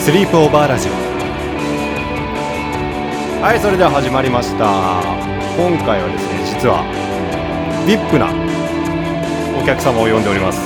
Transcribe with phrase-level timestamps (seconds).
[0.00, 0.92] スリープオーバーラジオ。
[3.42, 4.64] はいそれでは始まりました。
[5.60, 6.86] 今回はですね実は
[7.86, 8.32] VIP な
[9.62, 10.58] お客様を呼んでおります。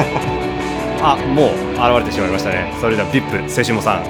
[1.04, 2.72] あもう現れてしまいましたね。
[2.80, 4.04] それでは VIP 瀬下さん。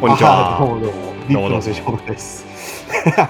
[0.00, 0.56] こんにちは。
[0.56, 1.12] あどうもどうも。
[1.28, 1.62] ビどうもどうも。
[1.62, 2.46] ップの瀬下です。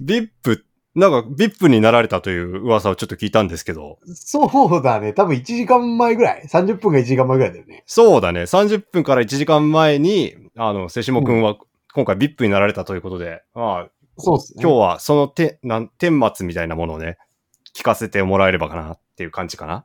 [0.08, 0.64] VIP
[0.94, 5.12] なんか VIP になられたという噂をちょっと聞いたんですけどそうだね。
[5.12, 6.44] 多分1時間前ぐらい。
[6.46, 7.82] 30分か1時間前ぐらいだよね。
[7.86, 11.56] そうだね30分から1時間前にあの瀬下くんは
[11.94, 13.88] 今回 VIP になられたということで、ああ
[14.18, 14.62] そうですね。
[14.62, 17.18] 今日はそのて、なん、顛末みたいなものをね、
[17.74, 19.84] 聞かせてもらえればかなっていう感じかな。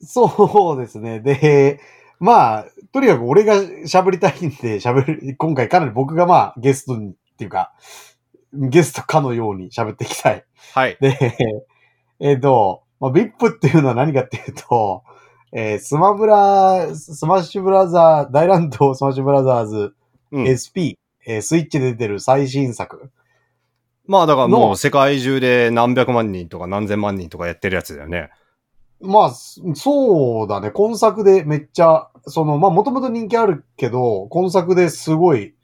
[0.00, 1.20] そうですね。
[1.20, 1.80] で、
[2.20, 7.72] まあ、とにかく俺が喋りたいんで喋る、今回かなり僕がまあゲストにっていうか、
[8.54, 10.44] ゲストかのように喋っていきたい。
[10.74, 10.96] はい。
[11.00, 11.36] で、
[12.20, 15.02] えっ、と、まあ、VIP っていうのは何かっていうと、
[15.52, 19.94] えースマブラ、スマッシュブラザー、大乱闘スマッシュブラザーズ、
[20.32, 20.44] うん。
[20.48, 23.10] SP、えースイッチで出てる最新作。
[24.06, 28.30] まあだからものう世界中で何百万人とか何千万人とかやってるやつだよね。
[29.00, 30.70] まあ、そそうだね。
[30.70, 35.54] 今作でめっちゃ、その、まあ、もともと人気あるけど、今作ですごい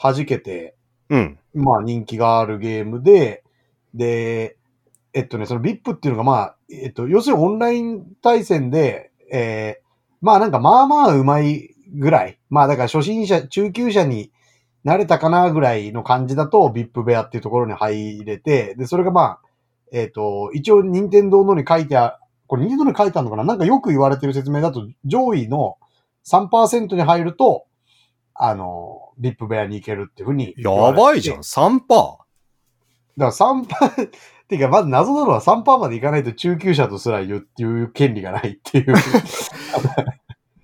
[0.00, 0.74] 弾けて、
[1.10, 1.38] うん。
[1.56, 3.42] まあ、人気があるゲームで、
[3.94, 4.56] で、
[5.12, 9.86] えっとね、その VIP っていうのが、まあ、えっと、要するにオンライン対戦で、えー
[10.20, 12.38] まあなんかまあまあうまいぐらい。
[12.48, 14.32] まあだから初心者、中級者に
[14.84, 19.40] なれたかなぐらいの感じだと VIP 部屋っていうところに入れて、で、それがまあ、
[19.92, 23.44] えっ、と、一応任天堂のに書いてあ、これ任天堂に書いてあるのかな？
[23.44, 25.76] なんかよく言われてる説明だと、上位の
[26.26, 27.66] 3%に入ると、
[28.34, 30.70] あの、VIP 部屋に行けるっていうふうにや。
[30.92, 31.38] ばいじゃん。
[31.38, 31.80] 3%。
[31.86, 32.18] だか
[33.16, 33.64] ら3%、
[34.06, 34.10] っ
[34.48, 38.94] ていうか、まず謎なのは3%までいかないと中級者とすら言うっていう権利がないっていう。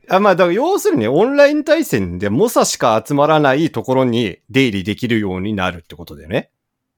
[0.08, 6.50] あまあだから要するにオンライン対戦で猛者しか集まらないところに出入りできるようになるってことだよね。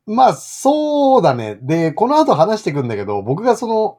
[0.06, 1.59] まあ、そうだね。
[1.62, 3.97] で、この後話していくんだけど、僕がその、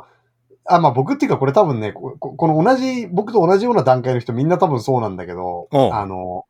[0.66, 6.46] あ、まあ僕っていうかこれ多分ね、この同じ、僕と同じような段階の人みんな多分そうなんだけど、うんあの、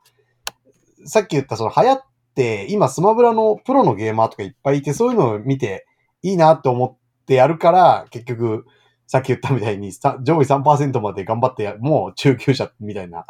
[1.05, 2.01] さっき言ったその流行っ
[2.35, 5.85] て、今スマブラのプロのゲーマーとかいっぱいいて、そういうのを見て
[6.21, 8.65] いいなって思ってやるから、結局、
[9.07, 13.25] さっき言ったみたいにさ上位3%まで頑張ってや、もう中級者みたいな。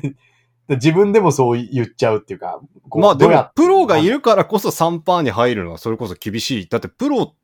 [0.68, 2.60] 自分でもそう言っちゃうっていうか。
[2.90, 6.68] こうまあでもプロがいるからこそ3%に入るのはそれこそ厳しい。
[6.68, 7.34] だってプロっ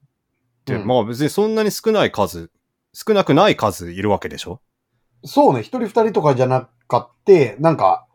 [0.67, 2.51] てうんまあ別にそんなに少ない数、
[2.93, 4.61] 少なくない数いるわけでしょ？
[5.25, 8.07] そうね、一人二人とかじゃなかって、なんか、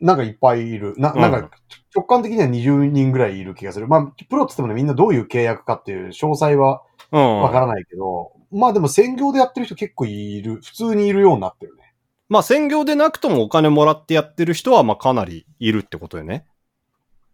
[0.00, 0.94] なんかいっぱいいる。
[0.96, 1.50] な、なんうんか、
[1.94, 3.88] 直感的には20人ぐらいいる気がする。
[3.88, 6.82] まあ、プロって言ってもね、みんなどういう契約かっていう詳細は
[7.12, 7.40] うん。
[7.42, 11.94] わからないけど、まあでも専業でやってる人結構いる、普通にいるようになってるね。
[12.28, 16.46] まあ専業でなくともお金もらってやってる人はまあかなりいるってことよね。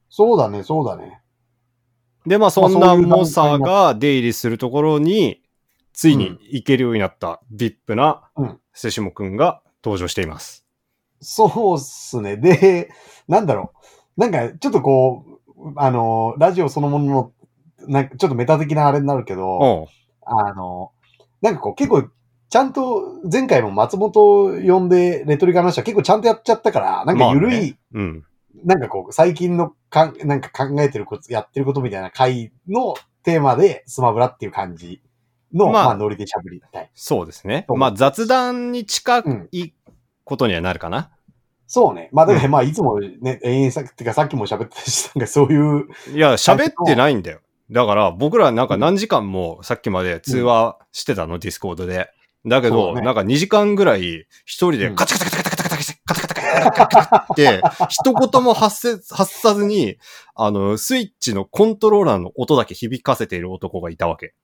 [0.09, 1.21] そうだね、そうだね。
[2.27, 5.43] でまあそんなまあそういう猛者が出入りするところに、
[5.93, 10.64] ついに行けるようになった VIP なうん瀬下くんが登場しています。
[11.25, 12.37] そうっすね。
[12.37, 12.91] で、
[13.27, 13.73] なんだろ
[14.17, 14.21] う。
[14.21, 15.25] なんか、ちょっとこ
[15.57, 17.33] う、あの、ラジオそのものの、
[17.89, 19.87] なんかちょっとメタ的なあれになるけど、うん。
[20.27, 20.93] あの、
[21.43, 22.09] なんかこう結構、
[22.49, 28.25] ちゃんと、前回も松本呼んでレトリカの話は結構ちゃんとやっちゃったから、なんかゆるい、まあねうん。
[28.65, 35.03] なんかこう、最近のかん、なんか考えてること、やってることみたいな回のテーマでスマブラっていう感じ
[35.53, 36.91] の、まあまあ、ノリで喋りたい。
[36.95, 37.65] そうですね。
[37.69, 39.73] まあ雑談に近うんい
[40.25, 41.11] ことにはなるかな。
[41.67, 42.11] そうね。
[42.13, 47.41] まあ、だから、うまあ、いつもね、延々さ、ってかさっきも喋ってたし、なんかそういう、いや、喋ってないんだよ。
[47.71, 52.11] だから僕らなんか何時間もさっきまで通話してたの、ディスコードで。
[52.47, 59.97] だけど、なんか2時間ぐらい一人でうんカチャカチャカチャカチャカチャカチャカチャカチャカチャカチって、一言も発せ、発さずに、
[60.35, 64.35] あの、スイッチのコントローラーの音だけ響かせている男がいたわけ。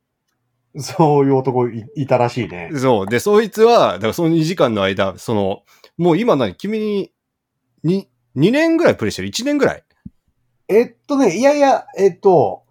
[0.76, 2.70] そういう男いいたらしいね。
[2.74, 3.06] そう。
[3.06, 5.62] で、そいつは、だからその2時間の間、その、
[5.98, 7.12] もう今何君に、
[7.84, 9.82] に、2年ぐらいプレイしてる ?1 年ぐらい？
[10.68, 12.62] えっとね、いやいや、えっと、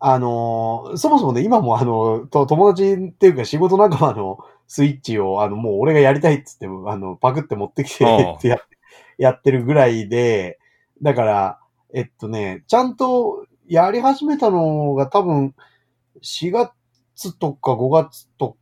[0.00, 4.38] あのーそもそもね、今もあの、と友達っていうか仕事仲間の
[4.68, 8.58] スイッチを、あの、もう俺がやりたいっつって、あの、パクって持ってきてってや
[9.18, 10.60] やってるぐらいで、
[11.02, 11.58] だから、
[11.92, 15.54] えっとね、ちゃんとやり始めたのが多分、
[16.22, 18.56] 4月とか5月と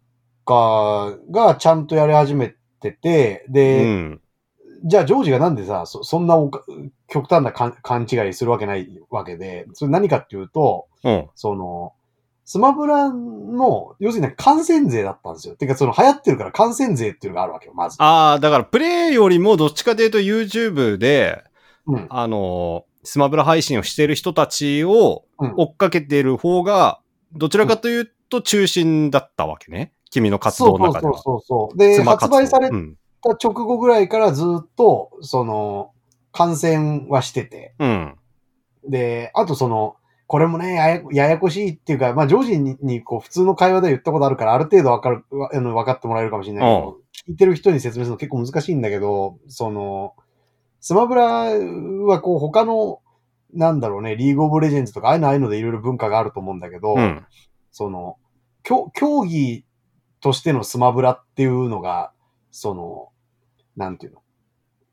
[0.46, 4.20] かがちゃんとやり始めてて、で、うん。
[4.86, 6.64] じゃあ、ジョージがなんでさ、そそんなおか
[7.08, 11.26] 極端な勘勘違いするわけないわけで、それ何かっていうと、うん。
[11.34, 11.92] その、
[12.44, 15.56] スマブラの、要するにね感染税だったんですよ。
[15.56, 17.96] てか、その流行ってるから感染税っていうのがあるわけよ、まず。
[17.98, 21.42] ああ、だからプレイよりもどっちかというと YouTube で、
[21.88, 22.06] うん。
[22.08, 27.00] あの、スマブラ配信をしてる人たちをうん追っかけてる方が、
[27.32, 29.92] どちらかというと中心だったわけね。
[30.10, 31.18] 君の活動の中では。
[31.18, 31.76] そうそうそうそう。
[31.76, 32.96] で、妻活動発売されうん。
[33.22, 35.92] た直後ぐらいからずっと、その、
[36.32, 37.74] 感染はしてて。
[37.78, 38.16] うん。
[38.88, 39.96] で、あとその、
[40.26, 46.98] これもね、ややややこしいっていうか、まあ、常時ににこう普通の会話で言ったことあるから、ある程度わかる、の分かってもらえるかもしれないけど、
[47.28, 50.14] 聞いてる人に説明するの結構難しいんだけど、その、
[50.80, 53.00] スマブラはこう他の、
[53.54, 57.24] なんだろうね、リーグオブレジェンズとか、ああいうのああいうのでいろいろ文化があると思うんだけど、うん。
[57.70, 58.16] その、
[58.64, 59.64] 競競技
[60.20, 62.12] としてのスマブラっていうのが、
[62.56, 63.08] その、
[63.76, 64.22] なんていうの、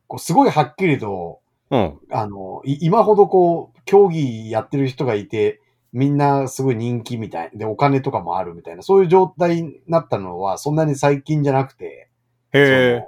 [0.08, 1.40] こうすごいはっきりと、
[1.72, 2.00] うん。
[2.12, 5.62] あの、い今ほどこう、競技やってる人がいて、
[5.94, 7.52] みんなすごい人気みたい。
[7.56, 12.10] で、お金とかもあるみたいな、そういう状態になったのは、そんなに最近じゃなくて、
[12.52, 13.08] へえ。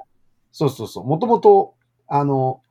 [0.51, 1.05] そうそうそう。
[1.05, 1.73] もともと、
[2.07, 2.61] あの、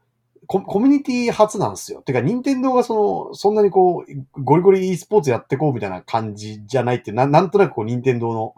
[0.46, 2.00] ココミュニティ初なんですよ。
[2.02, 8.54] てか、任天堂がその、そんなにこう、ゴリゴリ e スポーツやってこうみたいな感じじゃないって、ななんとなくこう、任天堂の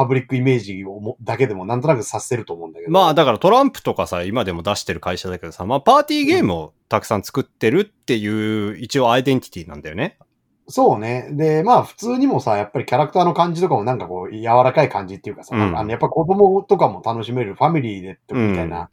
[0.00, 2.90] パブリックイメージをもだけでもなんとなく察せると思うんだけど。
[2.90, 10.16] まあだからトランプとかさ、今でも出してる会社だけどさ、まあパーティーゲームをたくさん作ってるっていう一応アイデンティティなんだよね。
[10.68, 11.28] そうね。
[11.32, 18.88] で、まあ普通にもさ、やっぱりキャラクターの感じとかもなんかこう、柔らかい感じっていうかさ、うんあのやっぱ子供とかも楽しめるファミリーでってみたいな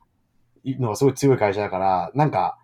[0.66, 2.58] のがすごい強い会社だから、なんか、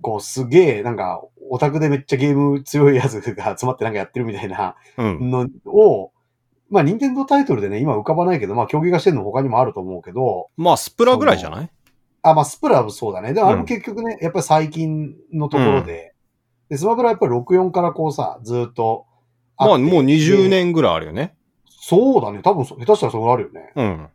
[0.00, 5.30] こうすげえ、なんか、オタクでめっちゃゲーム強いやつが集まってなんかやってるみたいなうん。
[6.70, 11.70] まあ、任天堂タイトルでね、今浮かばないけど、まあ、競技化してるの他にもあると思うけど、まあスプラぐらいじゃない？
[12.22, 13.32] あ、まあ、スプラもそうだね。
[13.32, 16.14] でもあれも結局ね、やっぱり最近のところで、
[16.68, 19.06] で、スマブラはやっぱり64からこうさ、ずっと
[19.54, 19.64] って。
[19.64, 21.34] まあもう20で年ぐらいあるよね。
[21.66, 22.40] そうだね。
[22.42, 23.72] 多分そ、下手したらそうあるよね。
[23.74, 24.08] うん。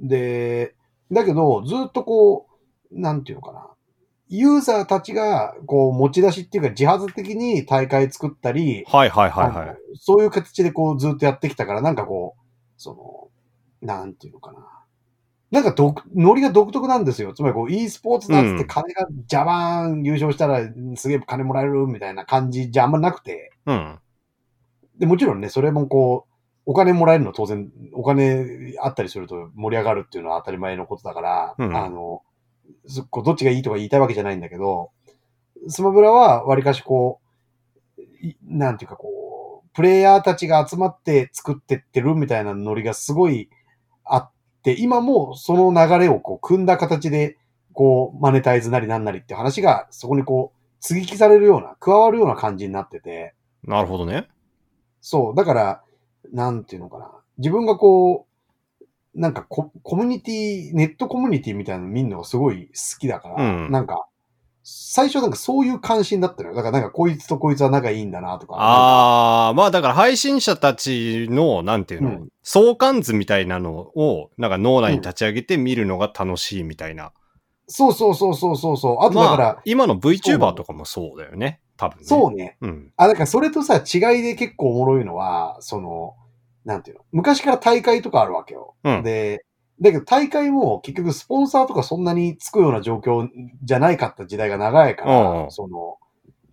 [0.00, 0.76] で、
[1.10, 2.46] だけど、ずっとこ
[2.92, 3.68] う、なんていうのかな。
[4.28, 9.76] ユーザーたちが、こう、持ち出しっていうか、自発的に大会作ったり、はいはいはいはい。
[9.94, 12.40] そういう形でこう、ずっとやってきたから、なんかこう、
[12.76, 13.30] そ
[13.82, 14.58] の、なんていうのかな。
[15.50, 17.32] なんか独、ノリが独特なんですよ。
[17.32, 20.60] つまりこう、e スポーツだっつって金がジャバーン優勝したら
[20.96, 23.52] すげえ金もらえるみたいな感じじゃあんまなくて。
[23.66, 23.98] うん。
[24.98, 26.34] で、もちろんね、それもこう、
[26.66, 32.33] お金もらえるのは当然、お金あったりすると盛り上がるっていうのは当たり前のことだから、うんあの、そ
[33.10, 34.90] こうどっちがいいとか言いたいわけじゃないんだけど、
[35.68, 37.20] スマブラはわりかしこ
[37.98, 43.48] う、いなんていうかこう、プレイヤーたちが集まって作ってってるみたいなノリがすごい
[44.04, 44.30] あっ
[44.62, 47.38] て、今もその流れをこう組んだ形で、
[47.72, 53.34] こう、マネタイズなりなんなりって話がそこにこう、継ぎ木されるような、加わるような感じになってて、
[53.64, 54.28] なるほどね。
[55.00, 55.82] そう、だから、
[56.32, 57.10] なんていうのかな。
[57.38, 58.33] 自分がこう、
[59.14, 64.06] なんかココミュニティ、ネットコミュニティみたいなの見るのがすごい好きだから、うんなんか、
[64.62, 66.54] 最初なんかそういう関心だったのよ。
[66.54, 68.54] だからなんかこいつとこいつは仲いいんだなとか。
[68.58, 77.12] ああ、まあだから配信者たちの、なんていうの、うん相関図みたいなのを、なんか脳内に立ち上げて見るのが楽しいみたいな。
[77.68, 78.96] そうそうそうそうそうそう。
[79.00, 81.60] あとだから、まあ、今の VTuber とかもそうだよね。
[81.78, 82.04] 多分ね。
[82.04, 82.58] そうね。
[82.60, 82.92] うん。
[82.98, 86.14] あ、だからそれとさ、違いで結構おもろいのは、その、
[86.64, 87.04] なんていうの？
[87.12, 88.74] 昔から大会とかあるわけよ。
[88.84, 89.44] うんで、
[89.80, 93.28] だけど大会も結局スポンサーとかそんなにつくような状況
[93.62, 95.98] じゃないかった時代が長いから、うんうんその、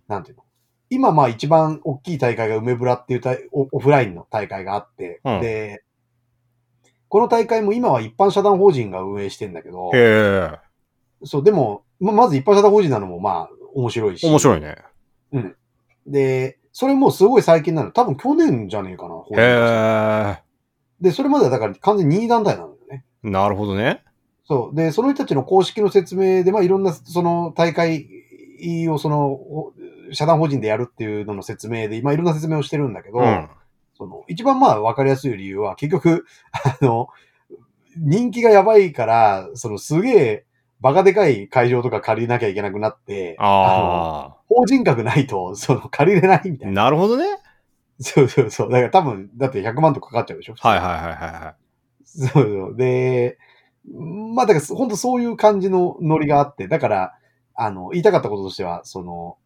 [0.08, 0.44] なんていうの？
[0.90, 5.84] 今まあ一番大きい大会が梅村っていう大オオフラインの大会があって、うんで、
[7.08, 9.90] この大会も今は一般社団法人が運営してんだけど。
[11.24, 14.26] そう、でも、ままず一般社団法人なのもまあ面白いし。
[14.26, 14.76] 面白いね。
[16.06, 17.92] で、それもすごい最近なの。
[17.92, 19.16] 多分去年じゃねえかな。
[19.38, 20.42] へえ。
[21.00, 23.04] で、それまではだから完全に任意団体なんだよね。
[23.22, 24.02] なるほどね。
[24.44, 24.76] そう。
[24.76, 28.08] で、その人たちの公式の説明で、まあいろんなその大会
[28.88, 29.72] をその、ほ
[30.12, 33.48] 社団法人でやるっていうのの説明で、まあいろんな説明をしてるんだけど、うん。
[33.94, 37.08] その、一番まあ分かりやすい理由は、結局、 あの、
[37.96, 40.44] 人気がやばいから、そのすげえ、
[40.80, 46.70] バカでかい会場とか借りなきゃいけなくなって、のあ法人格ないと、 その、借りれないみたあ。
[46.70, 46.84] いな。
[46.84, 47.24] なるほどね。
[48.00, 48.70] そうそうそう。
[48.70, 51.54] だから多分、だって100万とかかかっちゃうでしょはいはいはいはいは
[52.04, 52.40] そうそ
[52.72, 52.76] う。
[52.76, 53.38] で、
[54.34, 57.14] まあだから本当そういう感じのノリがあって、だから、
[57.54, 59.36] あの、言いたかったこととしては、その、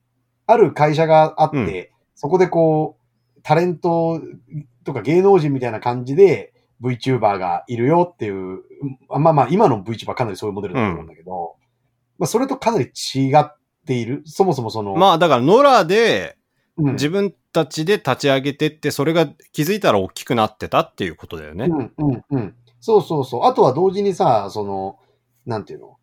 [0.46, 1.56] ある会社があって、
[1.90, 2.96] うんそこでこ
[3.36, 4.22] う、タレント
[4.84, 8.62] とか芸能人みたいな感じで VTuber がいるよっていう、
[9.08, 11.56] まあまあ今の VTuber かなりそういうモデルだと思うんだけど、
[12.18, 13.55] まあそれとかなり違っ
[13.86, 14.22] ている？
[14.26, 14.98] そもそもその、い。
[14.98, 16.36] まあだから、野良で、
[16.76, 21.64] うん自分たちで立ち上げてって、それが気づいたら大きくなってたっていうことだよね。
[21.70, 22.54] うん、うん、うん。
[22.80, 23.44] そうそうそう。
[23.44, 24.98] あとは同時にさ、その、
[25.46, 25.96] なんていうの？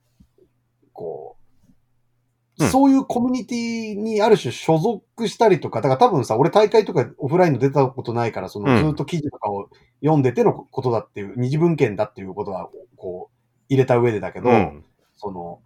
[0.93, 9.69] こう、うんそういうコミュニティにある種所属したりとか、だから多分さ、俺大会とかオフラインの出たことないから、そのうんずっと記事とかを
[10.01, 13.35] 読んでてのことだっていう、二次文献だっていうことは、こう、
[13.69, 14.83] 入れた上でだけど、うん。
[15.17, 15.61] その、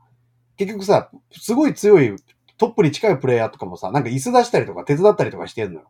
[0.57, 2.15] 結局さ、すごい強い
[2.57, 5.89] トップに近いプレイヤーとかもさ、なんか椅子出したりとか手伝ったりとかしてんのよ。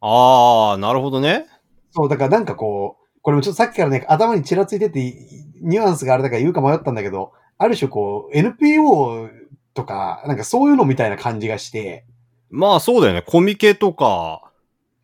[0.00, 1.46] ああ、なるほどね。
[1.90, 5.14] そう、だからなんかこう、これもちょっとさっきからね、頭にちらついてて、い
[5.60, 9.30] ニュアンスがあれだから言うか迷ったんだけど、ある種こう、NPO
[9.74, 12.04] とか、なんかそういうのみたいな感じがして、
[12.50, 13.22] まあそうだよね。
[13.22, 14.52] コミケとか、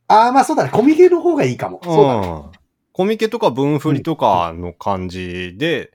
[0.08, 1.80] ああ、まあそうだね、コミケの方がいいかも。
[1.84, 2.28] そうだね。
[2.28, 2.44] ん。
[2.92, 5.92] コミケとか分振りとかの感じで、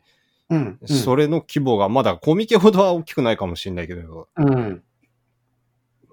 [0.54, 0.80] うん。
[0.82, 4.84] うんそれの規模がまだコミケほどは大きくないかもしれないけど、うん。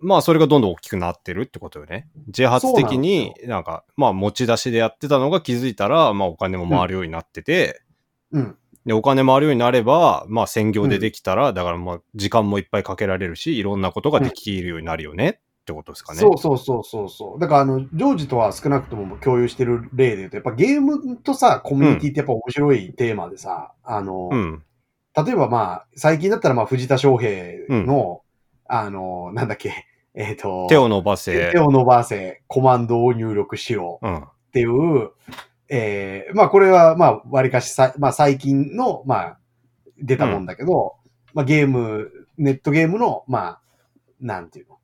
[0.00, 2.09] まあそれがどんどん大きくなってるってことよね。
[2.28, 7.82] 自発的になんか、まあ持ち出しでやってたのが気づいたら、まあお金も回るようになってて、
[8.32, 8.56] うん。
[8.87, 16.20] で、お金回るようになれば、まあ専業でできたら、だからまあ時間もいっぱいかけられるし、いろんなことができるようになるよねってことですかね。
[16.20, 17.40] そうそうそうそうそう。
[17.40, 24.62] だからあの、ジョージとは少なくとも共有してる例で言うと、やっぱゲームとさ、コミュニティってやっぱ面白いテーマでさ、あの、うん。
[25.16, 28.22] 例えばまあ、最近だったらまあ、藤田翔平の、
[28.66, 31.58] あの、なんだっけ、えっ、と、手を伸ばせ手。
[31.58, 34.18] を伸ばせ、コマンドを入力しろうん。
[34.18, 34.22] っ
[34.52, 35.10] ていう、
[35.68, 39.38] えーまあこれはまあ、割かしさ、まあ最近の、まあ、
[39.98, 40.96] 出たもんだけど、
[41.32, 43.60] まあゲーム、ネットゲームの、まあ、
[44.20, 44.79] なんていうの、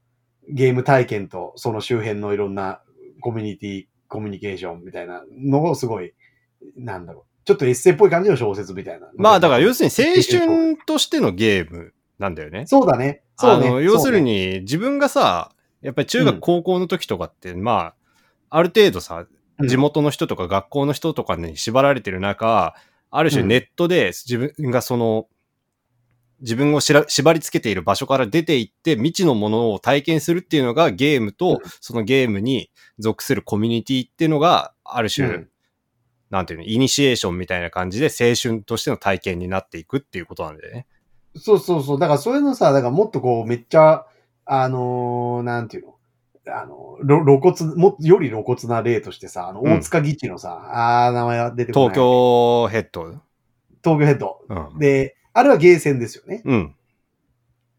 [0.49, 2.81] ゲーム体験とその周辺のいろんな
[3.21, 6.15] コミュニティ、コミュニケーションみたいなのをすごい、
[6.77, 9.09] なんだろう、ちょっとエッセイっぽい感じの小説みたいな。
[9.17, 12.67] まあだから要するに青春としてのゲームなんだよね。
[12.67, 13.23] そうだね。
[13.37, 13.69] そうね。
[13.69, 17.95] あの、要するに自分がさ、やっぱり中学うん高校の時とかって、まあ、
[18.51, 22.75] ある程度さ、うん地元の人とか学校の人とかに縛られてる中、
[23.11, 25.29] ある種うんネットで自分がその、
[26.41, 35.49] 自分をしら縛り付けている場所から出て行って未知のものを体験するっていうのがゲームうんと、そのゲームに属するコミュニティっていうのが、ある種、うん
[36.29, 40.87] なんていうの、イニシエーションみたいな感じで青春としての体験になっていくっていうことなんだよね。
[41.37, 42.01] そうそうそう。
[42.01, 44.07] だからそういうのさ、だからもっとこう、めっちゃ、
[44.45, 45.97] あのーなんていうの
[46.49, 51.89] あの、ろ露骨、も、より露骨な例としてさ、あの、うん大塚義地のさ、あー、名前は出てこない。
[51.91, 51.95] 東。
[51.95, 53.05] 京ヘッド？
[53.85, 54.41] 東京ヘッド。
[54.49, 54.79] うん。
[54.79, 56.41] で、あれはゲーセンですよね。
[56.47, 56.75] うん。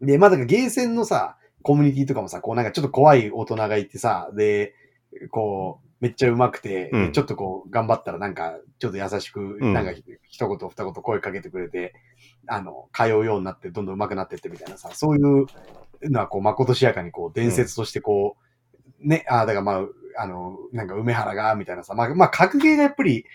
[0.02, 4.76] で、まあだからゲーセンのさ、コミュニティとかもさ、こうなんかちょっと怖い大人がいてさ、で、
[5.32, 11.96] こう、めっちゃ上手くて、うんでちょっとこう、頑張ったらなんか、ちょっと優しく、んなんか一言二言声かけてくれて、
[12.48, 15.48] あの、通うようになって、どんどん上手くなってってみたいなさ、そういう
[16.04, 18.38] のはこう、まことしやかにこう、伝説としてこ
[19.04, 23.26] う、ね、ああ、だからまあ、あの、なんか梅原が、みたいなさ、まあ、まあ、格ゲーがやっぱり、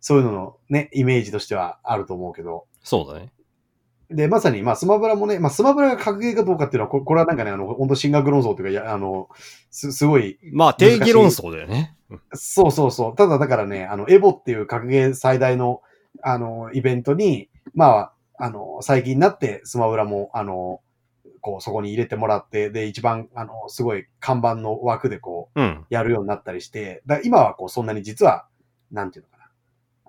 [0.00, 3.30] そういうののね、イメージとしてはあると思うけど、そうだね。
[4.10, 9.28] で、まさに、まあ、スマブラもね、まあ、スマブラが格ゲーかどうかっていうのは、ここれはなんかね、あの、本当進学論争というか、いや、あの、
[9.70, 11.94] す、すごい、まあ、定義論争だよね。
[11.94, 12.00] うん
[12.32, 13.14] そうそうそう。
[13.14, 15.80] ただだからね、あの、エボっていう格ゲー最大の、
[16.22, 20.80] あの、イベントに、まあ、あの、最近になってスマブラも、あの、
[21.40, 25.86] こう、そこに入れてもらって、で、一番、あの、すごい看板の枠でこう、うん。
[25.88, 28.46] やるようになったりして、だ今はこう、そんなに実は、
[28.90, 29.39] なんていうのかな。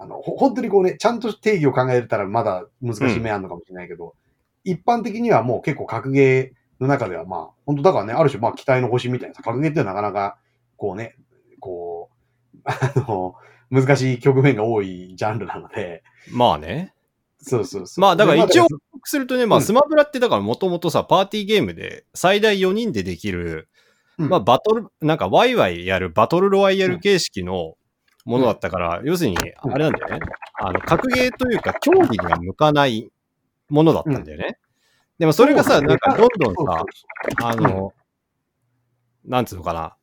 [0.02, 4.16] あの、ほ本当にこうね、ちゃんと定義を考えたらまだ難しい面あるのかもしれないけど、
[4.64, 10.40] 一般的にはもう結構格ゲーの中ではまあ、本当だからね、ある種まあ期待の星みたいなさ、格ゲーってなかなか、
[10.76, 11.18] こうね、
[11.60, 12.10] こ
[12.56, 13.36] う、あの、
[13.70, 16.96] 難しい局面が多いジャンルなので、まあね。
[17.38, 18.02] そうそうそう。
[18.02, 23.70] まあだから一応で、するとね、まあ、うんスマブラってだからもともとさ、パーティーゲームで最大4人でできる、
[24.18, 27.76] うんまあ、バトル、なんかワイワイやるバトルロワイヤル形式の
[28.26, 30.20] ものだったから、要するに、あれなんだよね。
[30.60, 33.10] あの、格ゲーというか、競技には向かない
[33.70, 34.58] ものだったんだよね。
[35.20, 36.86] でもそれがさ、なんかどんどんさ、
[37.44, 37.94] あの、
[39.26, 39.96] なんつうのかな。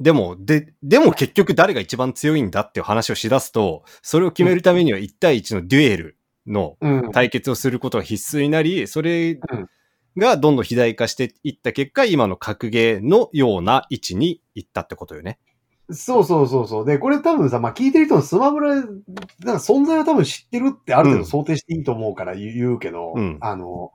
[0.00, 6.76] でも、で、でも結局誰が一番強いんだっていう話をしだすと、それを決めるためには1対1のデュエルの。
[7.12, 9.40] 対決をすることが必須になり、それうん
[10.16, 15.38] がどんどん肥大化していった結果、今の格ゲーのような位置に行ったってことよね。
[15.90, 16.86] そうそうそうそう。
[16.86, 23.92] で、これ多分さ、まあ聞いてる人のスマブラ、なんか存在は多分知ってるってある程度想定していいと思うから言う言うけど、うんあの、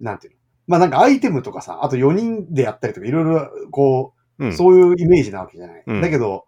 [0.00, 0.38] なんていうの。
[0.68, 4.52] まあなんかアイテムとかさ、あと4人でやったりとかいろいろこう、うん。
[4.56, 5.82] そういうイメージなわけじゃない。
[5.86, 6.46] うんだけど、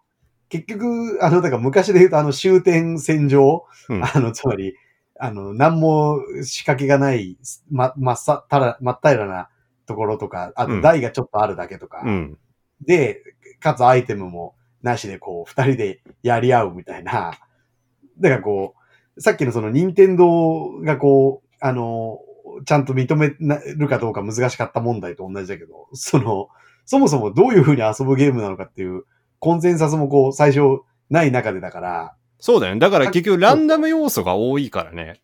[0.49, 4.73] 結局、あの、だから昔で言うとあの終点戦場、うんあの、つまり、
[5.19, 7.37] あの、何も仕掛けがない、
[7.69, 9.49] ま、まっさ、たら、まったいらな
[9.85, 12.37] ところとか、あうんと台がちょっとあるだけとか、うん。
[12.85, 13.21] で、
[13.59, 17.33] かつアイテムもなしでこう、二人でやり合うみたいな。
[18.19, 18.75] だからこ
[19.15, 22.19] う、さっきのその任天堂がこう、あの、
[22.65, 23.29] ちゃんと認め
[23.75, 26.49] るかどうか難しかった問題と同じだけど、その、
[26.85, 29.03] そもそもどういう風に遊ぶゲームなのかっていう
[29.39, 32.79] コンセンサスもこう、最初ない中でだから、そうだよね。
[32.79, 35.21] だから結局ランダム要素が多いからね。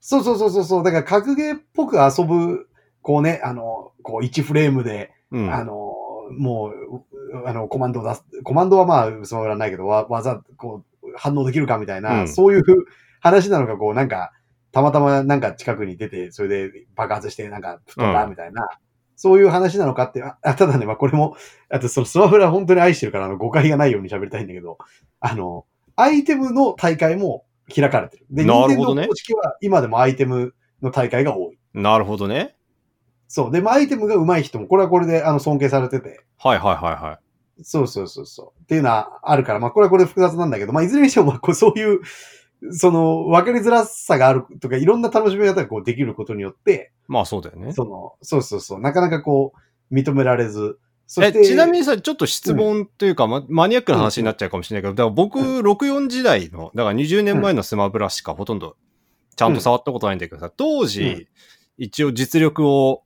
[0.00, 2.68] そうそうそうそうそう、だから格ゲーっぽく遊ぶ、
[3.02, 5.52] こうね、あの、こう1フレームで、うん。
[5.52, 5.92] あの、
[6.36, 7.07] もう、
[7.46, 12.64] あの、コマンドを出す、コマンドはまあ、そうはないけど、わ、技、こう、反応できるかみたいな、うんそういう
[13.20, 14.32] 話なのか、こう、なんか、
[14.70, 18.68] たまたまなんか近くに出て、それで爆発して、なんか、吹っ飛んだ、うんみたいな、
[19.16, 21.36] そういう話なのかって、あ、あただね、まあ、これも、
[21.70, 24.78] あと、そのスマブラ本当に愛してるから、あの、誤解がないように喋りたいんだけど、
[25.20, 25.64] あの、
[25.96, 27.44] アイテムの大会も
[27.74, 28.26] 開かれてる。
[28.30, 31.58] で、なるほどね任天堂公式は今でもアイテムの大会が多い。
[31.74, 32.54] なるほどね。
[33.28, 33.52] そう。
[33.52, 37.18] で、まあ、アイテムが上手い人も、これはこれで、あの、尊敬されてて、はいはいはいは
[37.58, 37.62] い。
[37.62, 38.62] そうそうそうそう。
[38.62, 42.00] っていうのはあるから、まあこれはこれで複雑なんだけど、まあいずれにしても、まあこうそういう、
[42.72, 47.72] その、分かりづらさがあるとか、いろんな楽しみ方がこうできることによって、まあそうだよね。
[47.72, 49.52] その、そうそうそう、なかなかこ
[49.90, 58.76] う、認められず、そえ、して、ちなみにさ、ちょっと質問というか、ま、マニアックな話になっちゃうかもしれないけど、だから僕、64時代の、だから20年前のスマブラしかほとんど、
[59.34, 61.26] ちゃんと触ったことないんだけどさ、当時、うん
[61.78, 63.04] 一応実力を、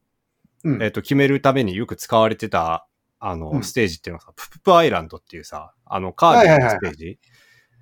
[0.65, 0.83] うん。
[0.83, 2.87] えっ、と、決めるためによく使われてた、
[3.19, 3.63] あの、うん。
[3.63, 7.19] ステージっていうのがさ、プププアイランドっていうさ、あの、カービィのステージ、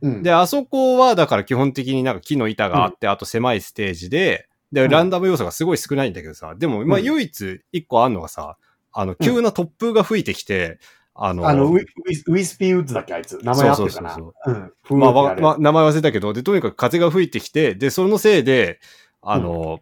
[0.02, 4.90] うん、で、あそこは、だから基本的になんか木の板があって、あと狭いステージで、で、うん。
[4.90, 8.56] ランダム要素がすごい少ないんだけどさ、でも、まあ、うん唯一一個あんのがさ、
[8.92, 10.78] あの、急な突風が吹いてきて、
[11.14, 13.38] あの、あのウィ、ウィスウィスピーウッズだっけ、あいつ。
[13.42, 14.14] 名前あってるかな。
[14.14, 14.50] そう
[14.90, 14.98] うん。
[14.98, 15.44] まあ、ふーってやる。
[15.44, 18.80] わまあ、名前忘れたけど、で、とにかく風が吹いてきて、で、そのせいで、
[19.20, 19.80] あの、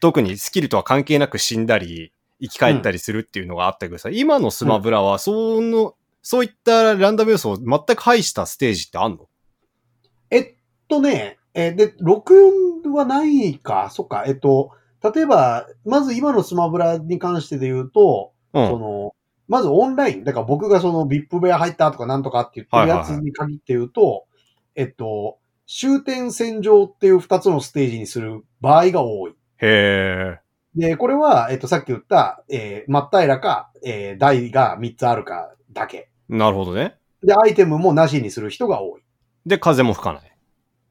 [0.00, 9.28] 特にスキルとは関係なく死んだり、生き返ったりするっていうのがあったけどさ、今のスマブラは、その、そういったランダム要素を全く排したステージってあんの？
[10.30, 10.54] えっ
[10.88, 14.72] とね、えーで、64はないか、そっか、えっと、
[15.14, 18.66] 例えば、まず今のスマブラに関してで言うと、うん。
[18.66, 19.14] その、
[19.48, 20.24] まずオンライン。
[20.24, 24.26] だから僕がその VIP 部屋入ったとかなんとかって言ってるやつに限って言うと、
[24.74, 29.34] えっと、終点戦場っていう二つのステージにする場合が多い。
[29.58, 30.40] へえ。
[30.74, 36.10] で、これは、えっと、さっき言った、えー、真っ平らか、えー、台が3つあるかだけ。
[36.28, 36.96] なるほどね。
[37.22, 39.02] で、アイテムもなしにする人が多い。
[39.46, 40.36] で、風も吹かない。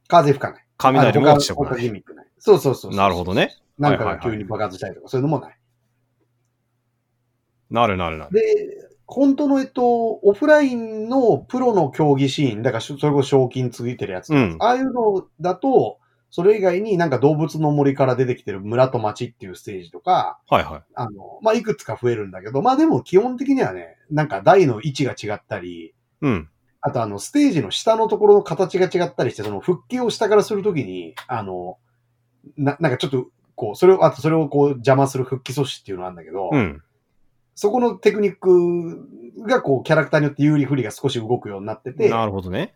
[0.08, 0.65] 風吹かない。
[0.78, 1.91] 雷も落ちてこない。
[2.39, 2.95] そうそうそう。
[2.95, 3.56] なるほどね。
[3.78, 5.58] なんかが急に爆発したりとか、そういうのもない。
[7.69, 8.32] なるなるなる。
[8.32, 15.99] で、本当の、えっと、オフラインのプロの競技シーン、だからしそれこそ賞金ついてるやつ、うんああいうのだと、
[16.30, 20.82] それ以外になんか動物の森から出てきてる村と町っていうステージとか、はいはい。
[20.94, 26.50] あの、まあ、いくつか増えるんだけど、まあでも基本的にはね、なんか台の位置が違ったり、うん。
[26.82, 31.78] あとあの、ステージの下のところの形が違ったりして、その復帰を下からするときに、あの、
[32.58, 36.84] な、なんかちょっと、こう、それを、あとそれをこう邪魔する復帰阻止っていうのがあるんだけど、うん。
[37.56, 39.08] そこのテクニック
[39.48, 42.76] がこう、キャラクターによって有利不利が少し動くようになってて、なるほどね。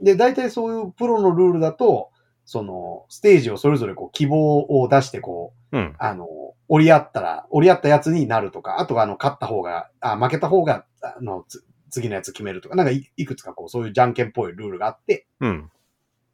[0.00, 2.10] で、大体そういうプロのルールだと、
[2.46, 5.96] その、ステージをそれぞれこう、希望を出してこう、うん。
[5.98, 6.26] あの、
[6.68, 15.70] 折り合ったら、折り合ったやつになるとか、あとはあの、勝った方が、あ、負けた方が、あの、つ次のやつ決めるとか、なんかいいくつかこう、そういうじゃんけんっぽいルールがあって、うん。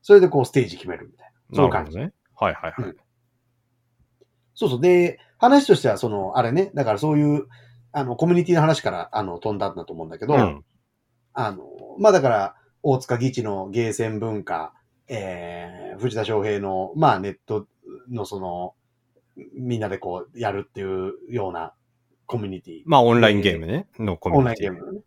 [0.03, 1.57] それでこう、ステージ決めるみたいな。
[1.57, 1.97] そういう感じ。
[1.97, 2.13] ね。
[2.37, 2.95] はいはいはい。
[4.55, 4.81] そうそう。
[4.81, 7.47] で、話としては、その、あれね、だからそういう、
[7.93, 10.65] あの、コミュニティの話から、あの、飛んだんだと思うんだけど、うん。
[11.33, 11.65] あの、
[11.99, 14.75] まあだから、大塚義地のゲーセン文化、
[15.09, 17.67] えー、藤田翔平の、まあネット
[18.11, 18.75] のその、
[19.55, 21.73] みんなでこう、やるっていうような
[22.27, 22.83] コミュニティ。
[22.85, 23.87] まあ、オンラインゲームね。
[23.99, 24.73] のコミオンライュニティ。
[24.73, 25.05] ンゲーム。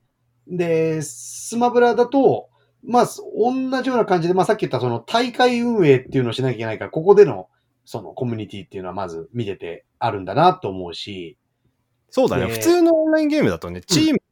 [0.47, 2.49] で、スマブラだと、
[2.84, 7.49] まあ、同じような感じで、まあさっき言ったその大会運営っていうのをしなきゃいけないから、ここでの
[7.86, 11.38] そのコミュニティっていうのはまず見ててあるんだなと思うし、
[12.10, 12.47] そうだね。
[12.47, 14.23] で普通のオンラインゲームだとね、チームで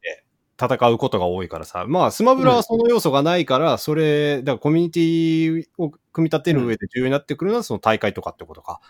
[0.60, 8.80] 戦うことが多いからさ、まあ、スマブラはその要素がないから、それ、だからコミュニティを組み立てる上で重要になってくるのは、その大会とかってことか。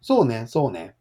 [0.00, 0.96] そうね、そうね。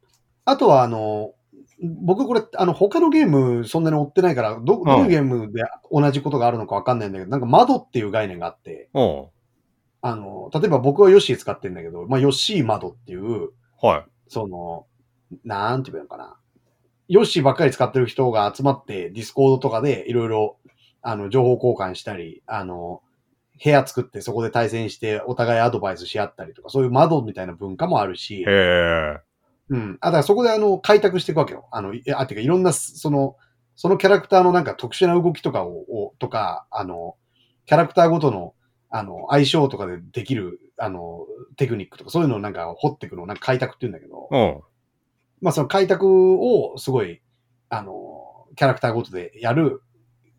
[0.46, 1.34] あとは、あの、
[1.82, 9.26] 僕これ、あの、他のゲームそんなに追ってないから、ど、どういうゲームで同じことがあるのかわかんないんだけど、なんか窓っていう概念があって、うん。
[10.02, 13.50] あの、例えば僕はヨッシー使ってるんだけど、まあ、ヨッシー窓っていう、
[13.82, 14.06] はい。
[14.28, 14.86] その、
[15.44, 16.38] なんて言うのかな。
[17.08, 20.58] ヨッシーばっかり使ってる人が集まって、ディスコードとかでいろいろ、
[21.02, 23.02] あの、情報交換したり、あの、
[23.64, 29.18] 部屋作ってそこで対戦してお互いアドバイスし合ったりとか、そういう窓みたいな文化もあるし、へえ。
[29.70, 29.98] うん。
[30.02, 31.68] あ、だからそこであの、開拓していくわけよ。
[31.72, 33.38] あの、あ、てかいろんな、その、
[33.76, 37.16] そのキャラクターのなんか特殊な動きとかを、をとか、あの、
[37.66, 38.54] キャラクターごとの、
[38.90, 41.26] あの、相性とかでできる、あの、
[41.58, 44.62] テクニックとか、そういうのをなんか掘っていくのをなんか開拓って言うんだけど、うん。
[45.42, 47.22] まあその開拓をすごい、
[47.70, 49.82] あの、キャラクターごとでやる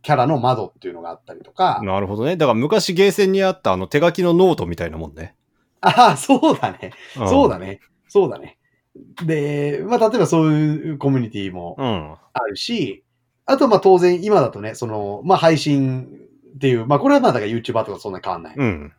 [0.02, 2.36] キャラの窓っていうのがあったりとか、なるほどね。
[2.36, 5.34] だから昔ゲーセンにあったあの手書きのノートみたいなもんね。
[5.80, 6.92] ああ、そうだね。
[7.18, 7.80] んそうだね。
[8.08, 8.56] そうだね。
[9.24, 12.14] で、まあ例えばそういうコミュニティもうん。
[12.32, 13.04] あるし、
[13.46, 16.08] あとまあ当然今だとね、その、まあ配信
[16.54, 18.54] っていう、まあこれはまあだから YouTuber とかそんな変わんない。
[18.56, 18.92] うん。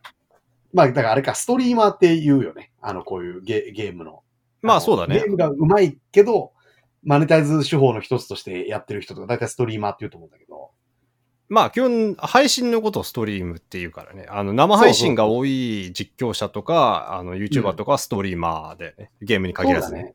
[0.72, 2.70] まあだからあれか、ストリーマーって言うよね。
[2.82, 4.22] あの、こういうゲゲームの。
[4.62, 5.30] まあそうだねゲー。
[5.30, 6.52] ムが上手いけど、
[7.04, 10.70] マネタイズ手法の一つとしてやってる人とか、だいたいストリーマーって言うと思うんだけど。
[11.48, 14.26] まあ基本配信のことをストリームっていうからね。
[14.28, 20.02] あの生配信が多い実況者とか、あの YouTuber とかはストリーマーでね、ゲームに限らずね。
[20.02, 20.14] ね。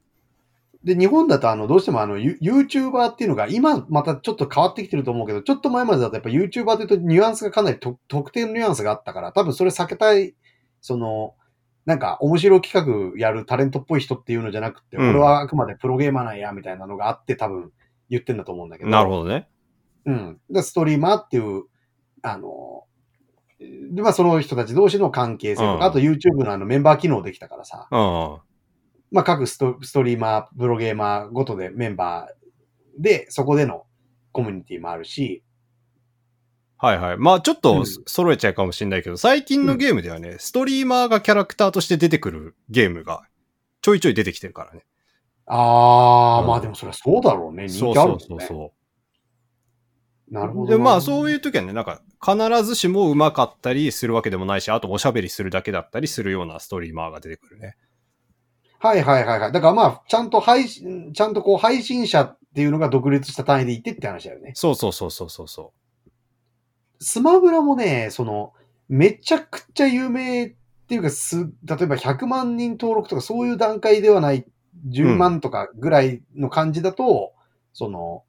[0.84, 10.36] で、日本だとあの、どうしてもあの、ユ YouTuber っていうのが、今またちょっと変わってきてると思うけど、ちょっと前までだとやっぱ YouTuber っていうとニュアンスがかなりと特定のニュアンスがあったから、多分それ避けたい、
[10.82, 11.36] その、
[11.86, 17.72] なんか面白企画やるタレントっぽい人っていうのじゃなくて、うん俺はあくまでプロゲーマーなんや、みたいなのがあって多分
[18.10, 18.90] 言ってんだと思うんだけど。
[18.90, 19.50] なるほどね。
[20.06, 20.40] うん。
[20.50, 21.64] で、ストリーマーっていう、
[22.22, 22.84] あの、
[23.60, 27.98] で、まあその人たち同士の関係性とか、うんあと YouTube のあのメンバー機能できたからさ、うん。
[29.12, 33.86] まあ各ストストリーマー、プロゲーマーごとでメンバーで、そこでの
[34.32, 35.44] コミュニティもあるし、
[36.84, 37.18] はいはい。
[37.18, 43.24] まあちょっうとん揃えちゃうかもしれないけど、最近のゲームではね、ストリーマーがキャラクターとして出てくるゲームが
[43.82, 44.84] ちょいちょい出てきてるからね。
[45.46, 47.70] あー、うんまあでもそれはそうだろうね。
[47.70, 48.26] 人気あるもんね。
[48.28, 48.74] そうそうそ
[50.30, 50.34] う。
[50.34, 50.78] なるほどな。
[50.78, 57.78] で、まあそういう時はね、なんか必ずしも上手かったりするわけでもないし、あとおしゃべりするだけだったりするようなストリーマーが出てくるね。
[58.80, 59.52] はいはいはいはい。
[59.54, 64.52] だからまあ、ちゃんと配信、ちゃんとこう配信者っていうのが独立した単位でいてって話だよね。
[64.56, 65.72] そうそうそうそうそうそ
[67.04, 68.54] スマブラもね、その、
[68.90, 70.56] めちゃくちゃ有名っ
[70.88, 74.46] ていうか、す、例えば100万人登録とかそういう段階ではない、
[74.90, 77.34] 10万とかぐらいの感じだと、
[77.74, 78.24] その、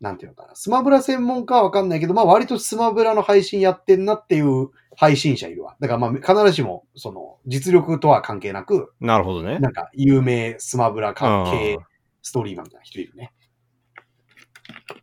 [0.00, 0.54] なんていうのかな。
[0.54, 5.76] スマブラ専門家はわかんないけど、まあ割とスマブラの配信やってんなっていう配信者いるわ。
[5.80, 9.06] だからまあ必ずしも、その、実力とは関係なく、う。
[9.06, 9.58] なるほどね。
[9.58, 11.78] なんか有名スマブラ関う係ん
[12.22, 13.32] ストリーマーみたいな人いるね。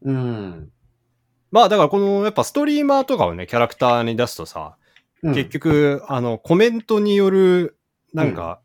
[0.03, 0.69] うん。
[1.55, 4.75] まあだからこのやっぱストリーマーとかをね、キャラクターに出すとさ、
[5.23, 5.33] うん。
[5.33, 7.77] 結局、あの、コメントによる、
[8.13, 8.59] なんか、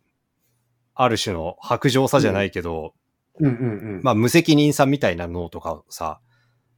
[0.97, 2.95] ある種の白状さじゃないけど、
[3.39, 3.47] うん。
[3.47, 3.57] うんう
[3.99, 4.01] ん。
[4.03, 6.19] まあ無責任さみたいなのとかをさ、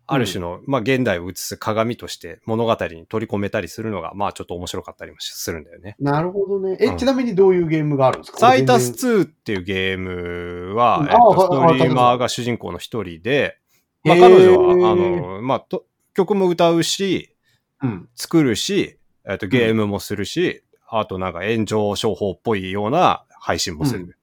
[0.07, 5.97] ある種の、まあ現代を映す鏡として物語に取り込めたりするのが、まあちょっと面白かったりもするんだよね。
[5.99, 6.77] なるほどね。
[6.79, 6.97] え、うん。
[6.99, 8.39] ちなみにどういうゲームがあるんですか？
[8.39, 11.07] サイタス全然2っていうゲームは、うん。
[11.07, 13.57] えっと、あストはいリーマーが主人公の一人で、
[14.05, 17.37] まあ彼女は、あの、まあと、曲も歌うし、
[17.83, 18.09] うん。
[18.15, 18.99] 作るし、
[19.29, 24.19] えっと、ゲームもするし、あとなんか炎上商法っぽいような配信もする。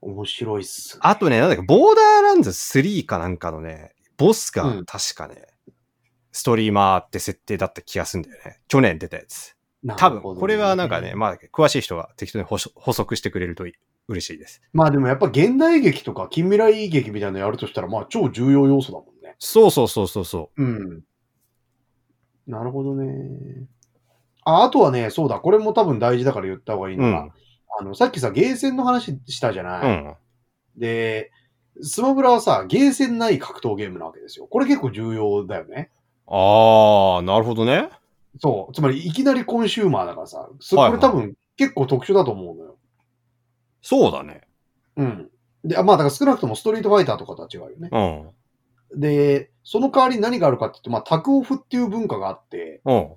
[0.00, 0.98] 面白いっす。
[1.00, 5.46] あとね、なんだっけ、ボーダーランズ3かなんかのね、ボスがうん確かね、
[6.32, 8.60] ストリーマーって設定だった気がするんだよね。
[8.68, 9.56] 去年出たやつ。
[9.82, 13.72] ね多分、これはなんかね、まあ、詳しい人が適当に補補足してくれるとい
[14.08, 14.62] 嬉しいです。
[14.72, 19.40] まあでもやっぱ現代劇とか近未来劇みたいなのやるとしたら、まあ超重要要素だもんね。
[19.40, 21.02] そうそうそうそうそうん。
[22.46, 23.66] なるほどね。
[24.44, 27.32] あ、あとはね、そうだ、これも多分大事だから言った方がいいうのが、ん。
[27.80, 30.14] あの、さっきさ、ゲーセンの話したじゃない、うん。
[30.76, 31.30] で、
[31.82, 34.46] スマブラはさ、ゲーセンない格闘ゲームなわけですよ。
[34.46, 35.90] これ結構重要だよね。
[36.26, 37.90] あー、なるほどね。
[38.40, 38.74] そう。
[38.74, 42.76] つまり、いきなりコンシューマーだからさ、そはいはいこれ多分結構特殊だと思うのよ。
[43.82, 44.42] そうだね。
[44.96, 45.30] うん。
[45.64, 47.88] で、あまあ、だから少なくともストリートファイターとかとは違うよね。
[47.90, 48.30] うん。
[48.94, 53.08] で、その代わりに何があるかって言って、まあ、タクオフっていう文化があって、うん。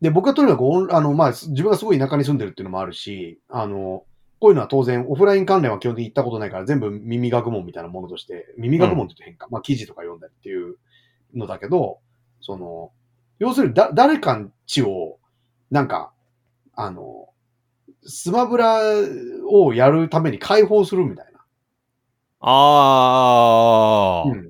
[0.00, 4.04] で、僕はとにかくあの、まあ、自分がすごい田舎に住んでるっていうのもあるし、あの、
[4.40, 10.76] こういうのは当然、オフライン関連は基本的に行ったことないから、全部耳学問みたいなものとして、耳学問って言うと変か、まあ、記事とか読んだりっていう
[11.34, 11.98] のだけど、
[12.40, 12.92] その、
[13.38, 15.18] 要するにだ、誰かんちを、
[15.70, 16.12] なんか、
[16.74, 17.28] あの、
[18.06, 18.80] スマブラ
[19.50, 21.40] をやるために解放するみたいな。
[22.40, 24.32] あー。
[24.32, 24.49] うん。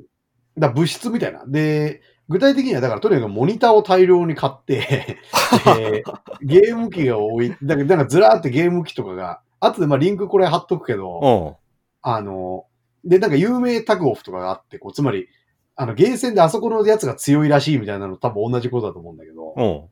[0.60, 1.44] だ物質みたいな。
[1.46, 5.18] で、具体的には、だからとにかくモニターを大量に買って、
[5.76, 6.04] で
[6.42, 11.56] ゲーム機が多い、だからなんかずらーってゲーム機とかが、後でまあリンクこれ貼っとくけど、うん。
[12.02, 12.66] あの、
[13.04, 15.28] で、なんか有名タグオフとかがあって、こう、つまり、
[15.74, 19.82] あの、ゲーセンであそこのやつが強いらしいみたいなの多分同じことだと思うんだけど、うん。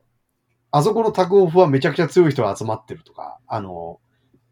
[0.71, 4.01] あそこのタグオフはめちゃくちゃ強い人が集まってるとか、あの、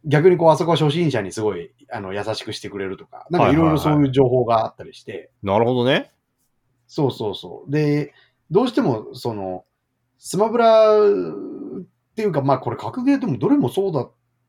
[0.06, 6.12] 逆にこう、あそこは初心者にすごい、あの、優しくしてくれるとか、なんかいろいろそういう情報があったりして、なるほどね。
[6.86, 7.70] そうそうそう。
[7.70, 8.14] で、
[8.50, 9.64] どうしても、その、
[10.18, 11.04] スマブラっ
[12.14, 14.08] ていうか、まあこれ格ゲーでもどれもそうだ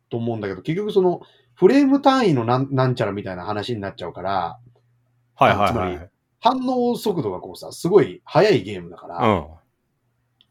[0.09, 1.21] と思うんだけど、結局その、
[1.55, 4.59] フレーム単位のなんなんちゃらみたいな話になっちゃうから、
[5.35, 6.09] はいはいつまりはい。
[6.39, 9.47] 反応速度がこうさ、すごい速いゲームだから、うん。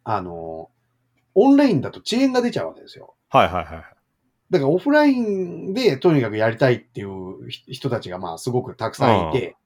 [0.02, 0.70] あの、
[1.34, 3.14] オンラインだと遅延が出ちゃうわけですよ。
[3.28, 3.95] はいはいはい。
[4.50, 9.56] だからオフラインでとにかくやりたいっていうひ人たちがまあすごくたくさんいて、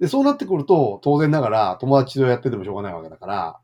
[0.00, 3.58] で、そうなってくると当然ながら友達とやっててもしょうがないわけだから、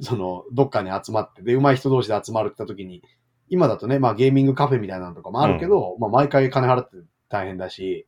[0.00, 3.02] その、どっかに集まって、で、上手い人同士で集まるって言った時に、
[3.48, 6.96] 今だとね、まあゲーミングカフェみたいなのとかもあるけど、まあ毎回金払って
[7.28, 8.06] 大変だし、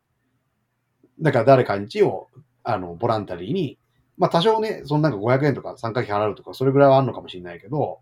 [1.19, 2.29] だから誰かんちを、
[2.63, 3.77] あの、ボランタリーに、
[4.17, 7.99] まあ多少ね、そのなんか500円とか参加費払うとか、それぐらいはあるのかもしれないけど、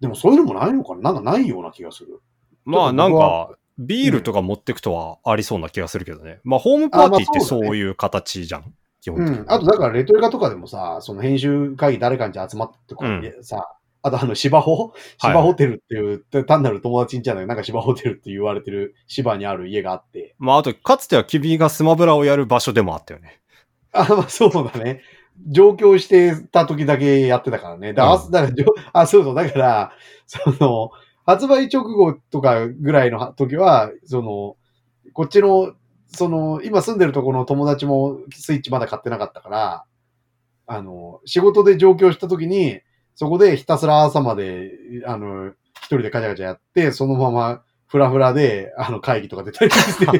[0.00, 1.12] でもそういうのもないのかな？
[1.12, 2.20] なんかないような気がする。
[2.68, 6.40] まあなんか、ビールとか持ってくとはありそうな気がするけどね。
[6.44, 8.74] まあホームパーティーってそういう形じゃん。
[9.00, 9.38] 基本的に。
[9.40, 9.52] うん。
[9.52, 13.32] あと、だから、レトリカとかでもさ、その編集会議誰かに集まってとか、うん
[14.00, 20.36] あとあの、芝ホ芝ホテルっていう、単なる友達んちゃないなんか芝ホテルって言われてる芝にある家があって。
[20.38, 23.40] まああと、かつては君がスマブラをやる場所でもあったよね。
[23.92, 25.02] あ、まあそうだね。
[25.48, 27.92] 上京してた時だけやってたからね。
[27.92, 29.34] だから、うんだからあ、そうそう。
[29.34, 29.92] だから、
[30.26, 30.90] その、
[31.28, 34.56] 発売直後とかぐらいの時は、その、
[35.12, 35.74] こっちの、
[36.06, 39.84] その、今住んでるところの友達もスイッチまだ買ってなかったから、
[40.66, 42.80] あの、仕事で上京した時に、
[43.14, 44.70] そこでひたすら朝まで、
[45.04, 50.06] あの、一人でカチャカチャやって、そのままフラフラで、あの、会議とか出たりして。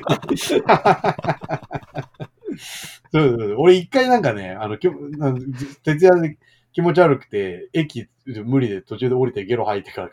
[3.11, 3.55] そうそうそう。
[3.57, 6.37] 俺一回なんかね、あの、徹夜で
[6.79, 8.07] 気持ち悪くて、駅
[8.45, 10.09] 無理で途中で降りてゲロ吐いてか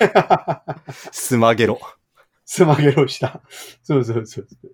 [0.00, 0.78] ら。
[1.12, 1.78] スマゲロ。
[2.46, 3.42] スマゲロした。
[3.82, 4.70] そうそうそうそう。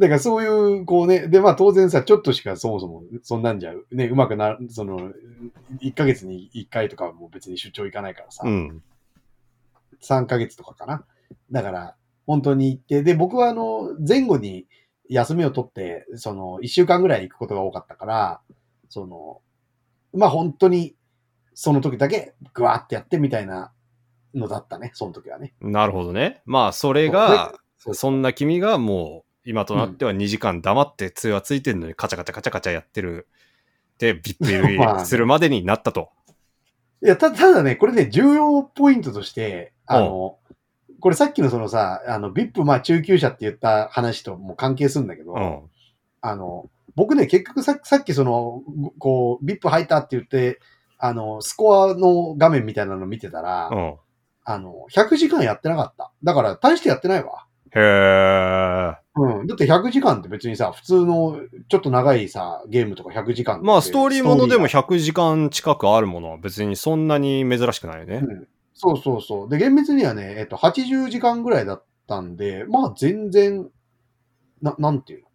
[0.00, 5.12] だからそういう、こうね、で、まあ当然さ、ちょっとしかそもそもそんなんじゃ、ね、うまくな、その、
[5.80, 8.82] 1ヶ月に1回とかはもう別に出張行かないからさ、うん。
[10.02, 11.04] 3ヶ月とかかな。
[11.52, 11.96] だから、
[12.26, 14.66] 本当に行って、で、僕はあの、前後に
[15.08, 18.40] 休みを取って、その、1週間ぐらい行くことが多かったから、
[18.88, 19.42] その、
[20.16, 20.94] まあ本当に、
[21.54, 23.72] その時だけ、ぐわーってやってみたいな
[24.34, 25.54] のだったね、その時はね。
[25.60, 26.42] なるほどね。
[26.44, 33.28] まあそれが、そんな君がもう、今となっては2時間黙って通話ついてるのにカチャカチャカチャカチャやってる。
[33.98, 36.10] で、ビップ するまでになったと。
[37.02, 40.38] いや、た、ただね、これね、重要ポイントとして、あの、
[41.00, 45.60] これさっきのそのさ、あの、VIP、まあ中級者って言った話とも関係するんだけど、うん。
[46.20, 48.62] あの、僕ね、結局ささっきその、
[48.98, 50.60] こう、VIP 入ったって言って、
[50.98, 53.94] あの、スコアの画面みたいなの見てたら、うん。
[54.44, 56.12] あの、100時間やってなかった。
[56.24, 57.46] だから、大してやってないわ。
[57.74, 58.94] へー。
[59.16, 59.46] うん。
[59.46, 68.48] だって100時間って別にさ、普通の、ちょっと長いさ、ゲームとか100時間まあストーリーものでもスト100時間近くあるものは別にそんなに珍しくないよねうん。
[68.72, 69.48] そうそうそう。
[69.50, 73.68] で、厳密にはね、えっと、80時間ぐらいだったんで、まあ全然、
[74.62, 75.25] な、なんていうの？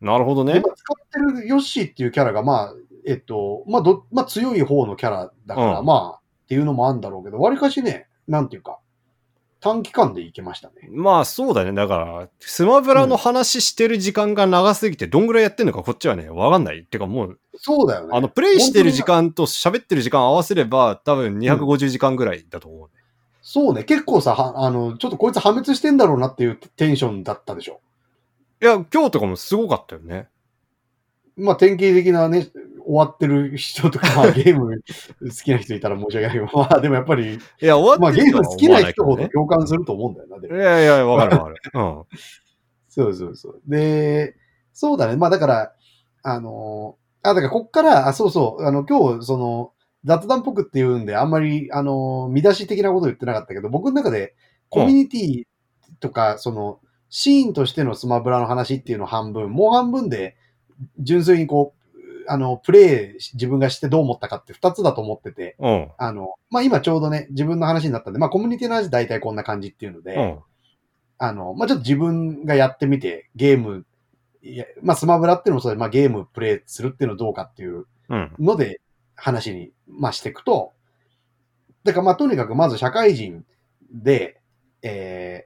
[0.00, 2.74] なるほどね使ってるヨッシーっていうキャラが、まあ、
[3.06, 8.78] えっと、まあ、ど、まあ、強い方のキャラだから、うんまあ、っていうのもあるんだろうけど、わりかしね、なんていうか、
[9.60, 10.88] 短期間でいけましたね。
[10.90, 11.72] まあそうだね。
[11.72, 16.84] だから、スマブラの話してる時間が長すぎて、どんぐらいやってんのかこっちはね、わかんない。
[16.84, 18.10] てかもう、そうだよね。
[18.12, 22.90] あの、プレイしてる時間と喋ってる時間合わせれば、多分250時間ぐらいだと思う。
[23.42, 27.80] そうね、結構さ、はあの、ちょっとこいつ破滅してんだろうなっていうテンションだったでしょ。
[28.62, 30.28] いや、今日とかもすごかったよね。
[31.36, 32.48] まあ、典型的なね、
[32.86, 34.80] 終わってる人とか、 まあ、ゲーム
[35.20, 39.28] 好きな人いたら申し訳ないけど、まあ、でもやっぱり、いや、終まあ、わってるとはゲーム好きな人ほどね。
[39.28, 41.56] 共感すると思うんだよな、でもいやいや、わかるわかる。
[41.74, 42.04] うん。
[42.88, 43.60] そうそうそう。
[43.66, 44.36] で、
[44.72, 45.16] そうだね。
[45.16, 45.72] まあだから、
[46.22, 49.72] あのーあ、だからこっから、あ、そうそう、あの、今日、その、
[50.04, 54.34] 雑談っぽくっていうんで、あんまり、あのー見出し的なこと言ってなかったけど、僕の中で、
[54.70, 55.44] コミュニティ
[56.00, 60.36] とか、その、シーンとしてのスマブラの話っていうのを半分、もう半分で、
[60.98, 61.96] 純粋にこう、
[62.28, 65.88] あの、プレイし、自分がしてどう思ったかって二つだと思ってて、うん。
[65.96, 70.38] あの、まあ今ちょうどね、自分の話になったんで、まあコミュニティの話大体こんな感じっていうので、うん。
[71.18, 73.86] あの、まあ、ちょっと自分がやってみて、ゲーム、
[74.42, 78.32] いやまあ、スマブラっていうのもそうで、まあ、ゲームプレイするっていうのどうかっていううん。
[78.38, 78.80] ので、
[79.14, 80.72] 話に、まあ、していくと、
[81.84, 83.44] だからまあ、とにかくまず社会人
[83.90, 84.40] で、
[84.82, 85.45] え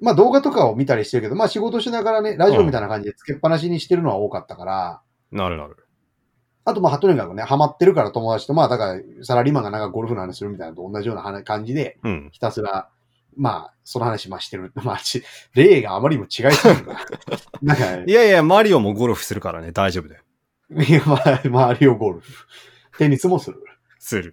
[0.00, 5.76] まあ、動画とかを見たりしてるけど、まあ、仕事しながらね、ラジオみたいな感じでつけっぱなしにしてるのは多かったから、なるなる。
[6.64, 12.28] あとまあ、とにかくね、ハマってるから友達と、まあ、だから、サラリーマンがなんかゴルフの話するみたいなのと同じような話感じで、うん。
[12.32, 12.88] ひたすら、
[13.36, 14.72] まあ、その話まあしてる。
[14.82, 15.22] まあ、ち
[15.54, 17.00] 例があまりにも違いすぎるな。
[17.62, 20.22] なんか、いやいや、マリオもゴルフするからね、大丈夫だよ。
[20.70, 22.46] いや、まあ、マリオゴルフ。
[22.98, 23.62] テニスもする。
[24.00, 24.32] する。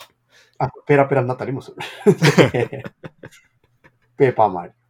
[0.58, 2.52] あ、ペラペラになったりもする。
[2.52, 2.84] で
[4.17, 4.83] ペーパーマリオ。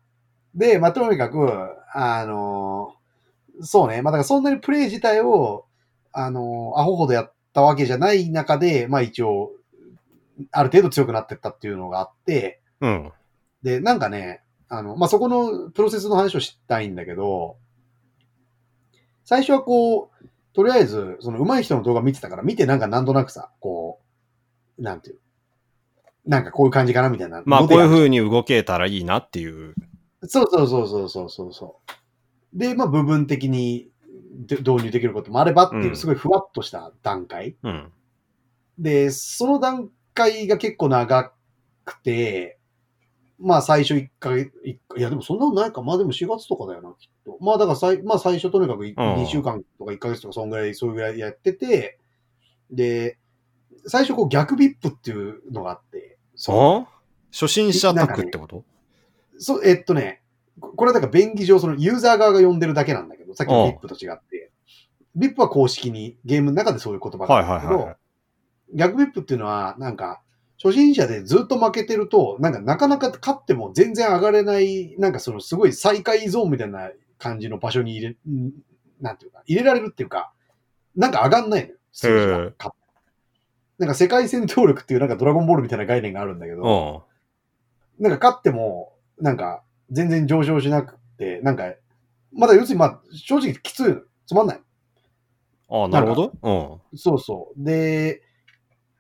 [0.55, 1.49] で、まあ、とにかく、
[1.93, 2.95] あの
[3.61, 4.01] そうね。
[4.01, 5.65] まあ、だからそんなにプレイ自体を、
[6.11, 9.51] あのアホほどやったわけじゃない中で、まあ一応、
[10.51, 13.11] ある程度強くなってったっていうのがあって、うん。
[13.63, 17.57] で、なんかね、あの、まあ、そこのプロセスの話を知ったいんだけど、
[19.23, 23.99] 最初はこう、とりあえず、その上手い人の動画見てたから、見てなんかなんとなくさ、こ
[24.77, 25.19] う、なんていう、
[26.25, 27.41] なんかこういう感じかなみたいな。
[27.45, 29.75] まあ、こういうう風に動けたらいいなっていう。
[30.25, 31.79] そうそうそうそうそうそうそ
[32.53, 32.57] う。
[32.59, 33.89] で、まあ部分的に
[34.47, 37.55] で導入できることもあればっていうう、んすごいふわっとした段階。
[37.63, 37.91] うん。
[38.79, 41.33] で、その段階が結構長
[41.85, 42.57] くて、
[43.39, 45.81] まあ最初1ヶ月、一ヶいやでもそんなことないか。
[45.81, 47.37] まあでも4月とかだよな、きっと。
[47.41, 51.99] まあだからさい、まあ最初とにかくうん2週間とか1ヶ月とかそんぐらい、そういうぐらいやってて、
[52.71, 53.17] で、
[53.87, 56.87] 最初こう逆ビップっていうのがあって、そうあ？
[57.31, 58.63] 初心者宅ってこと？
[59.37, 60.21] そう、えっとね、
[60.59, 64.51] ここれはだから便宜上そのユーザー側が呼んでるだけなんだけど、さっきの VIP と違って、
[65.17, 67.97] VIP は公式にゲームの中でそういう言葉があはいるんだけど、はいはい。
[68.75, 70.21] 逆 VIP っていうのは、なんか、
[70.63, 78.51] 初心者でずっと負けてると、なんかなかなか勝っても全然上がれない、なんかそのすごい最下位ゾーンみたいな感じの場所に入れ、ん
[79.01, 80.31] なんていうか、入れられるっていうか、
[80.95, 81.75] なんか上がんないのよ。
[81.91, 82.73] 数字が
[83.77, 87.03] なんか世界戦闘力っていうなんかドラゴンボールみたいな概念があるんだけど、
[87.99, 88.03] うん。
[88.03, 88.92] なんか勝っても、
[89.23, 91.73] なんか全然上昇しなくて、なんか、
[92.33, 94.01] まだ要するにまあ正直きついの。
[94.25, 94.61] つまんない。
[95.69, 96.79] ああ、なるほど。
[96.91, 96.97] うん。
[96.97, 97.63] そうそう。
[97.63, 98.21] で、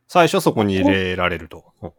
[0.07, 1.73] 最初はそこに入れられると。
[1.81, 1.91] うん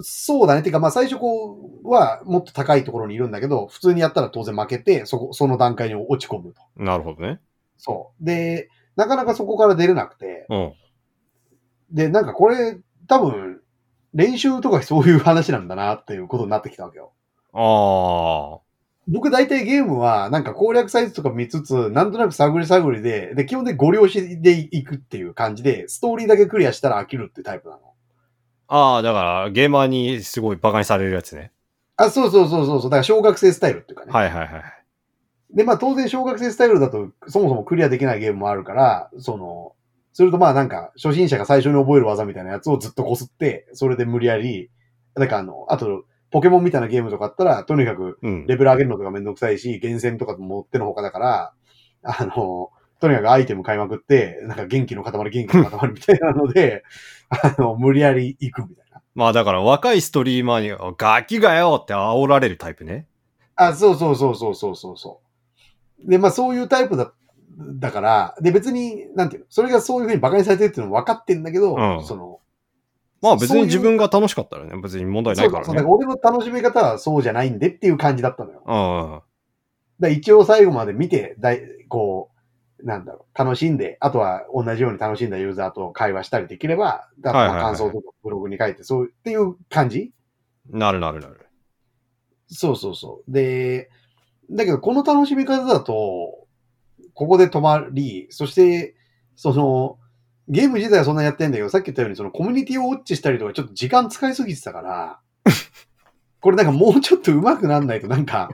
[0.00, 0.62] そうだね。
[0.62, 6.62] てか、まあ最初こうはもっと高いところにいるんだけど、普通にやったら当然負けて、そこ、その段階に落ち込むと。
[6.76, 7.40] なるほどね。
[7.78, 8.24] そう。
[8.24, 10.72] で、なかなかそこから出れなくて、うん。
[11.90, 13.60] で、なんかこれ、多分、
[14.14, 17.12] 練習とかそういう話なんだなっていうことになってきたわけよ。
[17.52, 18.60] ああ。
[19.08, 27.80] 僕大体ゲームは、なんか攻略サイズとか見つつ、なんとなく探り探りで、で、基本でご了承で行くっていう感じで、ストーリーだけクリアしたら飽きるってタイプなの。
[28.68, 31.52] ああ、だから、ゲーマーにすごい馬鹿にされるやつね。
[31.96, 32.90] あ、そうそうそうそうそう。
[32.90, 34.12] だから小学生スタイルっていうかね。
[34.12, 34.62] はいはいはい。
[35.50, 39.72] で、まあ当然小学生スタイルだとそもそもクリアできないゲームもあるから、その、
[40.12, 44.70] するとまあなんか初心者が最初に覚える技みたいなやつをずっとこすって、それで無理やり、
[45.14, 48.46] だからあの、あと、ポケモンみたいなゲームとかあったら、とにかくうん。
[48.46, 51.52] レベル上げるのとかめんどくさいし、厳選とかも持ってのほかだから、
[52.02, 56.84] あの、とにかくアイテム買いまくって、なんか元気の塊、元気の塊みたいなので、
[57.30, 59.00] あの、無理やり行くみたいな。
[59.14, 63.06] まあだから若いストリーマーに、ガキがよって煽られるタイプね。
[63.56, 65.20] あ、そうそうそうそうそうそうそ
[66.04, 66.10] う。
[66.10, 67.12] で、まあそういうタイプだ、
[67.58, 72.40] だから、で別に、なんていうの、それがそういうふうに馬鹿にされてるっていうのも分かってんだけど、うんその、
[73.20, 75.86] まあ別に自分が楽しかったらね、別に問題ないからねそうそう。
[75.88, 78.60] 俺の楽しみ方はそうじゃないんでっていう感じだったのよ。
[78.60, 79.22] だかうん。
[80.00, 82.30] ら一応最後まで見て、だいこ
[82.80, 90.12] う、なんだろう、楽しんで、あとは同じように楽しんだユーザーと会話したりできれば、だはいはいはい感想とかブログに書いて、そうっていう感じ？
[90.70, 91.46] なるなるなる。
[92.46, 93.32] そうそうそう。
[93.32, 93.90] で、
[94.50, 96.46] だけどこの楽しみ方だと、
[97.14, 98.94] ここで止まり、そして、
[99.34, 99.98] その、
[100.48, 105.20] ゲーム自体はそんなやってんだけど、さっき言ったようにそのコミュニティをウォッチしたりとかちょっと時間使いすぎてたから、
[106.40, 108.50] これなんかもうちょっと上手くなんないとなんか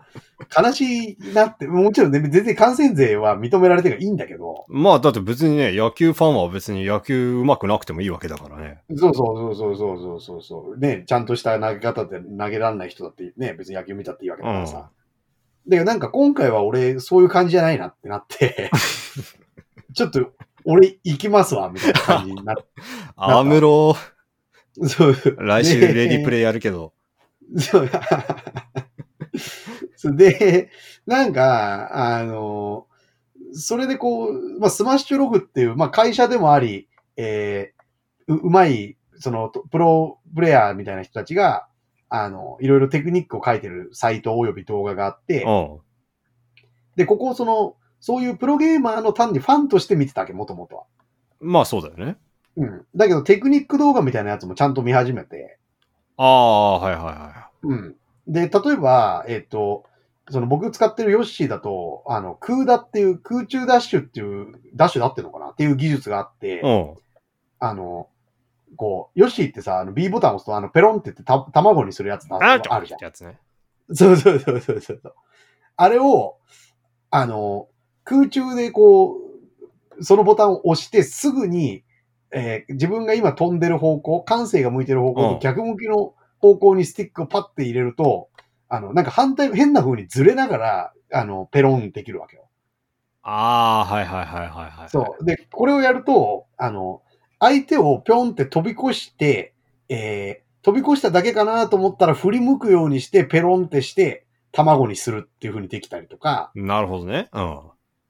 [0.57, 8.81] 悲しいなって、もちろんね、全然感染税は認められてるからいいんだけど、まあだって別にね、野球ファンは別に野球上手くなくてもいいわけだからね。
[8.97, 10.79] そうそうそうそうそうそうそう。
[10.79, 14.91] ね、ちゃんとした投げ方で投げられない人だってね、別に野球見たっていいわけだからさ。
[15.67, 18.71] で、なんか今回は俺そういう感じじゃないなってなって、
[19.95, 20.33] ちょっと
[20.65, 22.65] 俺行きますわ、みたいな感じになっ て。
[23.17, 23.95] アムロ、
[24.83, 25.17] そう。
[25.39, 26.93] 来週レディプレイやるけど。
[27.59, 27.91] そう。
[30.17, 30.71] で、
[31.07, 32.87] なんか、あの、
[33.53, 41.69] それでこう、まあ、スマッシュログっていう、まあ、会社でもあり、えーう、うまい、その、とプロプレイヤーみたいな人たちが、
[42.09, 45.79] あの、いろいろテクニックを書いてるサイト及び動画があって、うん。
[46.97, 50.85] で、ここをその、そういうプロゲーマーの単にファンとして見てたわけ、もともとは。
[51.41, 52.19] まあそうだよね。
[52.55, 52.87] うん。
[52.95, 55.59] だけど、テクニック動画みたいなやつもちゃんと見始めて、
[56.19, 57.97] ああ、はいはいはうん。
[58.29, 59.85] で、例えば、えっ、と、
[60.29, 66.61] その僕使ってるヨッシーだと、あの、空ダっていう、空中ダッシュっていう、ダッシュだってるのかなっていう技術があって、い。
[66.61, 66.95] うん。
[67.59, 68.11] あの、
[68.77, 73.01] こう、ヨッシーってさ、あの B ボタンを押すと、あの、ペロンって言ってた卵にするやつだああるじゃん。
[73.03, 73.39] やつね。
[73.95, 75.03] そうそうそうそうそう。
[75.77, 76.37] あれを、
[77.11, 77.69] あの、
[78.05, 79.19] 空中でこ
[79.99, 81.85] う、そのボタンを押してすぐに、
[82.33, 88.29] えー自分が今飛んでる方向、感性が向いてる方向うんと逆向きの方向にスティックをパッて入れると、
[88.69, 92.49] あの、なんか反対、変な風にずれながら、あの、ペロンできるわけよ。
[93.23, 94.89] ああ、はいはいはいはいはい。
[94.89, 95.25] そう。
[95.25, 97.03] で、これをやると、あの、
[97.41, 99.55] 相手をぴょんって飛び越して、
[99.89, 107.29] えー飛び越しただけかなと思ったら振り向くようにして、ペロンってして、卵にするっていう風にできたりとか、なるほどね。
[107.35, 107.61] うん。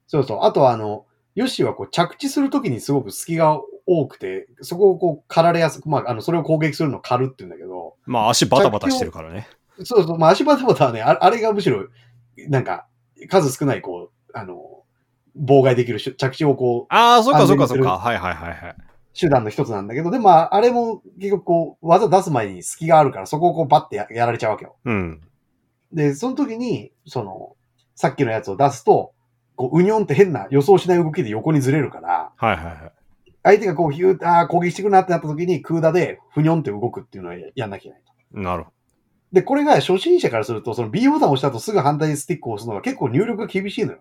[0.07, 0.39] そうそう。
[0.43, 9.47] あとはあの、ヨッシーはこう着地するときにすごく隙が多くて、そこをこう狩られやすく、まあ、あの、それを攻撃するのを狩るって言うんだけど、まあ足バタバタしてるからね。
[9.83, 11.87] そうそう、まあ足バタバタはね、ああれがむしろ、
[12.49, 12.87] なんか、
[13.29, 14.83] 数少ないこう、あの、
[15.37, 17.97] 妨害できるし着地をこう、ああ、そっかそっかそっか。
[17.97, 18.75] はいはいはいはい。
[19.17, 24.75] 手段の一つなんだけど、でもまあ、あれも結局こう、技出す前に隙があるから、そこをこうバッてややられちゃうわけよ。
[24.85, 25.21] うん。
[25.93, 27.55] で、その時に、その、
[27.95, 29.13] さっきのやつを出すと、
[29.55, 32.91] こう、うにょんって変な予想しない動きで横にずれるから、はいはいはい。
[33.43, 38.01] 相手がこう、ヒューッ、ああ、攻撃してくるなってなった時に、空打で、ふにょんって動くっていうのをややんなきゃいけない
[38.33, 38.39] と。
[38.39, 38.71] なるほ
[39.31, 43.99] で、これが初心者からすると、その B ボタンを押した後すぐ反対スティックを押すのが結構入力が厳しいのよ。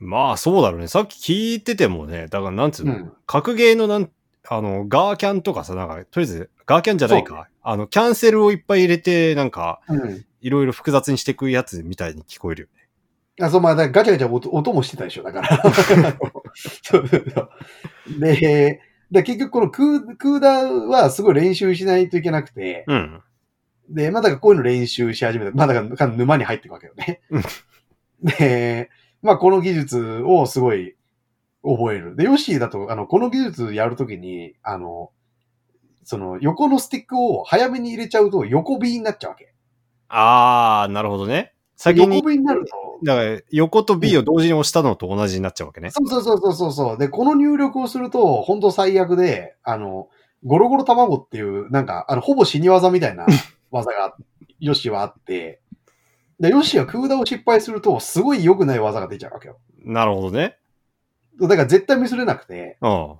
[0.00, 0.06] ど。
[0.06, 0.88] まあそうだろうね。
[0.88, 4.10] さっき聞いててもね、だからなんつうの、うん格ゲーのなん、
[4.48, 7.48] あの、ガーキャンとかさ、なんか、とりあえず、ガーキャンじゃないか。
[7.62, 10.24] あの、キャンセルをいっぱい入れて、なんか、うん。
[10.40, 12.83] いろいろ複雑にしていくやつみたいに聞こえるよね。
[13.40, 15.62] あ、そう、まあ、ガチャガチャ音音もしてたでしょ、だから。
[16.82, 17.50] そうそうそう
[18.20, 18.80] で、
[19.10, 23.22] で結局この空、空打はすごい練習しないといけなくて、うん。
[23.88, 25.52] で、まあだからこういうの練習し始めた。
[25.52, 27.42] まあだからか沼に入っていくわけよねうん。
[28.22, 28.90] で、
[29.22, 30.96] まあこの技術をすごい
[31.62, 32.16] 覚える。
[32.16, 35.10] で、ヨッシーだと、あの、この技術やるときに、あの、
[36.04, 39.54] その横のスティックを早めに入れちゃうと横 B になっちゃうわけ。
[40.08, 41.54] あー、なるほどね。
[41.76, 45.90] 先に横、B になると、だから、横と B を同時に押したのと同じになっちゃうわけね。
[45.90, 46.98] そうそうそうそうそうそう。
[46.98, 50.08] で、この入力をすると、本当最悪で、あの、
[50.44, 53.26] ゴロゴロ卵っていう、なんか、あの、ほぼ死に技みたいな
[53.70, 54.16] 技が、
[54.58, 55.60] ヨッシーはあって、
[56.40, 59.58] で、ヨッシーは空打を失敗すると、すごい良くない技が出ちゃうわけよ。
[59.84, 60.56] なるほどね。
[61.40, 62.88] だから絶対ミスれなくて、うん。
[62.88, 63.18] だか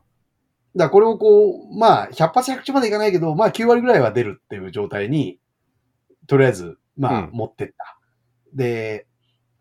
[0.76, 5.39] らこれをこう、まあ、100発100中までいかないけど、まあ9割ぐらいは出るっていう状態に、
[6.26, 7.99] とりあえず、まあうん、持ってった。
[8.55, 9.07] で、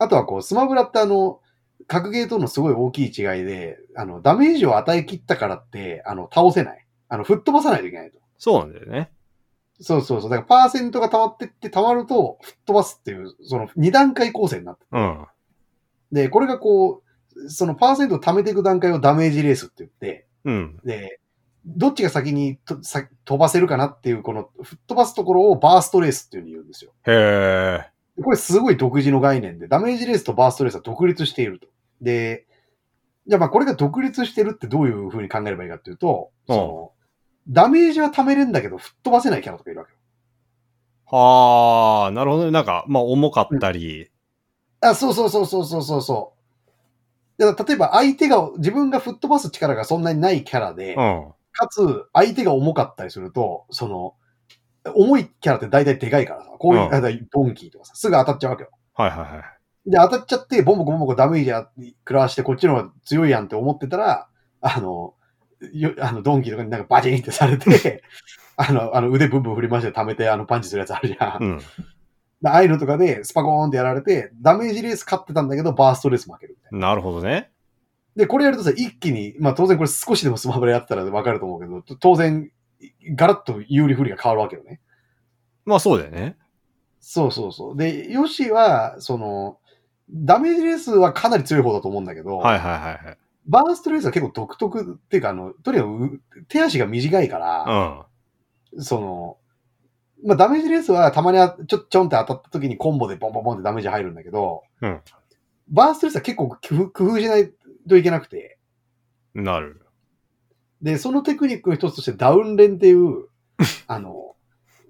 [0.04, 1.40] あとはこう、スマブラってあの、
[1.88, 6.86] 格ゲーとのすごい大きい違いで、あの、ダメージを与え切ったからって、あの、倒せない。
[7.10, 8.20] あの、吹っ飛ばさないといけないと。
[8.38, 9.12] そうなんだよね。
[9.82, 10.30] そうそうそう。
[10.30, 15.26] だからパーセントが溜まってって溜まると、吹っ飛ばすっていう、その二段階構成になってうん。
[16.12, 17.04] で、これがこ
[17.36, 20.80] う、そのパーセントを貯めていく段階をダメージレースって言って、うん。
[20.86, 21.20] で、
[21.66, 26.92] どっちが先にとさ飛ばせるかなっていう、この吹っ飛ばすところをバーストレースっていうふうに言うんですよ。
[27.06, 27.93] へえ。
[28.22, 31.68] これすごい独自の概念で、ダメージレースとバーストレースは独立していると。
[32.02, 32.46] で、
[33.28, 36.92] じゃあまあこれが独立してるってどういうふうに考えればいいかっていうと、うんその、
[37.48, 39.98] ダメージは貯めれるんだけど、吹っ飛ばせないキャラとかいるわけよ。
[41.06, 42.52] はあ、なるほどね。
[42.52, 44.10] なんか、まあ、重かったり。
[44.82, 46.34] あ、そうそうそうそうそうそうそ
[47.38, 47.42] う。
[47.42, 51.34] だから例えば相手が、自分が吹っ飛ばす力がそんなにないキャラで、うん。
[51.52, 54.16] かつ相手が重かったりすると、その、
[54.96, 58.70] 重いキャラって大体でかいからさ、こういう、うドンキーとかさ、すぐ当たっちゃうわけよ。
[58.94, 59.90] はいはいはい。
[59.90, 64.28] で、当たっちゃって、ボンボコボンボコダメージや食らわして、こっちの方が強いやんって思ってたら、
[64.62, 65.14] あの、
[65.74, 68.04] よあの、ドンキーとかになんかバチンってされて、
[68.56, 71.44] あの、あの腕ブンブン振りまして溜めて、あの、パンチするやつあるじゃん。
[71.44, 71.58] うん。
[71.58, 76.90] でああいうのとかで、スパコーンってやられて、ダメージレース勝ってたんだけど、バーストレース負けるみたいな。
[76.90, 77.52] なるほどね。
[78.16, 82.52] で、これやるとさ、一気に、まあ当然これ少しでもスマブラやったらわかると思うけど、と当然、
[83.16, 84.80] ガラッと有利不利が変わるわけよね。
[85.66, 86.38] まあそうだよね。
[87.00, 87.78] そうそうそう。
[87.78, 89.58] で、ヨシは、その、
[90.10, 93.18] ダメージレースはかなり強い方だと思うんだけど、はいはいはいはい。
[93.46, 95.86] バーストレースは結構独特っていうか、あの、とにか
[96.30, 98.06] く手足が短いから、
[98.74, 98.84] うん。
[98.84, 99.38] その、
[100.26, 105.02] まあ、ダメージレースはたまにあちょ、ちょんって当たった時にコンボでボンボンボンってダメージ入るんだけど、うん
[105.70, 107.52] バーストレースは結構工夫工夫しない
[107.88, 108.60] といけなくて、
[109.34, 109.83] なる。
[110.84, 113.28] で、そのテクニックの一つとしてダウン連っていう、
[113.88, 114.36] あの、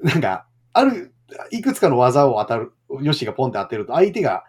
[0.01, 1.13] なんか、ある、
[1.51, 4.43] いくつかの技を当たる、ヨシがポンって当てると、相手が、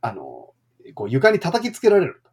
[0.00, 0.54] あの、
[0.94, 2.30] こう床に叩きつけられると。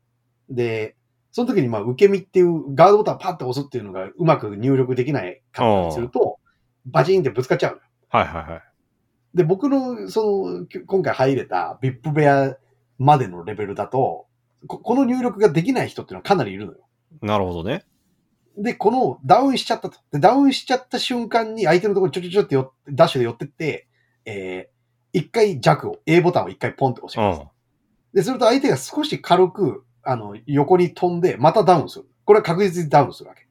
[0.49, 0.95] で、
[1.31, 6.39] その時にまあ受け身っていうガードボタンをパッて押すっていうのがうまく入力できないかったりすると、
[6.85, 7.81] バチンってぶつかっちゃう。
[8.09, 8.61] はいはいはい。
[9.33, 12.57] で、僕の、その、き今回入れた VIP 部屋
[12.99, 14.27] までのレベルだと、
[14.67, 16.79] ここの入力ができない人っていうのはかなりいるのよ。
[17.21, 17.85] なるほどね。
[18.57, 19.97] で、このダウンしちゃったと。
[20.11, 23.87] で、ダウンしちゃった瞬間に相手のところにちょちょちょってよダッシュで寄ってって、
[24.25, 27.41] えー、一回弱を、A ボタンを一回ポンって押しうます。
[27.41, 27.49] ん。
[28.13, 32.05] で、すると相手が少し軽く、あの、横に飛んで、またダウンする。
[32.25, 33.47] これは確実にダウンするわけ。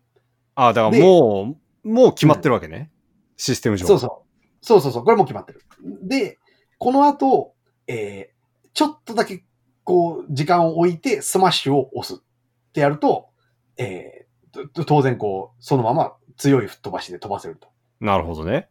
[0.55, 2.91] ああ、だからでもう、もう決まってるわけね。
[3.37, 3.87] システム上。
[3.87, 4.47] そうそう。
[4.61, 5.05] そうそうそう。
[5.05, 5.63] これも決まってる。
[6.03, 6.39] で、
[6.79, 7.55] この後、
[7.87, 9.45] えー、ちょっとだけ、
[9.85, 13.29] こう、時間を置いて、スマッシュを押すってやると、
[13.77, 14.20] えー、と
[14.87, 17.69] 当然こう、そのまま強い吹っ飛ばしで飛ばせると。
[18.01, 18.69] なるほどね。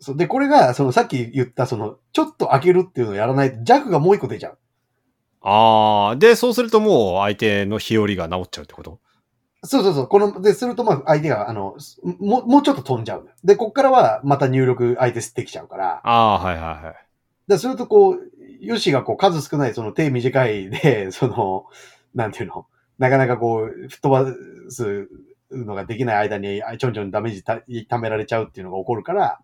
[0.00, 4.58] そうで、これが、そのさっき言った、その、ちょっと開けるっていうのをやらないと、弱がもう一個出ちゃう。
[5.40, 8.98] ああ、で、そうするともう相手のひるみが治っちゃうってこと？
[9.62, 10.08] そうそうそう。
[10.08, 13.28] この、で、すると、まあ、相手が、あの、すもう、もうちょっと飛んじゃう。
[13.44, 16.94] で、こっからは、また入力、相手できちゃうから、ああ、はいはいはい。
[17.48, 18.18] で、すると、こう、
[18.60, 21.66] ヨシがこう、数少ない、その手短いで、その、
[22.14, 22.66] なんていうの、
[22.98, 24.32] なかなかこう、吹っ飛ば
[24.68, 25.08] す
[25.50, 29.40] のができない間に、あちょんちょんダメージた貯められちゃうっていうのが起こるから、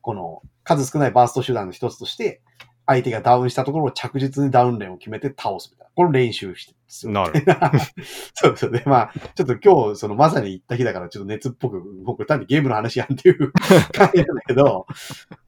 [0.00, 2.40] この、数少ないバースト手段の一つとして、
[2.86, 5.92] 相手がダウンしたところを着実にダウンレーンを決めて倒すみたいな。
[5.94, 7.44] これ練習してするなる。
[8.34, 8.70] そうそう。
[8.70, 13.52] で、まあ、ちょっと今日、そのまさに行った日だから、ちょっと熱っぽく、僕単にゲームの話やんっていう
[13.92, 14.86] 感じなんだけど、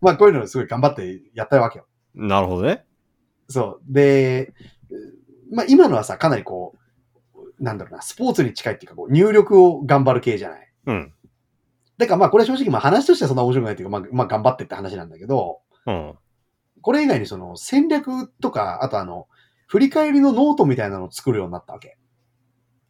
[0.01, 1.87] まあ、こういうのをすごい頑張ってやったわけよ。
[2.15, 2.85] なるほどね。
[3.49, 3.93] そう。
[3.93, 4.53] で、
[5.51, 6.79] まあ今のはさ、かなりこう、
[7.65, 10.73] なんだろうな、スポーツに近いっていうか、こう入力を頑張る系じゃない。
[10.87, 11.13] うん。
[11.99, 16.15] だからまあこれ正直まあ話としてはそんな面白くないっていうか、まあ、まあ頑張ってって話なんだけど、うん。
[16.83, 19.27] これ以外にその戦略とか、あとあの、
[19.67, 21.97] 振り返りのノートみたいなのを作るようになったわけ。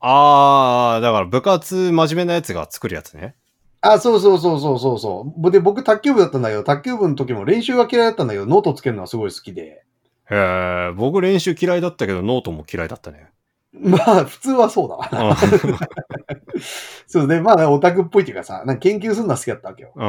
[0.01, 3.37] ああ、だから部活真面目なやつが作るやつね。
[3.81, 5.51] あ、そうそうそうそうそうそう。
[5.51, 9.85] で、僕卓球部だったんだけど、卓球部の時も練習は嫌いだったんだけど、ノートつけるのはすごい好きで。
[10.31, 13.29] へえ、僕練習嫌いだったけど、ノートも嫌いだったね。
[13.81, 15.11] まあ、普通はそうだわ。
[15.11, 15.37] うん。
[17.07, 19.93] そうで、まあ、オタクっぽいっていうかさ、なんか研究するのは好きだったわけよ。
[19.97, 20.07] う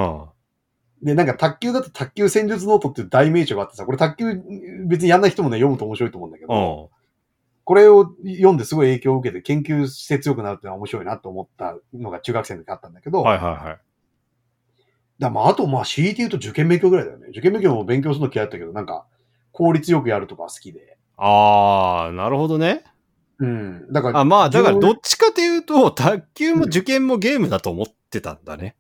[1.04, 1.08] ん。
[1.08, 4.44] で、なんか卓球だと卓球戦術ノートっていう大名著があってさ、これ卓球
[4.88, 6.96] 別にやんない人もね、読むと面白いと思うんだけど、うん。
[7.64, 13.80] これを読んですごい影響を受けて研究して強くなるっていうのは面白いなと思ったのが中学生の時あったんだけど、はいはいはい。
[15.18, 17.28] だまあ、あとまあ CT 言うと受験勉強ぐらいだよね。
[17.30, 19.08] 受験勉強も勉強するの嫌いだったけど、なんか
[19.52, 20.98] 効率よくやるとか好きで。
[21.18, 22.84] ああ、なるほどね。
[23.40, 23.92] うん。
[23.92, 28.76] だから、あまあ、だから上どっちかというと、卓球も受験もゲームだと思ってたんだね。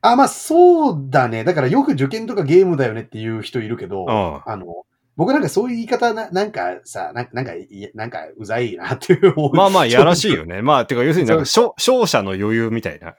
[0.00, 1.44] あ、まあそうだね。
[1.44, 4.40] だからよく受験とかゲームだよねっていう人いるけど、うん。
[4.44, 4.84] あの、
[5.16, 7.52] 僕なんかそういう言い方な、なんかさ、なんなんか、
[7.94, 9.54] なんかうざいなっていう思う。
[9.54, 10.62] まあまあ、やらしいよね。
[10.62, 13.14] まあ、てか、要するになんか、勝勝者の余裕みたいな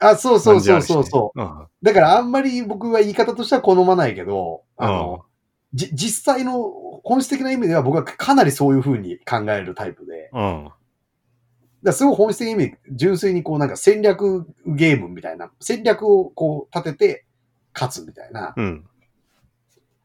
[0.00, 0.60] あ、そうそう。
[0.60, 1.40] そうそうそう。
[1.40, 1.66] うん。
[1.82, 5.24] だからあんまり僕は言い方としては好まないけど、あの、
[5.74, 6.62] じ、実際の
[7.04, 10.70] 本質的な意味では僕はかなりそういう風に考えるタイプで、だかうん。
[11.82, 17.24] らすごい本質的な意味で純粋にこうなんか戦略ゲームみたいな、戦略をこう立てて
[17.74, 18.54] 勝つみたいな。
[18.56, 18.86] うん。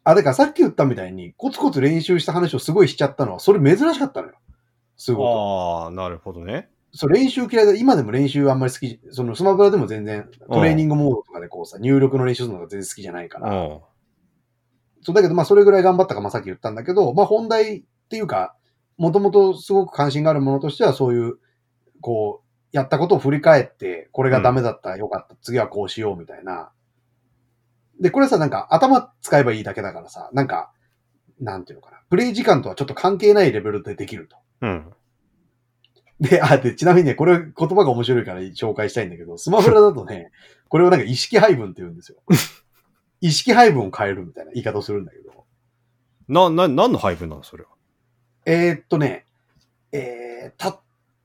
[0.03, 4.36] あ、だからさっき言ったみたいにコツコツ練習した話をすごいしちゃったのは、それ珍しかったのよ。
[4.97, 5.28] すごく。
[5.28, 6.70] ああ、なるほどね。
[6.93, 7.74] そう、練習嫌いだ。
[7.74, 13.80] 今でも練習あんまり好き、そのスマブラでも全然トレーニングモードとかでこうさ、入力の練習するのが全然好きじゃないから。
[15.06, 15.14] うん。
[15.14, 18.56] そうだけど、まあそれぐらい頑張ったか、まあさっき言ったんだけど、まあ本題っていうか、
[18.97, 21.38] もともとすごく関心があるものとしては、そういう、
[22.01, 26.72] こう、やったことを振り返って、これがダメだった、よかった、次はこうしようみたいな。
[28.01, 30.72] で、これさ、なんか頭使えばいいだけだからさ、なんか、
[31.39, 32.01] なんていうのかな。
[32.10, 34.38] プレイ時間とはちょっと関係ないレベルでできると。
[34.62, 34.93] うん。
[36.20, 40.32] で、あ、で、ちなみにね、これ言葉が面白いから紹介したいんだけど、スマブラだとね、
[40.70, 42.18] これをなんか意識配分って言うんですよ。
[43.22, 45.45] 意識配分を変えるみたいな言い方をするんだけど。
[46.28, 47.70] な、な、何の配分なのそれは？
[48.45, 49.26] えーっとね、
[49.91, 50.80] えー、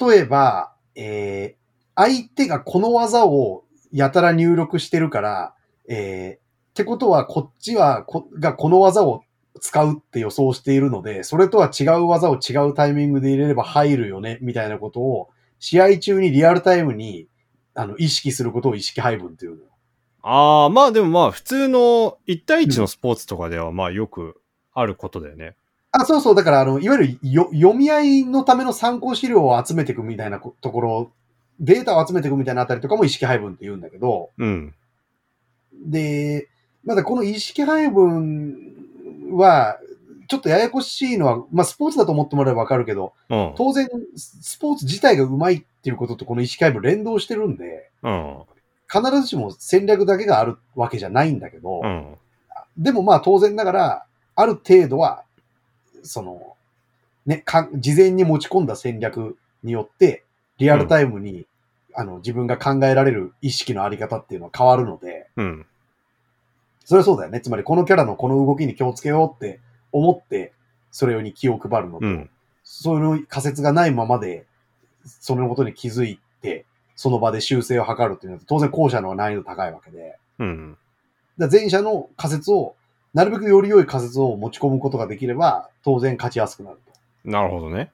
[0.06, 5.54] 例えば、えー、相手がこの技をやたら入力してるから、
[5.88, 6.40] えー、っ
[6.74, 9.22] てことはこっちはこ、がこの技を
[9.60, 15.28] 使うって予想しているので、それとは違う技を違うタイミングで入れれば入るよね、みたいなことを、
[15.58, 17.26] 試合中にリアルタイムに、
[17.74, 19.64] あの、意識することを意識配分っていうの。
[20.22, 24.40] ああ、まあでもまあ、普通の1対1のスポーツとかではまあよく
[24.74, 25.54] あることだよね。
[25.92, 26.34] あ、そうそう。
[26.34, 31.10] だから、あの、いわゆるよ読み合いのための参考資料を集めていくみたいなこところ、
[31.58, 34.74] データを集めていくみたいなあたりとかも意識配分って言うんだけど、うん。
[35.86, 36.48] で、
[36.84, 38.56] まだこの意識配分
[39.32, 39.78] は、
[40.28, 43.54] ちょっとややこしいのは、まあ、スポーツだと思ってもらえばわかるけど、うん。
[43.56, 48.36] 当然、スポーツ自体が上手いっていうこととこの意識配分連動してるんで、うん。
[48.90, 52.16] 必ずしも戦略だけがあるわけじゃないんだけど、うん。
[52.76, 55.22] でもまあ当然ながら、ある程度は、
[56.02, 56.56] その、
[57.26, 60.24] ね、か事前に持ち込んだ戦略によって、
[60.58, 61.46] リアルタイムに、
[61.94, 65.66] あの、自分が考えられる意識のあり方っていうのは変わるので、うん。
[66.84, 67.40] それはそうだよね。
[67.40, 69.60] つまりこのキャラのこの動きに気をつけようって
[69.92, 70.52] 思って、
[70.90, 72.30] それに気を配るのと、うん。
[72.64, 74.46] そういう仮説がないままで、
[75.04, 76.66] そのことに気づいて、
[77.00, 80.76] その場で修正を図るっていうのは、当然後者の難易度高いわけで、うん。
[81.38, 82.76] だ前者の仮説を、
[83.14, 86.78] なるべくより良い仮説を持ち込むことができれば、当然勝ちやすくなる
[87.24, 87.30] と。
[87.30, 87.90] なるほどね。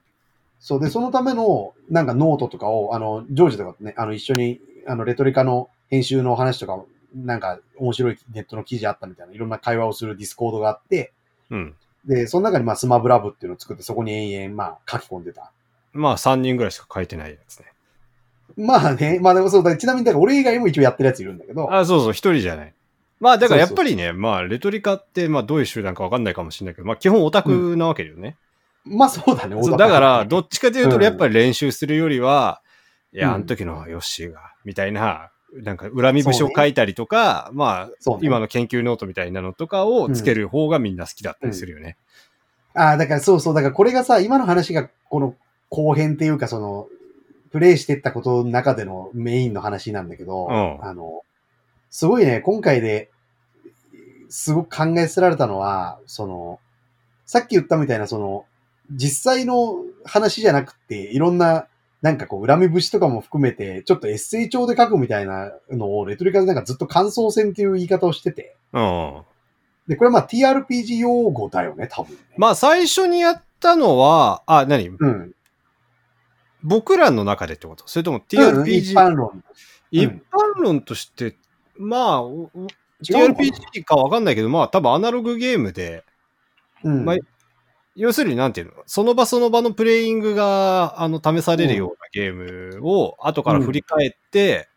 [0.59, 6.83] そうで、そのための、なんかノートとかを、あの、ジョージとかとね、あの、一緒に、あの、レトリカの編集の話とか、
[7.15, 11.13] なんか、面白いネットの記事あったみたいな、いろんな会話をするディスコードがあって、
[11.49, 11.75] うん。
[12.03, 15.53] で、その中に、まあ、スマブラ部っていうのを作って、そこに延々、まあ、書き込んでた。
[15.93, 17.65] まあ3人ぐらいしか書いてないやつね。
[18.57, 22.73] まあね、まあでもそうだ、ちなみに、だから俺以外も一応やってるやついるんだけど、あ、そうそう、一人じゃない。
[23.19, 28.35] まあだからやっぱりね、まあレトリカって、まあどういう集団かわかんないかもしれないけど、まあ基本オタクなわけだよね。
[28.85, 31.03] まあそうだね、そうだから、どどっちかというと、うん。
[31.03, 32.61] やっぱり練習するよりは、
[33.13, 33.33] いや、うん。
[33.35, 38.27] あの時のヨッシーが、みたいな、なんか恨み節を書いたりとか、まあ、そうね。
[38.27, 41.97] 今の研究ノートみたいなのとかをつける方がみんな好きだったりするよね。
[42.73, 45.35] ああ、だからそうそう、だからこれがさ、今の話が、この
[45.69, 46.87] 後編っていうか、その、
[47.51, 51.21] プレイしてったことの中でのメインの話なんだけど、うんあの、
[51.89, 53.09] すごいね、今回で、
[54.29, 56.59] すごく考えすられたのは、その、
[57.25, 58.45] さっき言ったみたいな、その、
[58.91, 59.75] 実際の
[60.05, 61.67] 話じゃなくて、いろんな、
[62.01, 69.21] なんかこう、恨み節とかも含めて、ちょっとエッセイ調で書くみたいなのを、レトリカでなんかずっと感想戦っていう言い方をしてて、うん。
[69.87, 72.21] で、これはまあ TRPG 用語だよね、多分、ね。
[72.37, 74.89] まあ最初にやったのは、あ、何？
[74.89, 75.31] うん。
[76.63, 77.87] 僕らの中でってこと？
[77.87, 79.43] それともうん一 TRPG、般論。
[79.91, 80.19] 一般
[80.61, 81.37] 論として、
[81.77, 82.67] うのかな
[83.03, 86.03] TRPG かわかんないけど、まあ多分アナログゲームで、
[86.83, 87.05] うん。
[87.05, 87.17] まあ
[87.95, 88.73] 要するになんていうの？
[88.85, 94.69] その場その場のプレイングが、あの、試されるようなゲームを後から振り返って、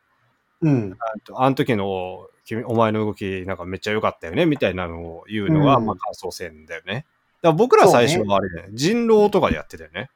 [0.62, 0.97] うん。
[0.99, 7.07] あとあの時の君、お前の動きなんかめっちゃ良かったよね、みたいなのを言うのが、うんまあ感想戦だよね。
[7.43, 10.11] だから僕ら最初はあれだよね、人狼とかでやってたよね。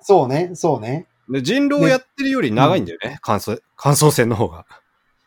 [0.00, 1.06] そうね、そうね。
[1.28, 4.64] で人狼やってるより長いんだよね、感想、感想戦の方が。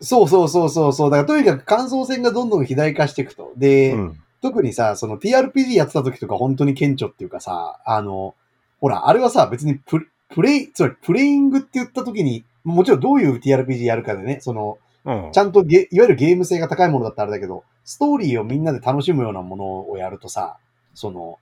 [0.01, 1.11] そうそうそうそうそう。
[1.11, 3.53] だからとにかく感想戦がどんどん肥大化していくと。
[3.55, 4.19] で、うん。
[4.41, 8.34] 特にさ、その TRPG やってた時とか本当に顕著っていうかさ、あの、
[8.80, 20.57] ほら、あれはさ、別にププレイ、つまりプレイングって言った時に、もちろんどういう TRPG やるかでね、その、うんちゃんとゲ、いわゆるゲーム性が高いものだったらあれだけど、ストーリーをみんなで楽しむようなものをやるとさ、
[20.93, 21.39] その、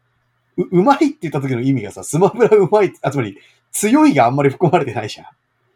[0.63, 3.37] う、うまいって言った時の意味がさ、スマブラうまいって、あ、つまり、
[3.71, 5.27] 強いがあんまり含まれてないじゃん。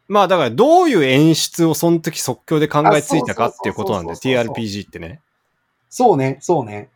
[0.08, 5.22] まあだからどういう演出をその時即興で考えついたかっていうことなんだよ、あそうそうそうそう TRPG ってね。
[5.90, 6.90] そうね、そうね。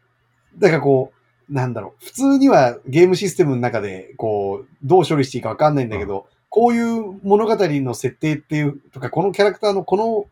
[0.57, 1.13] だからこ
[1.49, 10.25] う、なんだろう、普通にはゲームシステムの中で、こう、どう処理していいかわかんないんだけど、こういう物語の設定っていう、とか、このキャラクターのこの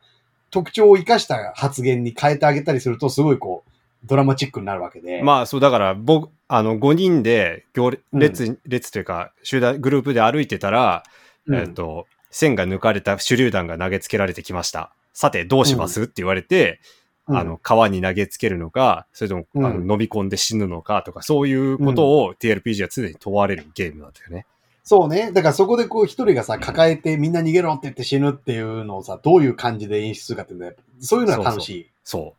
[0.49, 3.71] 特徴を生かした発言に変えてあげたりすると、すごいこう、
[4.05, 5.21] ドラマチックになるわけで。
[5.23, 8.19] まあそうだから僕、あの5人で行列、うん。
[8.19, 11.03] 列、列というか集団、グループで歩いてたら、
[11.47, 11.55] うん。
[11.55, 14.91] えっ、と、線が抜かれた手榴弾が投げつけられてきました。
[15.13, 16.79] さてどうします、って言われて、
[17.27, 17.37] うん。
[17.37, 19.65] あの、川に投げつけるのか、それとも、うん。
[19.65, 24.45] あの飲み込んで死ぬのかとか、そういうことを TRPG は常に問われるゲームなんだよね。
[24.83, 25.31] そうね。
[25.31, 31.89] だからそこでこう一人がさ、抱えてみんな逃げろって言って死ぬっていうのをさ、どういう感じで演出するかっていうのは、そういうのは楽しい。
[32.03, 32.35] そ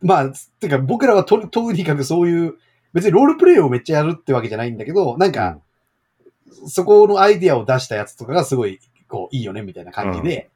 [0.00, 2.54] まあ、てか僕らはととにかくそういう、
[2.92, 5.58] 別にロールプレイをめっちゃやるってわけじゃないんだけど、なんか、
[6.66, 10.50] そこのアイディアを出したやつとかがすごい、こう、いいよね、みたいな感じで、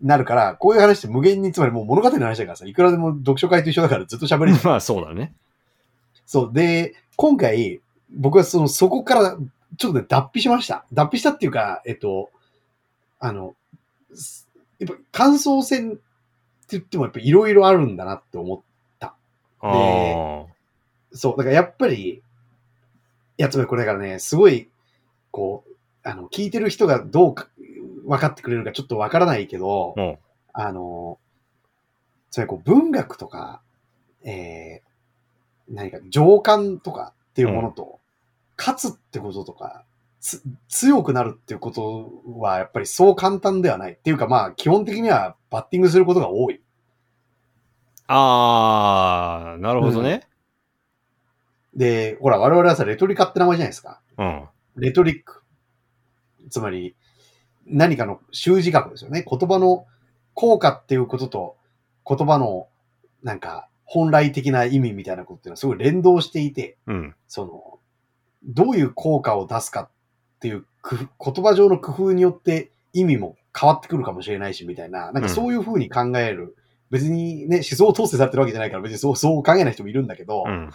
[0.00, 4.60] なるから、こういう話って無限に、つまりもう物語の話だからさ、いくらでも読書会と一緒だからずっと喋れるう。
[4.66, 5.32] まあそうだね。
[6.26, 6.50] そう。
[6.52, 7.80] で、今回、
[8.10, 9.38] 僕はその、そこから、
[9.76, 10.84] ちょっとね、脱皮しました。
[10.92, 12.30] 脱皮したっていうか、えっと、
[13.18, 13.54] あの、
[14.14, 16.00] すやっぱ感想戦って
[16.70, 18.60] 言ってもやっぱいろいろあるんだなって思っ
[19.60, 20.47] ああ。
[21.12, 22.22] そう、だからやっぱり、い
[23.36, 24.68] や、つまりこれだからね、すごい、
[25.30, 27.48] こう、あの、聞いてる人がどうか
[28.06, 30.18] 分かってくれるかちょっと分からないけど、うん
[30.52, 31.18] あの、
[32.30, 33.62] つまりこう、文学とか、
[34.24, 38.00] えー、何か情感とかっていうものと、
[38.56, 39.84] 勝つってこととか、
[40.20, 43.92] つ強くなるっていうことはやっぱりそう簡単ではない。
[43.92, 46.60] っていうかまあ、基本的にはバッティングすることが多い。
[48.08, 50.27] ああ、なるほどね。
[51.74, 54.00] で、ほら、我々はさ、レトリカって名前じゃないですか。
[54.16, 54.48] うん。
[54.76, 55.42] レトリック。
[56.50, 56.96] つまり、
[57.66, 59.24] 何かの習字学ですよね。
[59.28, 59.86] 言葉の
[60.34, 61.56] 効果っていうことと、
[62.06, 62.68] 言葉の、
[63.22, 67.14] なんか、本来的な意味みたいなことっていうのはすごい連動していて、うん。
[67.26, 67.78] その、
[68.44, 69.88] どういう効果を出すかっ
[70.40, 76.56] ていう言葉上の工夫によって意味も変わってくるかもしれないし、みたいな、なんかそういう風に考える
[76.90, 80.70] 別にね、思想統制されてるわけじゃないから別にそう、そう考えない人もいるんだけど、うん。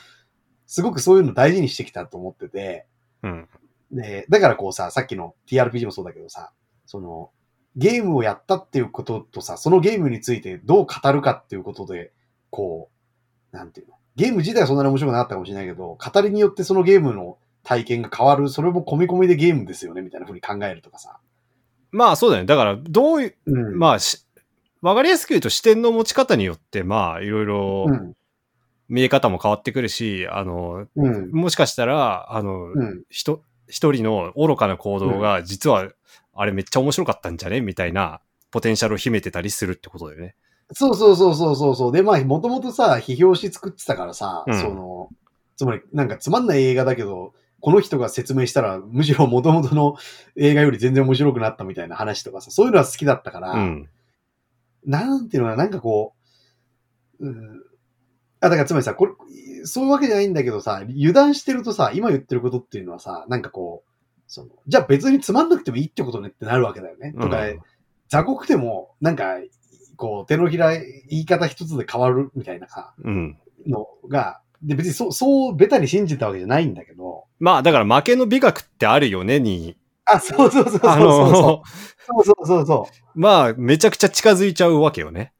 [0.65, 2.85] すごくそういうの大事にしてきたと思ってて、
[3.21, 3.47] うん。
[3.91, 6.51] で、だからこうさ、さっきの TRPG もそうだけどさ、
[6.85, 7.29] その、
[7.75, 12.11] ゲームをやったっていうこととさ、そのゲームについてどう語るかっていうことで、
[12.49, 12.89] こ
[13.51, 13.95] う、なんていうの？
[14.15, 21.17] ゲーム自体はそんなに面白くなかったかもしれないけど、語りによってそのゲームの体験が変わる、それも込み込みでゲームですよね、みたいな風に考えるとかさ。
[21.91, 22.45] まあそうだね。
[22.45, 24.23] だから、どういう、うんまあし、
[24.81, 28.13] わかりやすく言うと視点の持ち方によって、まあ、いろいろうん。
[28.93, 31.31] 見え方も変わってくるし、あの、うん。
[31.31, 33.03] もしかしたら、あの、うん。
[33.09, 35.89] 人、一人の愚かな行動が、実は、
[36.31, 37.61] あれめっちゃ面白かったんじゃね？
[37.61, 38.21] みたいな、
[38.51, 40.35] ポテンシャルを秘めてたりするってことだよね。
[40.73, 41.91] そうそうそうそうそうそう。
[41.91, 45.09] で、まあ、もともとさ、批評し作ってたからさ、うんその、
[45.55, 49.95] つまり、なんかつまんない映画だけど、この人が説明したら、むしろ 元々の
[50.35, 53.89] 映画より全然面白くなったみたいな話とかさ、そういうのは好きだったから、うん。
[54.85, 56.13] なんていうのかな、なんかこ
[57.19, 57.63] う、うん、
[58.43, 59.13] あ、だからつまりさ、これ、
[59.65, 63.91] そういうわけじゃないんだけどさ、油断してるとさ、今言ってることっていうのはさ、なんかこう、
[64.27, 67.13] その、じゃあ別につまんなくてもいいってことねってなるわけだよね。
[67.13, 67.61] とか、うん
[68.09, 69.37] 雑魚くても、なんか、
[69.95, 73.39] こう、手のひら、言い方一つで変わるみたいなさ、うん。
[73.65, 81.63] のが、で、別にそう、そう、ベタに信じたわけじゃないんだけど、まあ、だから負けの美学ってあるよねに、あ、そうそうそうそうあそうの、そ
[82.19, 85.33] うそうそうそまあ、めちゃくちゃ近づいちゃうわけよね。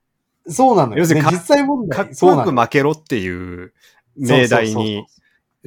[0.46, 0.52] う。
[0.52, 1.00] そうなのよ。
[1.00, 3.74] 要するに実際問題、かっこよく負けろっていう
[4.16, 5.06] 命題に、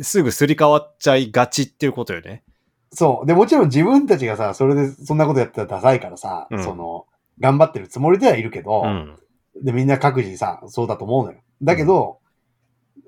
[0.02, 2.44] すぐすり替わっちゃいがちっていうことよね。
[2.92, 3.26] そう。
[3.26, 7.06] で、もちろん自分たちがさ、それでそんなことやってたらダサいからさ、うんその、
[7.40, 9.18] 頑張ってるつもりではいるけど、うん。
[9.62, 11.40] で、みんな各自さ、そうだと思うのよ。
[11.62, 12.18] だけど、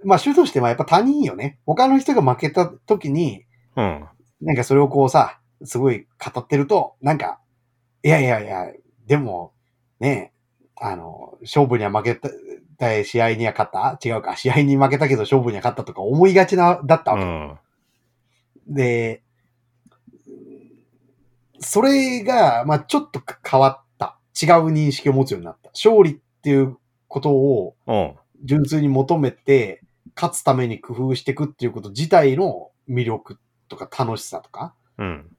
[0.04, 1.58] まあ、主としてはやっぱ他人よね。
[1.66, 3.44] 他の人が負けた時に、
[3.76, 4.06] うん。
[4.40, 7.40] なんかそれをこうさ、すごい語ってると、なんか、
[8.02, 8.66] いやいやいや、
[9.06, 9.52] でも、
[10.00, 10.32] ね
[10.80, 12.28] あの、勝負には負けた、
[12.78, 13.98] た試合には勝った？
[14.08, 14.36] 違うか。
[14.36, 17.24] 試合に負けたけど勝負には勝ったとか思いがちな、だったわけ。
[17.24, 18.74] うん。
[18.74, 19.22] で、
[21.60, 24.18] それが、まあちょっと変わった。
[24.40, 25.70] 違う認識を持つようになった。
[25.70, 26.76] 勝利っていう
[27.08, 28.14] ことをうん。
[28.44, 29.82] 純粋に求めて、
[30.14, 35.36] 勝つために工夫していくっていうこと自体の魅力とか楽しさとかうん。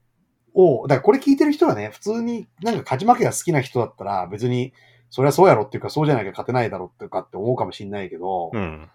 [0.53, 4.73] を、だからこれ聞いてる人はね、普通になんか勝ち負けが好きな人だったら別に、
[5.09, 8.89] それはそうやろっていうかそうじゃないか勝てないだろっていうかって思うかもしんないけど、うん。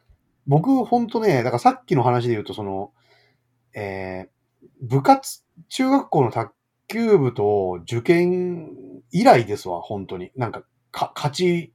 [0.47, 2.93] 僕ほんとね、だからさっきの話で言うとその、
[3.75, 6.53] えー、部活、中学校の卓
[6.89, 8.71] 球部と受験
[9.11, 10.31] 以来ですわ、本当に。
[10.37, 11.73] なんか、か、勝ち、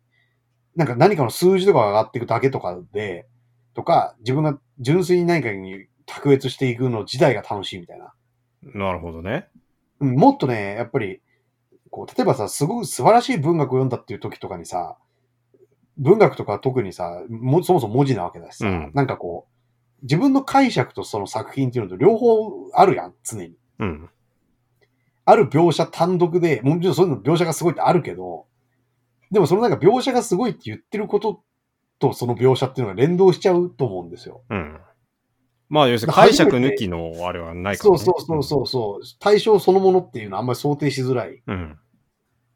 [0.76, 3.28] なんか何かの数字とかが上がっていくだけとかで、
[3.74, 8.14] とか、自分が純粋に何かに卓越していくの自体が楽しいみたいな。
[8.62, 9.48] なるほどね。
[10.00, 11.22] うんもっとね、やっぱり、
[11.90, 14.98] こう、例えばさ、すごく素晴らしい文学を読んだっていう時とかにさ、
[15.98, 23.56] 文学とか特にさ、もそもそも文字なわけだしさ、うんなんかこう、自分の解釈とその作品っていうのと両方あるやん、常に。
[23.80, 24.10] うん。
[25.26, 28.46] ある描写単独で、もちろんそういうの描写がすごいってあるけど、
[29.32, 31.44] でもそのなんか描写がすごいって言ってること
[32.00, 34.42] とその描写っていうのが連動しちゃうと思うんですよ。
[34.50, 34.80] うん。
[35.70, 37.98] まあ、要するに解釈抜きのあれはないから、ね。
[38.00, 39.06] そうそうそうそうそう。
[39.20, 41.42] 対象そのものっていうのはあんまり想定しづらい。
[41.46, 41.78] うん。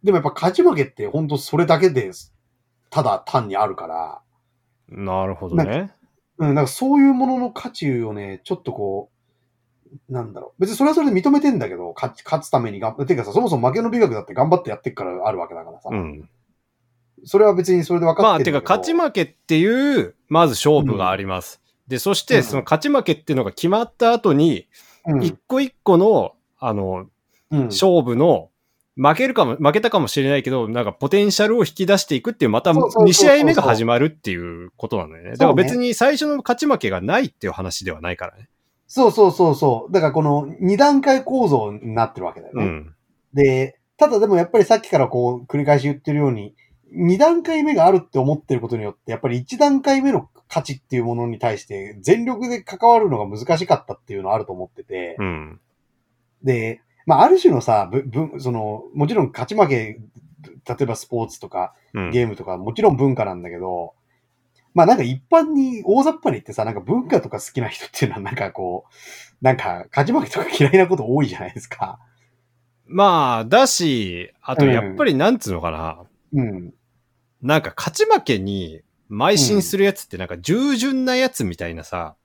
[0.03, 2.34] でもやっぱ勝ち負けって本当それだけです。
[2.89, 4.22] ただ単にあるから、
[4.89, 5.91] なるほどね。
[6.38, 9.09] うん、なんかそういうものの価値をね、ちょっとこ
[10.09, 10.61] う、なんだろう。
[10.61, 15.89] 別にそれはそれで認めてんだけど、勝ち、勝つために頑張って、てかさ、そもそも負けの美学だって頑張ってやってっからあるわけだからさ。
[15.91, 16.30] うん。
[17.26, 21.62] それは別にそれで分かまあ、ってるてか、勝ち負けっていう、まず勝負があります。
[21.88, 24.68] で、そして、うんその勝ち負けっていうのが決まった後に、
[25.06, 27.08] うん一個一個の、あの、
[27.52, 28.50] うん勝負の、
[28.96, 35.32] 負けるかも、負けたかもしれないけど、なんかポテンシャルを引き出していくっていう、またそうそうそうそう2試合目が始まるっていうことなんだよね。
[35.32, 38.50] だから別に最初の勝ち負けがないっていう話ではないからね。
[38.88, 39.92] そうそうそうそう。
[39.92, 42.64] だからこの二段階構造になってるわけだよね。
[42.64, 42.96] うん。
[43.34, 46.54] で、ただでもやっぱりさっきからこう繰り返し言ってるように、
[46.94, 55.60] 二段階目があるって思ってることによって、やっぱり一段階目の価値っていうものに対して全力で関わるのが難しかったっていうのはあると思ってて、うん。
[56.44, 60.00] で、まあある種のさ、ぶぶその、もちろん勝ち負け、
[60.68, 62.12] 例えばスポーツとかうん。
[62.12, 63.94] ゲームとかもちろん文化なんだけど、
[64.74, 72.00] まあなんか一般に大雑把に言ってさ、なんか文化とか好きな人っていうのはなんかこう、なんか勝ち負けとか嫌いなこと多いじゃないですか。
[72.86, 76.04] まあ、だし、あとやっぱりなんつうのかな。
[76.34, 76.74] うん。
[77.44, 78.82] なんか勝ち負けに
[79.12, 82.16] 邁進するやつってなんか従順なやつみたいなさ、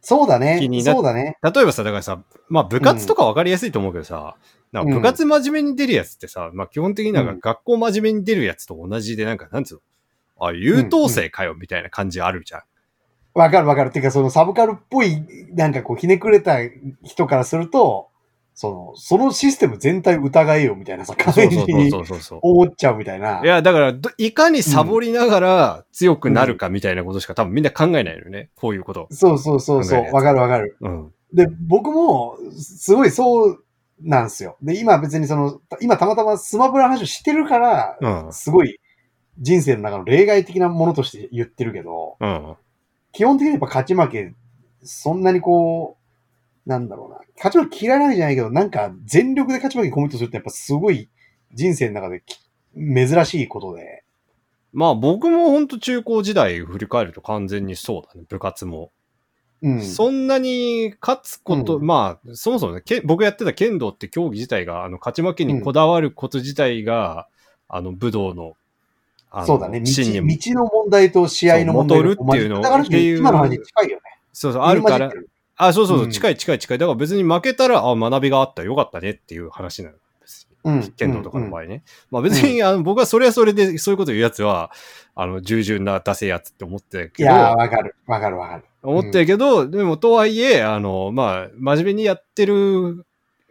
[0.00, 0.84] そうだね気に。
[0.84, 1.38] なそうだね。
[1.42, 4.36] 例えばさ、だからさ、まあ部活とか分かりやすいと思うけどさ、
[4.72, 9.82] なんか部活真面目に出るやつってさ、まあ基本的になんか学校真面目に出るやつと同じで、なんかなんつう
[10.40, 10.46] の？
[10.48, 12.62] あ、優等生かよ、みたいな感じあるじゃん。
[13.34, 13.90] わかるわかる。
[13.90, 16.58] てか、そのサブカルっぽい、なんかこう、ひねくれた
[17.04, 18.07] 人からすると、
[18.60, 21.92] その、そのシステム全体疑えよ、みたいなさ、感じに。
[22.42, 23.40] 思っちゃうみたいな。
[23.40, 28.50] いや、だからど、いかにサボりながら強くなるかみたいなことしか多分みんな考えないのよね。
[28.56, 29.06] こういうこと。
[29.12, 30.76] そうそうそうそうわかるわかる。
[30.80, 31.12] うん。
[31.32, 33.64] で、僕も、すごいそう
[34.02, 34.56] なんですよ。
[34.60, 38.32] で、今別にその、今たまたまスマブラの話をしてるから、うん。
[38.32, 38.80] すごい
[39.38, 42.56] 人生の中の例外的なものとして言ってるけど、うん。
[43.12, 44.34] 基本的にやっぱ勝ち負け、
[44.82, 45.97] そんなにこう、
[46.68, 47.20] なんだろうな。
[47.36, 51.08] 勝ち負け嫌いなんじゃないけど、なんか全力で勝ち負けコミットするってやっぱすごい
[51.54, 52.38] 人生の中でき
[52.84, 54.04] 珍しいことで。
[54.74, 58.26] まあ僕も本当中高時代振り返ると完全にそうだね。
[58.28, 58.92] 部活も。
[59.62, 59.82] うん。
[59.82, 67.26] そんなに勝つこと、うまあ、そもそもね、け僕やってた剣道って競技自体が、あの、勝ち負けにこだわること自体が、
[67.66, 68.52] あの、武道の、
[69.30, 69.80] あのそうだね。
[69.80, 74.02] 道道の問題と試合の問題戻るっていうのだからっていう今の話に近いよね。
[74.32, 75.10] そうそう、あるから
[75.58, 76.78] あ、そうそうそう、うん近い近い近い。
[76.78, 79.96] だから別に負けたら、あ、学びがあった、よかったねっていう話なの。
[80.64, 80.92] うん。
[80.92, 81.82] 剣道とかの場合ね。
[82.10, 84.70] まあ別に、あの、僕はそれはそれで、そういうこと言うやつは、
[85.14, 87.96] あの、従順な出せやつって思ってるけど、いやー、わかる。
[88.06, 88.64] わかるわかる。
[88.82, 93.06] 思ってるけど、でもとはいえ、あの、まあ、真面目にやってる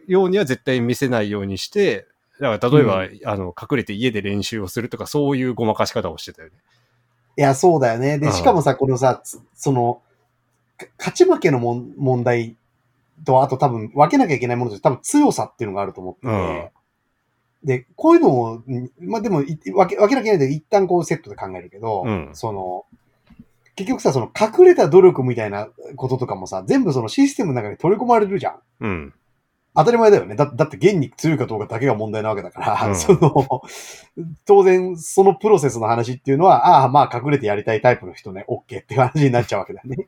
[0.06, 2.06] ようには絶対見せないようにして、
[2.40, 6.54] だから例えば、うあの、隠れて家で練習をするとか、そういうごまかし方をしてたよね。
[7.36, 8.18] いや、そうだよね。
[8.18, 10.07] で、うんしかもさ、このさ、つその、か
[10.98, 12.56] 勝ち負けの問題
[13.24, 16.68] と、あと多分分けなきゃいけないものとして多分強さっていうのがあると思ってて、うん
[17.64, 18.62] で、こういうのを、ん
[19.00, 22.86] まあでもい分け、分けなきゃいけないんで一旦こうセットで考えるけど、うんその、
[23.74, 28.60] 結局さ、その隠れた努力みたいなこととかもさ、全部そのシステムの中に取り込まれるじゃん。
[28.80, 29.14] うん。
[29.74, 30.34] 当たり前だよね。
[30.34, 33.62] だだって現に強いかどうかだけが問題なわけだから、うん その、
[34.44, 40.06] 当然そのプロセスの話っていうのは、ああ、まあ隠れてやりたいタイプの人ね、OK っていう話になっちゃうわけだよね。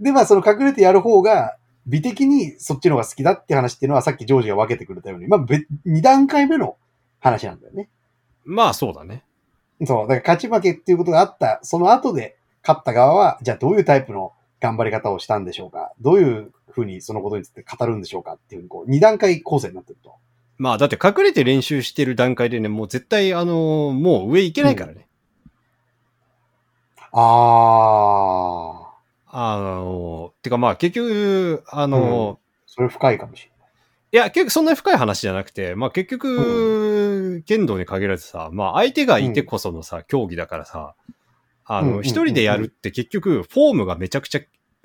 [0.00, 6.76] で、まあその隠れてやる方が、美的にそっちの方が好きだって話っていうのはさっきジョージが分けてくれたように、まあ別、2段階目の
[7.20, 7.88] 話なんだよね。
[8.44, 9.24] まあそうだね。
[9.84, 10.08] そう。
[10.08, 15.92] だから勝ち負けっていうことがあった、その後で勝った側は、じゃあどういうタイプの頑張り方をしたんでしょうか？
[16.00, 20.14] どういうふうにそのことについて語るんでしょうかっていう、こう、二段階構成になってると。
[20.58, 25.08] まあだって隠れて練習してる段階でね、もう絶対、あのもう上行けないからね。
[27.10, 28.81] あー、
[29.34, 33.52] あのてかまあ結局、あのそれ深いかもしれ
[34.14, 40.94] いや、結局そんなに深い話じゃなくて、まあ結局、剣道に限らずさ、まあ相手がいてこそのさ、競技だからさ、
[41.64, 44.40] あの、うんうんうん一人でやるって結局、フォームがめちゃくちゃ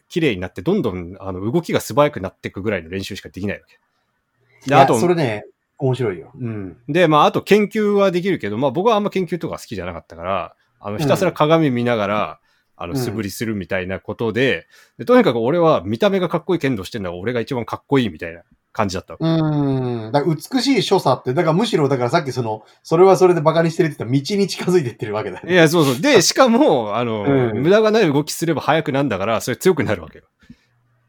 [0.08, 4.70] 綺麗になって、どんどん、あの、動きが素早くなっていくぐらいの練習しかできないわけ。
[4.70, 5.44] であとそれね、
[5.78, 6.32] 面白いよ。
[6.40, 6.78] うん。
[6.88, 12.40] で、まああと研究はできるけど、まあ僕はあんま研究とか好きじゃなかったから、あの、ひたすら鏡見ながら、
[12.78, 14.68] あの、うん素振りするみたいなことで、
[14.98, 19.16] で、とにかく俺は見た目がかっこいい剣道してんだから俺が一番かっこいいみたいな感じだった。
[19.16, 20.12] うーん。
[20.12, 25.54] だから美しい所作って、だからむしろ、だからさっきその、それはそれで馬鹿にしてるって言った道に近づいてってるわけだよね。
[25.54, 26.02] いや、そうそう。
[26.02, 30.26] で、 しかも、あの、うん無駄がない動きすれば速くなんだから、それ強くなるわけよ。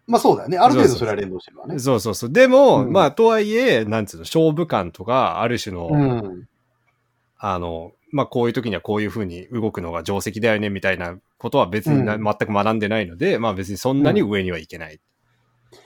[0.06, 0.56] まあそうだよね。
[0.56, 1.78] ある程度それは連動してるわね。
[1.78, 2.32] そうそうそう。
[2.32, 6.48] でも、うんまあ、とはいえ、なんつうの、勝負感とか、ある種の、うん。
[7.36, 15.00] あの、まあ、こういう時にはこういう風に動くのが定石だよね、みたいなことは別にな、うん全く学んでないので、まあ別にそんなに上にはいけない。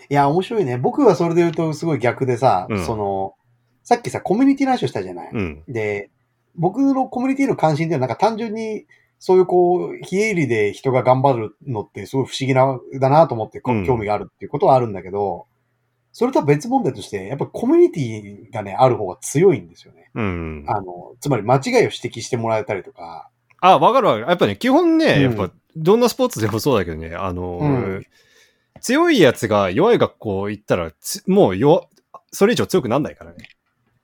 [0.09, 0.79] いや、面白いね。
[0.79, 3.35] 僕はそれで言うとすごい逆でさ、うんその、
[3.83, 5.31] さっきさ、コミュニティの話をしたじゃない。
[5.33, 5.65] うん。
[5.69, 6.11] で、
[6.55, 8.87] 僕のコミュニティの関心っていうのはなんか単純に、
[9.19, 15.47] そういうこう、非営利で人が頑張るのってすごい不思議な、だなと思って興味があるっていうことはあるんだけど、
[16.13, 20.11] それとは別問題として、やっぱコミュニティがね、ある方が強いんですよね。
[20.15, 20.65] うん。
[20.69, 23.31] あの、つまり間違いを指摘してもらえたりとか、
[23.63, 24.27] あ、わかるわかる。
[24.27, 28.07] やっぱね、基本ね、うんやっぱ、どんなスポーツでもそうだけどね、あの、うん
[28.81, 31.87] 強いやつが弱い学校行ったら、つもう弱、
[32.33, 33.49] それ以上強くなんないからね。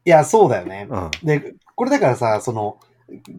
[0.05, 0.87] いや、そうだよね。
[0.89, 1.11] うん。
[1.25, 2.79] で、これだからさ、その、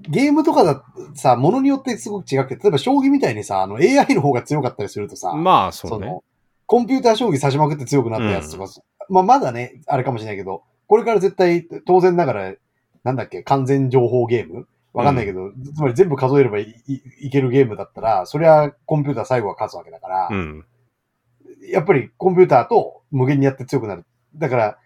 [0.01, 0.83] ゲームとかだ
[1.15, 6.07] さ、ものによってすごく違くて、例えば将棋みたいにさ、あの AI の方が強かったりするとさ、まあ、そうね。
[6.07, 6.23] その、
[6.65, 8.69] コンピューター将棋指しまくって強くなったやつとか、
[9.09, 12.53] まあまだね、あれかもしれないけど、これから絶対、当然ながら、
[13.03, 20.65] なんだっけ、完全情報ゲームわかんないけど、つまり全部数えればいいいけるゲームだったら、そりゃコンピューター最後は勝つわけだから、うん。
[21.71, 24.05] やっぱりコンピューターと無限にやって強くなる。
[24.35, 24.77] だから、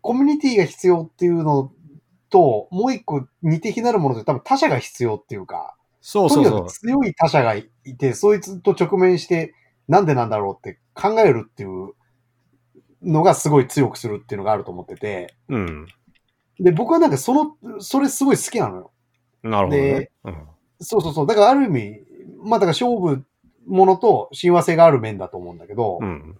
[0.00, 1.72] コミュニティが必要っていうの
[2.30, 6.78] と、もう一個似て非なるもので多分他者が必要っていうか、そうそうそうとにかく。
[6.78, 7.68] 強い他者がい
[7.98, 9.54] て、そいつと直面して、
[9.88, 11.92] なんでなんだろうって考えるっていう
[13.02, 15.86] のがすごい強くするっていうのがあると思ってて、うん。
[16.58, 18.92] で、僕はなんかその、それすごい好きなのよ。
[19.50, 20.10] なるほどねで。
[20.24, 20.34] うん。
[20.80, 21.26] そうそうそう。
[21.26, 22.00] だからある意味、
[22.42, 23.24] まあだから勝負
[23.66, 26.38] ものと親和性がある面だと思うんだけど、うん。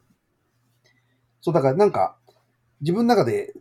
[1.41, 2.17] そうだからなんか、
[2.81, 3.53] 自分の中で、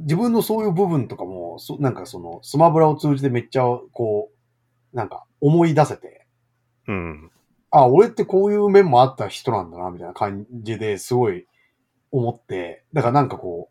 [0.00, 4.30] 自分のそういう部分とかも、そなんかその、スマブラを通じてめっちゃ、こ
[4.92, 6.26] う、なんか思い出せて、
[6.86, 7.30] うん。
[7.70, 11.46] あ、俺ってこういう面もあった人なんだな、みたいな感じですごい
[12.10, 13.70] 思って、だからなんかこ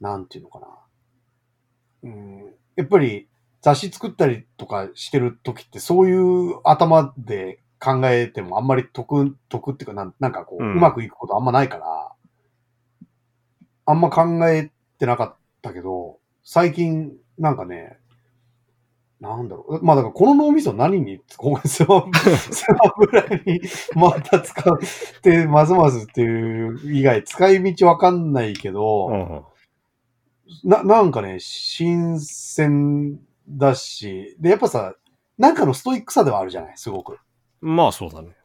[0.00, 0.66] う、なんていうのかな。
[2.02, 3.28] うん、やっぱり
[3.62, 12.12] 雑誌作ったりとかしてる時ってそういう頭で考えてもあんまり得、得っていうかなんなんかこう、ううんまくいくことあんまないから、
[13.86, 17.98] あんま考えてなかったけど、最近なんかね、
[19.20, 19.84] なんだろう。
[19.84, 22.04] まあだからこの脳みそ何に、こうスマ
[22.36, 23.60] スマブラに
[23.94, 24.76] また使っ
[25.22, 29.42] て、ますますっていう以外使い道わかんないけど、うん。
[30.64, 34.94] な、なんかね、新鮮だし、で、やっぱさ、
[35.38, 36.72] なんかのストイックさではあるじゃない？
[36.76, 37.18] すごく。
[37.60, 38.36] まあそうだね。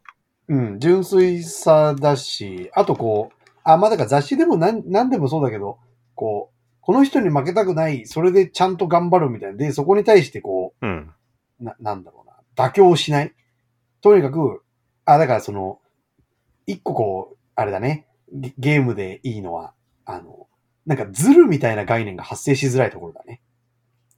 [0.48, 5.80] うん、純粋さだし、あとこう、あ、まあだから雑誌でもなん、なんでもそうだけど、
[6.14, 9.58] こう、この人に負けたくない、それでちゃんと頑張るみたいな。
[9.58, 11.14] で、そこに対してこうん。
[11.60, 13.34] う、な、なんだろうな、妥協しない。
[14.02, 14.62] とにかく、
[15.06, 15.80] あ、だからその、
[16.68, 19.74] 一個こう、あれだね、ゲゲームでいいのは、
[20.06, 20.48] あの、
[20.86, 23.41] なんかズルみたいな概念が発生しづらいところだね。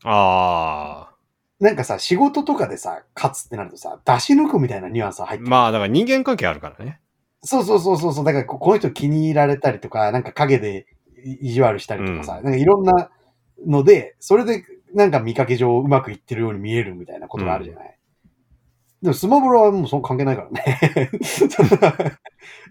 [0.04, 1.10] あ
[1.60, 5.42] なんかさ、仕事とかでさ、勝つってなるとさ、出し抜くみたいなニュアンスが入っあ。
[5.42, 5.50] てる。
[5.50, 7.00] まあだから人間関係あるからね。
[7.44, 8.26] そうそうそうそうそう。
[8.26, 10.86] だからこ、この人気に入られたりとか、なんか影で
[11.42, 13.10] 意地悪したりとかさ、うなんかいろんな
[13.66, 17.98] ので、それでなんか見かけ上うまくいってるように見えるみたいなことがあるじゃない。
[19.02, 21.10] でもスマブラはもうその関係ないからね。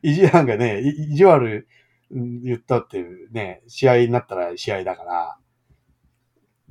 [0.03, 1.69] 意地、なんかね、い意地悪
[2.11, 5.37] うん言ったっていうね、試合になったら試合だから、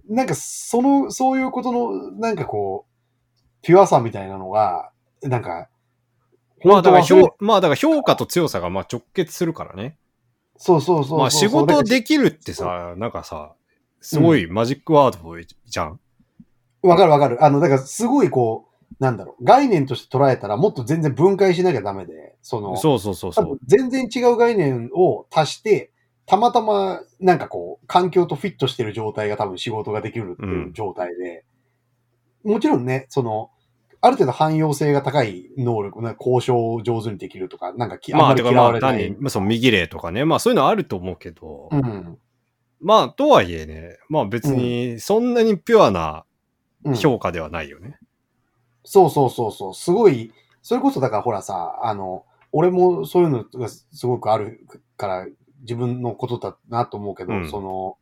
[0.10, 4.92] なんかその、そういうことの、なんかこう、ピュアさみたいなのが、
[5.22, 5.70] なんか、
[6.64, 9.98] まあだから評、まあだから評価と強さがまあ直結するからね。
[10.58, 11.20] そうそうそう。
[11.20, 13.54] まあ仕事できるってさ、なんかさ、
[14.02, 15.36] すごいマジックワード
[15.66, 16.00] じゃん。
[16.82, 17.44] わかるわかる。
[17.44, 23.60] あの、だからすごいこう、なんだろう、概念として捉えたらもっと全然分解しなきゃダメで、その、そうそうそうそう。
[23.66, 25.92] 全然違う概念を足して、
[26.26, 31.46] たまたまなんかこう、環境とフィットしてる状態が多分仕事ができるっていう状態で、
[32.44, 33.52] もちろんね、その、
[34.02, 38.98] ある程度汎用性が高い能力、な交渉を上手にできるとか、なんかきあんまあ、嫌われない。
[38.98, 42.18] 単に、まあその右例とかね、まあそういうのあると思うけど、うん。
[42.82, 46.26] まあとはいえね、まあ別にそんなにピュアな
[46.86, 47.98] うん、評価ではないよね。
[48.84, 49.74] そうそうそうそう。
[49.74, 54.66] すごい、それこそだからほらさ、あの、俺もそういうのがすごくある
[54.96, 55.28] から
[55.66, 57.98] 自分のことだなと思うけど、うんその、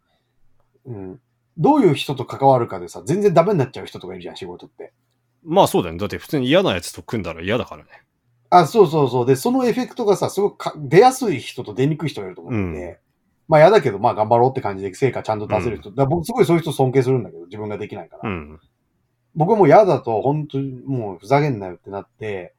[0.85, 1.19] うん、
[1.57, 4.93] どういう人と関わるかでさ、全然ダメになっちゃう人とかいるじゃん、仕事って。
[5.43, 5.99] まあそうだよね。
[5.99, 7.89] だって普通に嫌なやつと組んだら嫌だからね。
[8.49, 9.25] あ、そうそうそう。
[9.25, 12.97] で、そのエフェクトがさ、すごくか出やすい人と出にくい人がいると思ってて、うん
[13.45, 15.89] まあ嫌だけど、まあ頑張ろうって感じで成果ちゃんと出せる人。
[15.89, 18.29] だから僕すごいそういう人尊敬するんだけど、自分ができないから。
[18.29, 18.59] うん。
[19.35, 22.53] 僕はもう嫌だと、本当にもうふざけんなよってなって、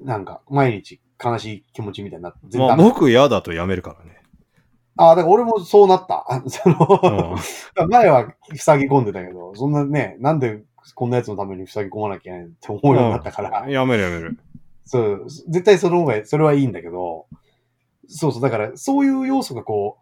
[0.00, 4.21] なんか毎日悲しい気持ちみたいになって、全まあ僕嫌だとやめるからね。
[5.02, 6.24] ああ、だから俺もそうなった。
[6.28, 7.36] あその、
[7.76, 7.88] うん。
[7.90, 10.62] 前は塞ぎ込んでたけど、そんなね、なんで
[10.94, 14.38] こんなやつのために塞ぎ込まなきゃいけないって思うようになったから、やめるやめる。
[14.84, 17.26] そう、絶対その方が、それはいいんだけど、
[18.06, 19.98] そうそう、だからそういう要素がこ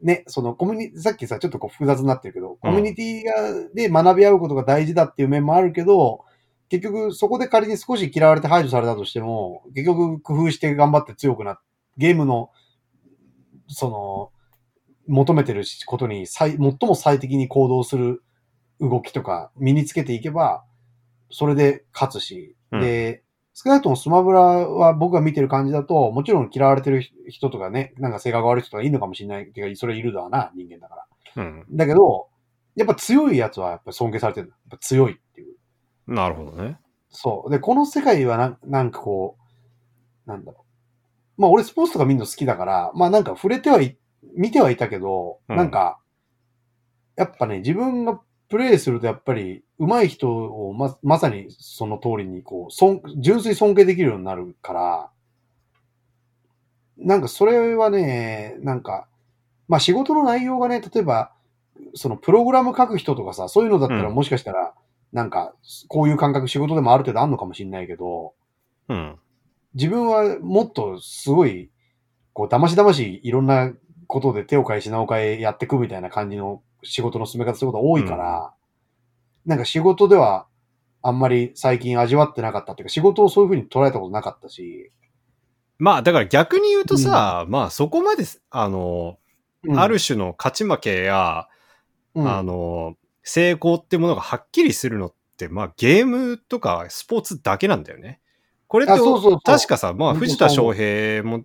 [0.00, 6.20] う、ね、そのコミュニさっきさ、ちょっとこう複雑になってるけど、コミュニティが、で学び合うことが大事だっていう面もあるけど、
[6.68, 11.60] 結局そこで仮に少し嫌われて排除されたとしても、結局工夫して頑張って強くなっ
[11.96, 12.50] ゲームの、
[13.68, 14.35] その、
[15.08, 18.22] 求めてることに最最も最適に行動する
[18.80, 20.64] 動きとか身につけていけば、
[21.30, 23.22] それで勝つし、うんで、
[23.54, 29.46] 少なくともスマブラは僕が見てる感じだと、もちろん嫌われてる人とかね、なんか性格が悪い人とかいるのかもしれない。
[29.50, 30.96] てか、それいるだわな、人間だか
[31.36, 31.42] ら。
[31.42, 31.64] うん。
[31.70, 32.28] だけど、
[32.74, 34.48] やっぱ強いやつはやっぱ尊敬されてる。
[34.48, 35.56] やっぱ強いっていう。
[36.06, 36.78] なるほどね。
[37.08, 37.50] そう。
[37.50, 39.38] で、この世界はななんかこ
[40.26, 40.66] う、なんだろ
[41.38, 41.40] う。
[41.40, 43.96] まあ俺スポーツとか見るの好きだから、まあなんか触れてはい、
[44.34, 45.98] 見てはいたけど、うんなんか、
[47.16, 55.10] やっぱね、自分がプレイするとやっぱり上手い人をま、まさにその通りにこう、尊純粋尊敬できるようになるから、
[56.98, 59.08] なんかそれはね、なんか、
[59.68, 61.32] まあ仕事の内容がね、例えば、
[61.94, 64.74] そのプログラム書く人とかさ、そういうのだったらうんもしかしたら、
[65.12, 65.54] なんか、
[65.88, 68.34] こういう感覚仕事でもある程度あるのかもしれないけど、
[68.88, 69.16] うん。
[69.74, 71.70] 自分はもっとすごい、
[72.32, 73.72] こう、だましだましいろんな
[74.06, 78.52] ことで手を変え品を変えやっていくみたいな感じの仕事の進め方することが多いから、
[79.44, 80.46] なんか仕事では、
[81.02, 84.90] あんまり最近味わってなかったっていうか、仕事をそういう風に捉えたことなかったし。
[85.78, 89.18] まあ、だから逆に言うとさ、まあそこまで、あの、
[89.64, 89.78] うん。
[89.78, 91.48] ある種の勝ち負けや、
[92.14, 92.28] うん。
[92.28, 98.20] あの、成功ってものがはっきりするのって、まあゲームとかスポーツだけなんだよね。
[98.68, 99.40] これって、あそうそうそう。
[99.44, 101.42] 確かさ、まあ藤田翔平も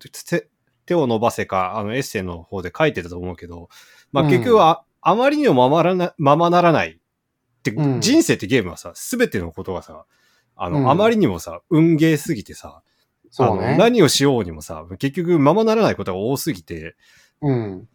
[0.85, 3.69] 手手を伸ばせか、あのエッセイの方で書いてたと思うけど、
[4.11, 6.97] まあうん結局は、あまりにもままらな、ままならないっ
[7.63, 10.05] て、うん人生ってゲームはさ、すべてのことがさ、
[10.55, 12.83] あの、うんあまりにもさ、運ゲーすぎてさ、
[13.31, 13.77] そうね。
[13.77, 16.95] 何をしようにもさ、結局ままならないことが多すぎて、
[17.41, 17.87] うん。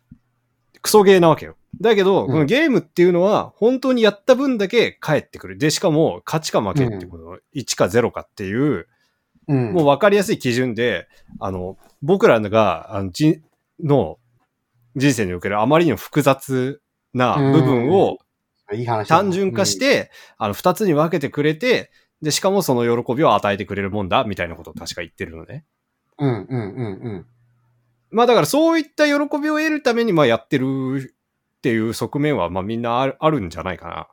[0.80, 1.56] クソゲーなわけよ。
[1.80, 5.58] だけど、うんこのゲームっていうのは、本当にやった分だけ返ってくる。
[5.58, 8.88] で、しかも、勝ちか負けっていうこと、1か0かっていう、
[9.48, 9.72] うん。
[9.72, 11.08] もう分かりやすい基準で、
[11.40, 13.42] あの、僕らが、あの、じ
[13.82, 14.18] の
[14.96, 16.80] 人生におけるあまりにも複雑
[17.14, 18.18] な部分を
[19.06, 21.90] 単純化し、て、あの、二つに分けてくれて、
[22.22, 25.64] で、しかもその喜びを与えてくれるもんだ、みたいなことを確か言ってるのね。
[26.18, 27.26] うん、うん、うん、うん。
[28.10, 31.14] まあだからそういった喜びを得るためにまあやってる
[31.58, 34.08] っていう側面はまあみんなあるあるんじゃないかな。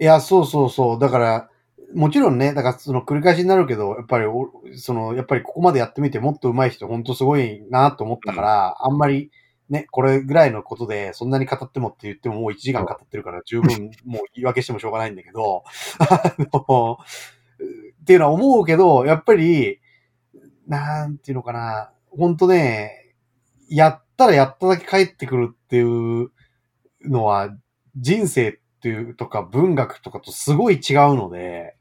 [0.00, 0.98] いや、そうそうそう。
[0.98, 1.50] だから、
[1.94, 9.30] もちろんね、だからその繰り返しになるけど、やっぱりお、その、やっぱりここまでやってみてもっと上手い人本当すごいなと思ったから、あんまり
[9.70, 15.64] ね、これぐらいのことでそんなに語ってもって言ってももう1時間語ってるから十分 もう言い訳してもしょうがないんだけど、
[15.98, 16.98] あの、
[18.02, 19.80] っていうのは思うけど、やっぱり、
[20.66, 23.14] なんていうのかな、本当ね、
[23.68, 26.30] やったらやっただけ帰ってくるっていう
[27.04, 27.50] のは、
[27.96, 31.76] 人生っていうとか文学とかとすごい違うので、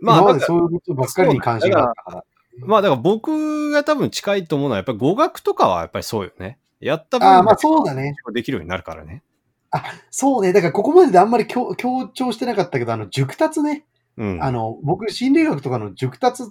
[0.00, 2.24] まあそういうことばっかりに関心があったから。
[2.58, 6.58] まあだから僕が多分近いと思うのはやっぱり語学とかはやっぱりそうよね。
[6.80, 8.14] やった分ああ、まあけそうだね。
[8.32, 9.22] できるようになるからね。
[10.10, 10.52] そうね。
[10.52, 13.84] だからここまでであんまり強強調してなかったけど、あの、熟達ね。
[14.16, 14.42] うん。
[14.42, 16.44] あの、僕、心理学とかの熟達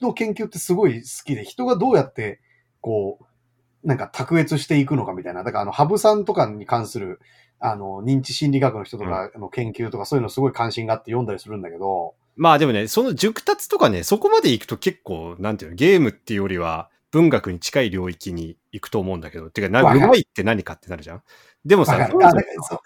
[0.00, 2.40] の研究ってすごい好きで、人がどうやって、
[2.80, 5.42] こう、なんか卓越していくのかみたいな。
[5.44, 7.20] だから、あの、ハブさんとかに関する、
[7.58, 21.22] あの、認知心理学の人とかの研究とか、そういうのすごい関心があって読んだりするんだけど、まあでもね、その熟達とかね、そこまで行くと結構、なんていうの、ゲームっていうよりは文学に近い領域に行くと思うんだけど、てか、うまいって何かってなるじゃん
[21.64, 21.98] でもさ、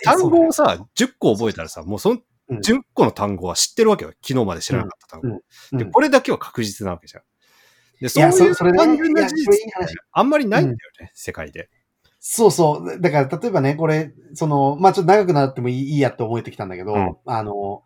[0.03, 4.13] 単語をさ、10個覚えたらさ、もうそのうん10個の単語は知ってるわけよ。
[4.23, 5.29] 昨日まで知らなかった単語。
[5.79, 7.23] で、うんこれだけは確実なわけじゃん。
[8.01, 9.47] で、そいうやいう単純ない事実
[10.13, 11.71] あんまりないんだよね、世界で。
[12.19, 13.01] そうそう。
[13.01, 17.83] だから、例えばね、これ、その、まあ、ちょっと長くなってもいいいいやって思えてきたんだけど、うんあの、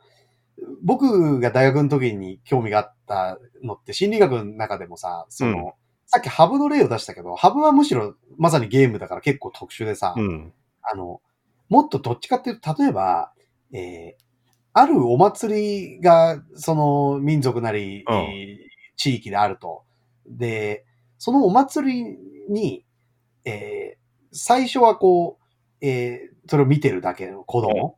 [0.82, 5.72] 僕が大学の時に興味があったのって、心理学の中でもさ、その、うん
[6.08, 10.52] さっきハブの例を出したけど、ハブはむしろまさにゲームだから結構特殊でさ、うん。
[10.80, 11.20] あの、
[11.68, 13.32] もっとどっちかっていうと、例えば、
[13.72, 14.26] えー
[14.72, 19.82] あるお祭りが、その民族なり、うんえー地域であると。
[20.28, 20.84] で、
[21.18, 22.16] そのお祭り
[22.48, 22.84] に、
[23.44, 23.98] えー
[24.30, 27.96] 最初はこう、えーそれを見てるだけの子供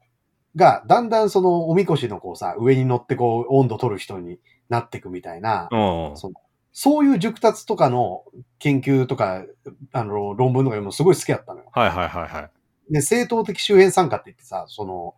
[0.57, 4.39] が、だんだんそのおみこしのこうさ、上に乗ってこう温度取る人に
[4.69, 6.17] なっていくみたいな、うん。
[6.17, 6.35] その
[6.81, 8.23] そういう熟達とかの
[8.61, 9.45] 研究とか、
[9.93, 11.71] あの、論文とか読むのすごい好きだったのよ。
[11.73, 12.93] はいはいはいはい。
[12.93, 15.15] で、正当的周辺参加って言ってさ、その、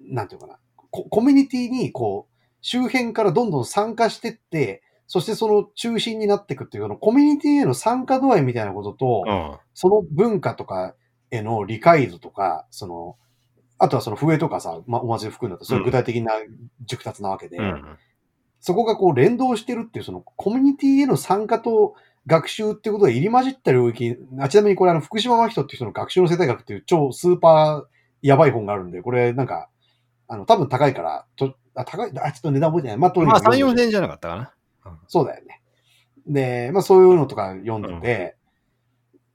[0.00, 0.58] なんていうのかな、
[0.90, 9.56] ココミュニティにこう、周辺からどんどん参加してって、そしてその中心になっていくっていう、そのコミュニティへの参加度合いみたいなことと、うん。
[9.74, 10.94] その文化とか
[11.30, 13.16] への理解度とか、その、
[13.78, 16.32] あとはその笛とかさ、まあ、お祭り含んだと、それ具体的な
[16.84, 17.98] 熟達なわけで、うん。
[18.60, 21.94] そこがこう連動してるっていう、そのコミュニティへの参加と
[22.26, 27.84] 学習っていうことが入り混じった領域、あちなみにこれあの、福島真人っていう人の学習の世界学っていう超スーパー
[28.22, 29.68] やばい本があるんで、これなんか、
[30.26, 32.96] あの、多分高いから、とあ高い、あ、ちょっと値段覚えてない。
[32.98, 34.52] まあ、とにまあ3、かく読んで4千じゃなかったかな。
[35.06, 35.62] そうだよね。
[36.26, 38.36] で、まあそういうのとか読んでて、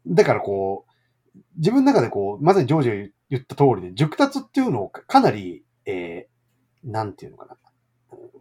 [0.05, 3.09] だからこう、自分の中でこう、まさにジョージが言っ
[3.41, 7.55] た通りで、熟達っていうのをかかなり、えー、なんていうのかな。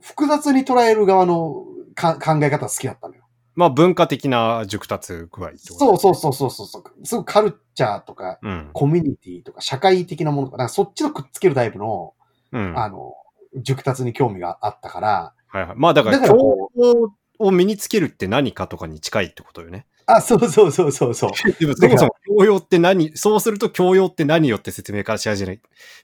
[0.01, 1.65] 複雑に捉える側の
[1.95, 3.23] か考え方好きだったのよ。
[3.55, 7.07] まあ文化的な熟達具合ってことそうそうそうそうそうそう。
[7.07, 8.71] すごくカルチャーとか、うん。
[8.73, 12.15] コミュニティとか、社会的なものとか、なんかそっちのくっつけるタイプの、
[12.53, 12.79] うん。
[12.79, 13.15] あの、
[13.57, 15.77] 熟達に興味があったから、はいはい。
[15.77, 19.87] まあだから、だから教こ養を身につけるって何かとかに近いってことよね。
[20.07, 21.31] あ、そうそうそうそうそう。
[21.59, 25.45] でもそもそも教養って何、そうすると教養って何よって説明からし始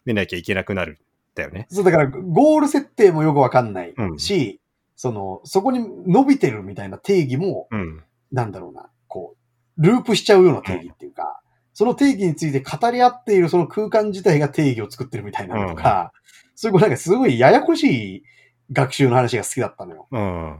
[0.05, 0.99] めなきゃいけなくなるん
[1.35, 1.67] だよね。
[1.71, 4.61] そう、だから、ゴール設定もよくわかんないうんし、
[4.97, 8.03] その、そこに伸びてるみたいな定義も、うん。
[8.33, 9.37] なんだろうな、こ
[9.79, 11.41] う、ループしちゃうような定義っていうか、
[11.79, 16.13] その定義について語り合っているその空間自体が定義を作ってるみたいなのとか、
[16.57, 18.23] そういうこうなんかすごいややこしい
[18.73, 20.09] 学習の話が好きだったのよ。
[20.11, 20.59] うん。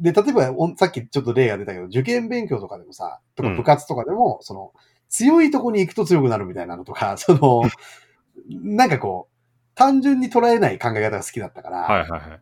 [0.00, 4.72] で、例えば、おさっきちょっと例が出たけど、受験勉強とかでもさ、とかうん部活とかでも、その、
[5.08, 7.62] 強いとこに行くと強くなるみたいなのとか、 その、
[8.48, 9.34] なんかこう、
[9.74, 12.40] 単純に捉えない考え方が好きだったから、はいはいはい。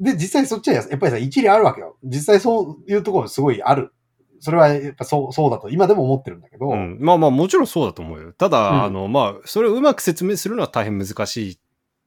[0.00, 1.96] で、実際そっちはやっぱりさ、一理あるわけよ。
[2.04, 3.92] 実際そういうところすごいある。
[4.40, 8.32] それはやっぱそう、そうだと今でも思ってるんだけど、うん、まあまあもちろんそうだと思うよ。
[8.32, 11.58] ただ、うんあの、まあ、それをうまく説明するのは大変難しい。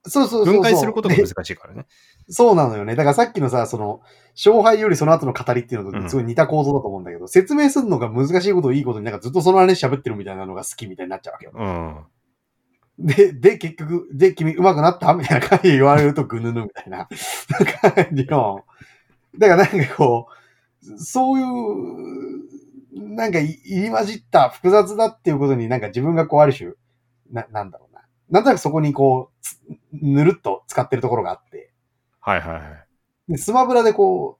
[0.06, 0.54] そうそうそうそう。
[0.54, 1.86] 分解することがで難しいからね。
[2.28, 2.94] そうなのよね。
[2.96, 4.00] だからさっきのさ、その、
[4.34, 11.52] 勝敗よりその後の語りっていうのうんとすごい似た構造だと思うんだけど、説明するのが難しいことをいいことになんかずっとその話喋ってるみたいなのが好きみたいになっちゃうわけよ。
[11.54, 13.06] うん。
[13.06, 17.08] で、で、結局、で、君上手くなったみたいな感じで言われるとぐぬぬみたいな
[17.94, 18.64] 感じの。
[19.38, 20.26] だからなんかこ
[20.82, 26.72] う、そういう、なんかい入り混じった複雑だっていうことになんか自分がこうある種、
[27.30, 27.89] な、なんだろう
[28.30, 28.38] な。
[28.38, 29.58] なんとなくそこにこう、つ
[29.92, 31.72] ぬるっと使ってるところがあって、
[32.20, 32.62] はいはいはい。
[33.32, 34.38] で、スマブラでこ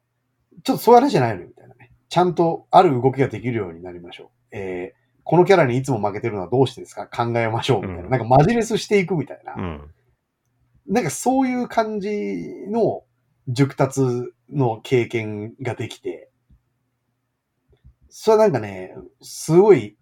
[0.52, 1.92] う、ちょっとそういう話じゃないのよみたいなね。
[2.08, 4.28] ちゃんとある動きができるようになりましょう。
[4.52, 7.06] えー、このキャラにいつも負けてるのはどうしてですか？
[7.06, 8.02] 考えましょうみたいな。
[8.04, 9.54] うんなんかマジレスしていくみたいな。
[9.54, 9.90] うん。
[10.86, 12.10] なんかそういう感じ
[12.68, 13.04] の
[13.48, 14.00] 熟達
[14.52, 16.30] の経験ができて、
[18.08, 19.96] それはなんかね、すごい、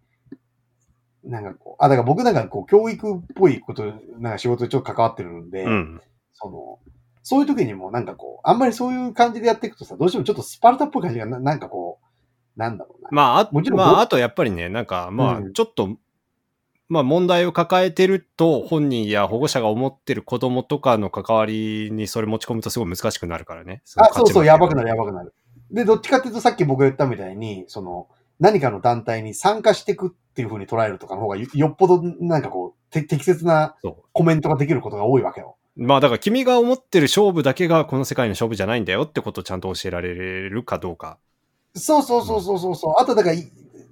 [1.25, 3.85] なんかこう、あ、だから僕なんかこう、教育っぽいこと、
[4.19, 6.01] なんか仕事でちょっと関わってるんで、うん。
[6.35, 6.79] その、
[7.23, 11.99] そういう時にもなんかこう、あんまりそういう感じでやっていくとさ、どうしてもちょっとスパルタっぽい感じがな、なんかこ
[12.57, 13.09] う、なんだろうな。
[13.13, 15.97] まあ、あもちろんまあ、あとやっぱりね、なんか、まあう、んちょっと、
[16.89, 23.83] まあ問題を抱えてると本人や保護者が思ってる子供とかの関わりにそれ持ち込むとすごい難しくなるからね。
[23.97, 24.85] あ、そうそう、やばくなる。
[24.85, 25.35] る、やばくなる。
[25.71, 28.09] で、どっちかっていうとさっき僕が言ったみたいに、その、
[28.41, 35.57] 何かの団体に参加していくっていう風に捉えるとかの方がよよっぽどなんかこう、て適切なそコメントができることが多いわけよ。
[35.77, 35.83] う。
[35.83, 41.19] まあだから君が思ってる勝負だけがこの世界の勝負じゃないんだよってことをちゃんと教えられるかどうか。
[41.75, 42.95] そうそうそうそうそうそう。
[42.99, 43.51] あとだからい、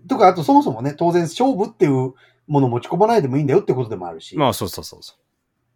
[0.08, 2.14] とか、あとそもそもね、当然勝負っていう
[2.46, 4.36] ものを持ち込まないでもいいんだよってことでもあるし。
[4.36, 5.14] まあそうそうそうそ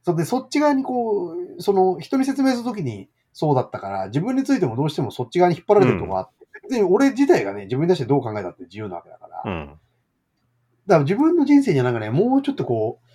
[0.03, 6.40] それで、そっち側にこう、その、人に説明するときにそうだったから、自分についてもどうしてもそっち側に引っ張られてるとこがあって、
[6.71, 9.49] で、俺自体がね、自分に対してどう考えたって自由なわけだから、う。
[9.49, 9.67] うん。
[9.67, 13.09] だから自分の人生にはなんかね、もうちょっとこう、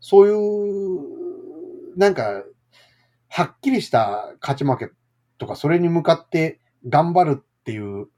[0.00, 0.30] そうい
[1.94, 2.42] う、なんか、
[3.28, 4.90] はっきりした勝ち負け
[5.38, 8.08] とか、それに向かって頑張るっていう、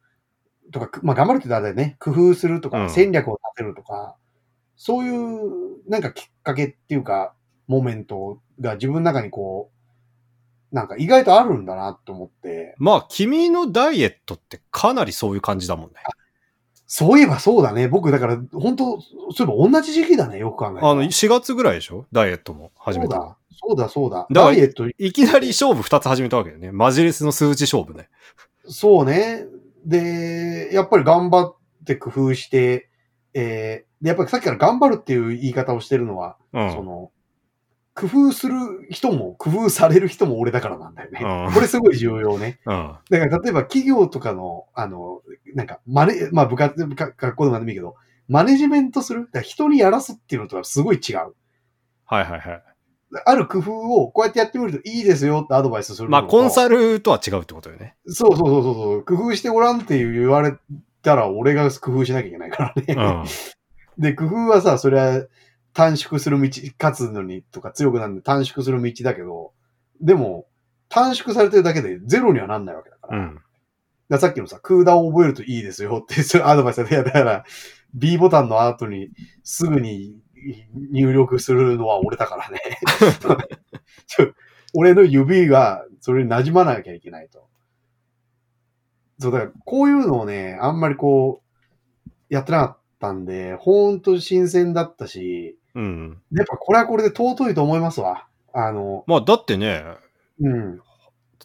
[0.73, 4.17] とか、まあ頑張るって言ったらあれだよね、工夫するとか、うん戦略を立てるとか、
[4.77, 7.35] そういう、なんかきっかけっていうか、
[7.67, 9.74] モメントが自分の中にこう、
[10.75, 15.95] なんか意外とあるんだなと思って、まあ君のダイエットってかなりそういう感じだもんね。
[16.87, 17.89] そういえばそうだね。
[17.89, 20.91] 僕、だから、本当そういえば同じ時期だね、よく考えたら。
[20.91, 22.07] あの、4月ぐらいでしょ？
[22.13, 23.37] ダイエットも始めたの。
[23.53, 24.49] そうだ、そうだ、そうだ。
[24.49, 26.73] ダイエット、いきなり勝負2つ始めたわけだよね。
[26.73, 28.09] マジレスの数値勝負ね。
[28.67, 29.47] そうね。
[29.87, 31.57] で、やっぱり頑張っ
[31.87, 32.91] て工夫して、
[33.33, 36.73] えー、で、やっぱりさっきから頑張るっていう言い方をしてるのは、うん。
[36.73, 37.11] その、
[37.95, 38.55] 工夫する
[38.91, 41.21] 人も、工夫される人も俺だからなんだよね。
[41.23, 42.59] うんこれすごい重要ね。
[42.67, 42.95] うん。
[43.09, 45.23] だから例えば企業とかの、あの、
[45.55, 47.95] なんか、マネ、まあ部活、か学校でもでもいいけど、
[48.29, 49.29] マネジメントする？
[49.33, 51.35] だ人にやらすっていうのとはすごい違う。
[52.07, 52.63] はいはいはい。
[53.27, 57.95] ある工夫をこうやってやってみるといいですよってアドバイスするのまあ、とコンサルとは違うってことよね。
[58.09, 59.05] そうそうそうそうそう。
[59.05, 60.57] 工夫してごらんって言われ
[61.03, 62.95] たら俺が工夫しなきゃいけないからね。
[62.97, 63.25] うん。
[64.03, 65.27] で、工夫はさ、それは
[65.75, 66.49] 短縮する道、
[66.81, 69.53] 勝つのにとか強くなるのに短縮する道だけど、
[70.01, 70.47] でも、
[70.89, 73.19] 短縮されてるだけでゼロにはなんないわけだから。
[73.19, 73.41] うん。
[74.09, 77.45] らさっきのさ、空打を覚えるといいですよって、いうアドバイスで、いやだから、
[77.95, 79.11] B ボタンの後に
[79.43, 80.17] すぐに
[80.93, 82.61] 入力するのは俺だからね。
[84.75, 87.49] 俺の指がそれに馴染まなきゃいけないと。
[89.19, 91.43] そう、だからこういうのをね、あんまりこ
[92.07, 96.23] う、やってなかったんで、ほんと新鮮だったし、うん。
[96.33, 98.27] やっぱこれはこれで尊いと思いますわ。
[98.53, 99.85] あの、まあ、だってね、
[100.41, 100.81] うん。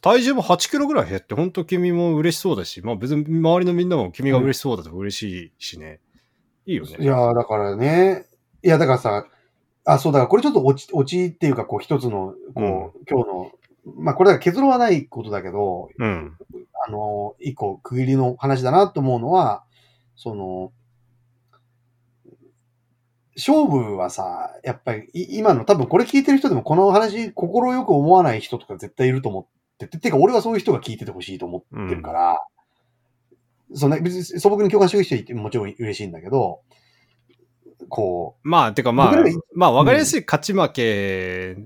[0.01, 5.99] 体重も8キロぐらい減って、本当君も嬉しそうだし、まあ別に周りのみんなも君が嬉しそうだと嬉しいしね。
[6.65, 6.97] いいよね。
[6.99, 8.25] いやー、だからね、
[8.63, 9.25] いや、だからさ、
[9.85, 13.51] あ、そうだから、これちょっと落ち、落ちっていうか、こう、一つの、こう、今日の、
[13.97, 16.37] まあ、これだから結論はないことだけど、うん。
[16.87, 19.63] あの、一個区切りの話だなと思うのは、
[20.15, 20.71] その、
[23.39, 29.45] 勝負はさ、やっぱり、い今の多分これ聞いてる人でもこの話、心よく思わない人とか絶対いると思っ
[29.77, 32.45] てて、てか俺はそういう人が聞いててほしいと思ってるから、
[33.73, 36.61] そのね、別に素朴に共感してる人いてもちろん嬉しいんだけど、
[37.87, 39.15] こう、まあ、てかまあ
[39.53, 41.57] まあ分かりやすい勝ち負け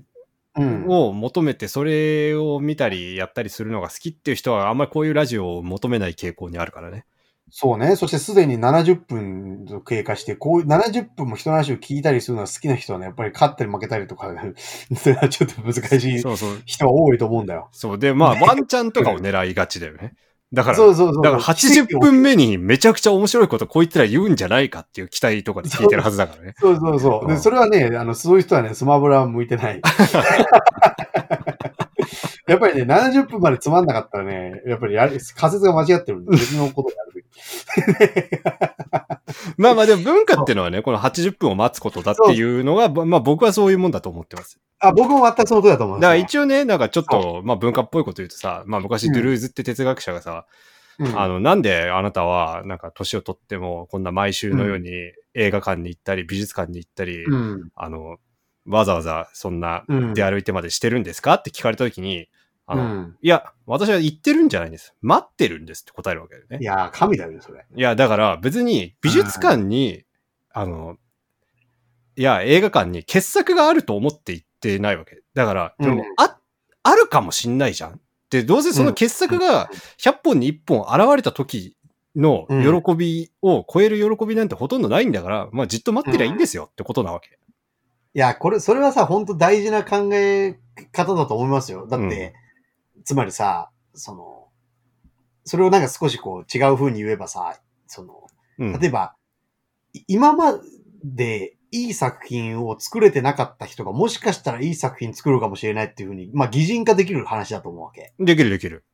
[0.56, 0.86] うん。
[0.88, 7.04] を求めて、それを見たりやったりするのが好きっていう人は、あんまりこういうラジオを求めない傾向にあるからね。
[7.50, 7.94] そうね。
[7.96, 14.32] そしてすでに70分と経過して、こういう70分も人の話を聞いたりするのが好きな人はね、やっぱり勝ったり負けたりとか、
[14.96, 16.18] それはちょっと難しい。
[16.64, 17.68] 人は多いと思うんだよ。
[17.72, 17.98] そう。
[17.98, 20.14] で、まあ、ワンチャンとかを狙いがちだよね。
[20.52, 21.22] だから、そうそうそう。
[21.22, 26.54] だから80分目にめちゃくちゃ面白いことこいつら言うんじゃないかっていう期待とかで聞いてるはずだからね。
[26.58, 27.26] そうそうそう。
[27.26, 29.80] で、うんそれはね、あの、そういう人はね、スマブラは向いてない。
[32.46, 37.23] やっぱりね、70分までつまんなかったらね、やっぱりやる仮説が間違ってるんで、別のことをやるべき。
[39.56, 44.58] まあまあでも文化っていうのはね、この80分を待つことだっていうのが、まあ僕はそういうもんだと思ってます。
[44.78, 49.12] あ、僕も全くその通りだと思います、だから一応ね、なんかちょっと、まあ文化っぽいこと言うとさ、まあ昔うん。
[49.14, 50.46] ドゥルーズって哲学者がさ、
[50.98, 51.20] うん。
[51.20, 54.90] あの、なんであなたは、なんか年を取っても、こんな毎週のように
[55.34, 57.68] 映画館に行ったり、美術館に行ったり、うん。
[57.74, 58.18] あの、
[58.66, 60.14] わざわざそんなうん。
[60.14, 61.34] 出歩いてまでしてるんですか？
[61.34, 62.28] って聞かれたときに、
[62.66, 64.94] あの、うんいや、私は行ってるんじゃないんです。
[65.02, 66.64] 待ってるんですって答えるわけだよねい。
[66.64, 67.64] やー、神だよね、それ。
[67.74, 70.04] いや、だから別に美術館に、
[70.52, 70.96] あの、
[72.16, 75.22] いや、映画館に傑作があると思って行ってないわけ。
[75.34, 76.38] だから、うんでもあ、
[76.82, 78.00] あるかもしんないじゃん。
[78.30, 81.76] で、どうせその傑作が100本に1本現れた時
[82.16, 87.38] の喜びを超える喜びなんてほとんどないんだから、まあじっと待ってりゃいいんですよってことなわけ。
[88.16, 90.58] いや、これ、それはさ、本当大事な考え
[90.92, 91.88] 方だと思いますよ。
[91.88, 92.34] だって、
[93.04, 94.48] つまりさ、その、
[95.44, 98.26] それをなんか少しこう違う風に言えばさ、その、
[98.58, 98.80] うん。
[98.80, 99.14] 例えば、
[99.92, 100.58] い今ま
[101.04, 108.14] でいい作品を作れてなかった人がもしかしたらいい作品作るかもしれないっていうふうに、まあ擬人化できる話だと思うわけ。
[108.18, 108.84] できるできる。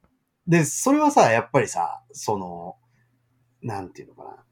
[0.47, 2.77] で、それはさ、やっぱりさ、その、
[3.63, 4.45] なんていうのかな。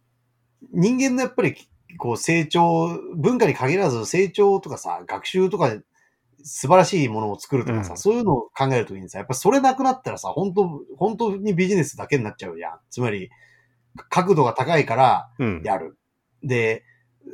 [0.72, 1.56] 人間のやっぱり、
[1.96, 5.74] こう成長、文化に限らず成長とかさ、学習とか
[6.42, 12.78] 素晴らしいものを作るとかさ、うんそういうのを考えるときにさ、やっぱそれなくなったらさ、本当本当にビジネスだけになっちゃうじゃん。
[12.90, 13.30] つまり、
[14.08, 15.62] 角度が高いからうん。
[15.64, 15.98] やる。
[16.42, 16.84] で、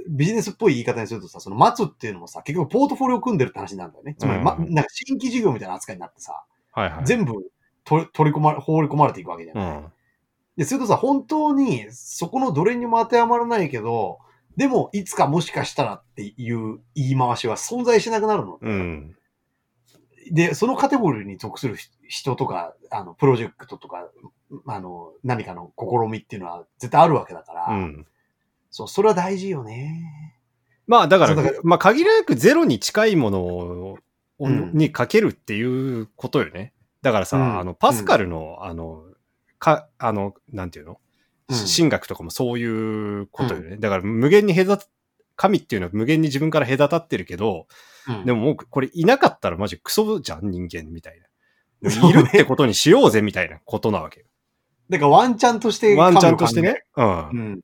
[0.09, 4.17] ビジネスっぽい言い方にするとさ、その待つっていうのもさ、結局ポートフォリオ組んでるって話になるんだよね。
[4.19, 7.05] つまり、ま、うんなんか新規事業みたいな扱いになってさ、はいはい。
[7.05, 7.35] 全部
[7.85, 9.77] 取り取り込まれ、放り込まれていくわけじゃない。
[9.77, 9.93] うん。
[10.57, 14.19] で、するとさ、本当にそこのどれにも当てはまらないけど、
[14.57, 18.59] でも、いつかもしかしたらっていう言い回しは存在しなくなるの。
[18.61, 19.17] うん。
[20.31, 21.77] で、そのカテゴリーに属する
[22.09, 24.09] 人とか、あの、プロジェクトとか、
[24.67, 28.07] あの、何かの試みっていうのは絶対あるわけだから、うん。
[28.71, 30.41] そう、それは大事よね。
[30.87, 33.99] まあだから、からまあ限りなくゼロに近いものを、
[34.41, 36.73] うんにかけるっていうことよね。
[37.03, 39.05] だからさ、うんあの、パスカルの、あの、
[39.59, 40.99] か、あの、なんていうの、うん
[41.49, 43.77] 神学とかもそういうことよね。
[43.77, 44.87] だから無限に隔た、
[45.37, 47.67] 神っていうのは無限に自分から隔たってるけど、
[48.09, 51.27] うんでももうこれいなかったらマジクソじゃん、人間みたいな。
[52.09, 54.27] いるってことにしようぜみたいなことなわけよ。
[54.91, 56.37] だからワンチャンとしてワンチャン。
[56.37, 56.85] としてね。
[56.97, 57.35] うんう。
[57.35, 57.61] ん。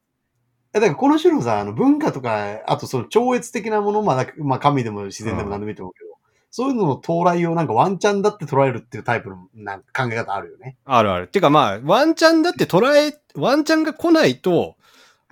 [0.72, 6.09] だからこの種のさ、あの文化とか、あとその超越的なもの、まあ、まあ神でも自然でも何でもいいと思うけど、
[6.50, 10.76] そういうのの到来をなんかワンチャンだって捉えるっていうタイプのなんか考え方あるよね。
[10.84, 11.28] あるある。
[11.28, 14.76] てかまあ、ワンチャンだって捉え、ワンチャンが来ないと、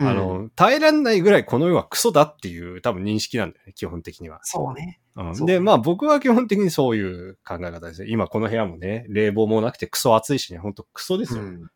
[0.00, 4.38] あうん、の、耐えられないぐらいこの世はクソだっていう多分認識なんだよね、基本的には。
[4.44, 5.00] そうね。
[5.16, 8.08] うんで、まあ僕は基本的にそういう考え方ですね。
[8.08, 11.42] 今この部屋もね、冷房もなくてクソ暑いしね、ほんとクソですよ。
[11.42, 11.70] うん。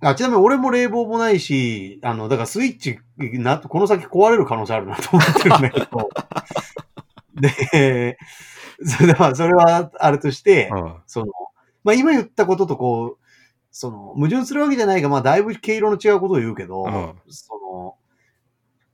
[0.00, 6.10] あちなみに俺も冷房もないし、あの、だからスイッチな、この先壊れる可能性あるなと思ってるんだけど。
[7.72, 8.18] で、
[8.86, 11.26] それでまあ、それはあれとして、うんその、
[11.82, 13.24] まあ今言ったこととこう、
[13.70, 17.96] その、矛盾するわけじゃないが、まあだいぶ毛色の違うことを言うけど、うんその、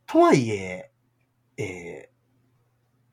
[0.07, 0.91] とはいえ、
[1.57, 2.11] えー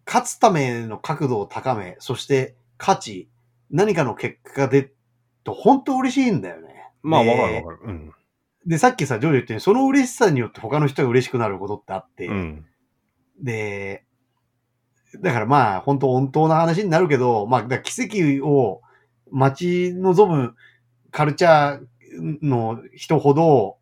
[0.07, 3.29] 勝つための角度を高め、そして価値、
[3.69, 4.95] 何かの結果が出る
[5.43, 6.89] と本当嬉しいんだよね。
[7.03, 7.79] まあでわかるわかる。
[7.83, 8.13] うん。
[8.65, 12.65] で、さっきさ、ジョージ言ったように、その嬉しさによって他の人が嬉しくなることってあって、うん。
[13.41, 14.05] で、
[15.21, 18.01] だからまあ、本当本当な話になるけど、まあ、奇
[18.39, 18.81] 跡を
[19.31, 20.55] 待ち望む
[21.11, 23.77] カルチャーの人ほど、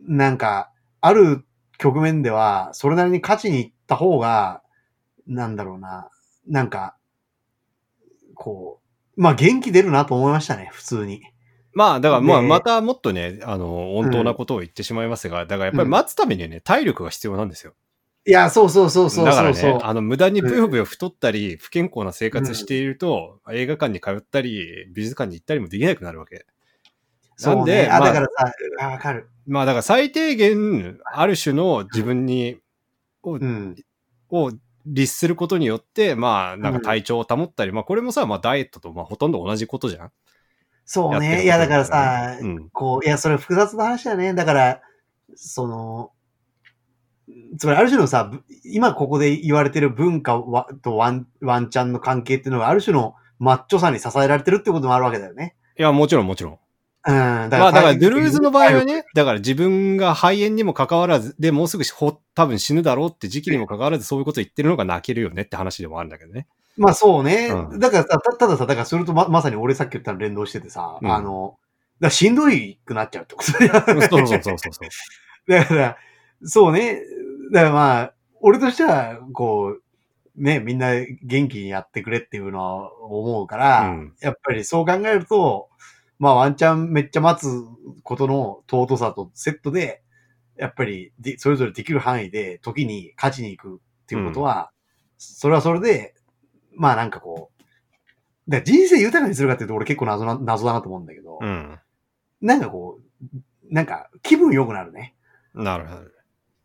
[0.00, 0.70] なんか、
[1.00, 1.44] ある
[1.78, 4.62] 局面では、それなりに勝ちに行った方が、
[5.26, 6.08] なんだろうな、
[6.46, 6.96] なんか、
[8.34, 8.80] こ
[9.16, 11.22] う、まあ元気出るなと思いましたね、普通に。
[11.72, 17.74] まあ、だからまあ、でまたもっとね、あの、温当なことを言ってしまいますが、だからやっぱり待つためにはね、体力が必要なんですよ。
[18.26, 19.52] いや、そうそうそうそうだから。
[19.52, 26.46] ね、あの、無駄にぷよぷよ太ったり、不健康な生活していると、映画館に通ったり、美術館に行ったりもできなくなるわけ。
[27.36, 29.28] そうなんでね、あ、まあだからさ、あ、わかる。
[29.46, 32.58] まあ、だから最低限、ある種の自分に、
[33.22, 33.76] をうん。
[34.30, 34.52] を
[34.86, 40.12] 律することによって、まあ、なんか体調を保ったり、まあ、これもさ、まあ、ダイエットと、まあ、ほとんど同じことじゃん。
[40.86, 41.44] そうね。
[41.44, 42.70] いや、だからさ、うん。
[42.70, 44.34] こう、いや、それ複雑な話だね。
[44.34, 44.80] だから、
[45.34, 46.12] その、
[47.58, 55.54] つまりある種のさ、ぶ今ここで言われてる文化はとワンワンチャンの関係っていうのがある種のマッチョさに支えられてるってこともあるわけだよね。
[55.78, 56.58] いや、もちろんもちろん。
[57.06, 57.50] うん。
[57.50, 66.46] だまあ、だから、最ドゥルーズの場合はね、だから自分が肺炎にも関わらず、で、もうすぐほ多分死ぬだろうって時期にも関わらず、そういうこと言ってるのが泣けるよねって話でもあるんだけどね。
[66.76, 67.48] まあそうね。
[67.48, 71.56] うんだからさ、たたださ、だからそれとままさに俺さっき言ったの連動しててさ、うんあの、
[72.00, 74.88] だからしんどいくなっちゃうってことだよねそうそうそうそうそう。
[75.50, 75.96] だから、
[76.44, 77.00] そうね。
[77.52, 79.82] だからまあ、俺としては、こう、
[80.36, 80.92] ね、みんな
[81.22, 85.68] 元気にやってくれっていうのは思うから、うんやっぱりそう考えると、
[86.18, 87.48] まあワンチャンめっちゃ待つ
[88.02, 90.02] ことの尊さとセットで、
[90.56, 94.70] やっぱりでそれぞれできる範囲で時に勝ちに行くっていうことは、
[95.18, 96.14] それはそれで、
[96.74, 101.78] まあなんかこう、だ人生豊かにするかっていうと俺結構謎な、謎だなと思うんだけど、うん。
[102.40, 103.34] なんかこう、
[103.70, 105.14] なんか気分良くなるね。
[105.54, 106.02] なるほど。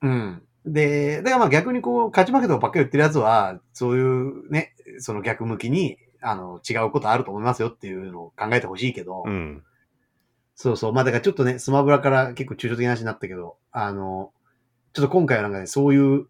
[0.01, 0.41] うん。
[0.65, 9.63] で、だからまあ逆にこう、勝ち負けとかばっかり言ってるやつは、そういうね、その逆向きに、あの、違うことあると思いますよっていうのを考えてほしいけど、うん。
[10.55, 10.93] そうそう。
[10.93, 14.31] まあだからちょっとね、スマブラから結構抽象的な話になったけど、あの、
[14.93, 16.27] ちょっと今回はなんかね、そういう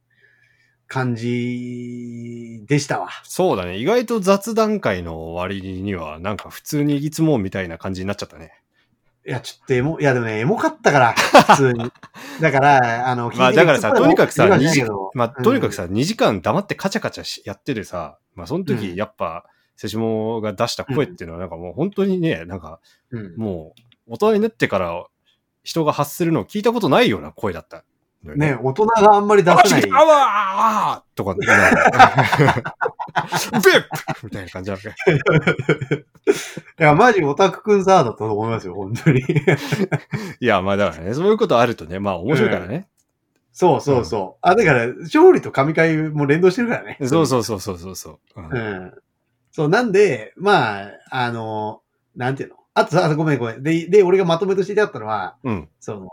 [0.88, 3.10] 感じでしたわ。
[3.24, 3.78] そうだね。
[3.78, 8.52] 意外と雑談会の終わりには、なんか普通にいつもみたいな感じになっちゃったね。
[9.30, 11.14] いや、ちょっとエモ、いやでもね、エモかったから、
[11.54, 11.92] 普通に。
[12.42, 18.66] だから、あの、まあだからさ、とにかくさ、二2時時まあとにかくさ、2時間黙ってカチャカチャしやっててさ、まあそのうん。
[18.66, 19.46] 時やっぱ、
[19.76, 22.80] セシモが出した声っていうのはなんかもう本当にね、なんか
[23.12, 23.76] うん、も
[24.08, 25.06] う大人になってから
[25.64, 27.86] 人が発するのを聞いたことないような声だった
[28.24, 29.90] ね、大人があんまり出せない。
[29.92, 31.48] あわーとか、 ベッ
[34.20, 34.90] プみたいな感じなわけ。
[34.90, 34.94] い
[36.78, 39.22] や、マジオタクくんさ、だと思いますよ、本当に。
[40.42, 42.90] いや、まあだからね、そういうことあるとね、まあ面白いからね。
[43.54, 44.40] そうそうそう。
[44.42, 46.98] あ、だから、勝利と神回も連動してるからね。
[47.06, 48.42] そうそうそうそうそうそう。
[48.42, 48.94] うんうん。
[49.52, 51.82] そう、なんで、まあ、あの、
[52.16, 52.56] なんていうの？
[52.74, 53.64] あとさ、あごめんごめん。
[53.64, 55.70] で、で、俺がまとめとして言いたかったのは、うん。
[55.80, 56.10] その、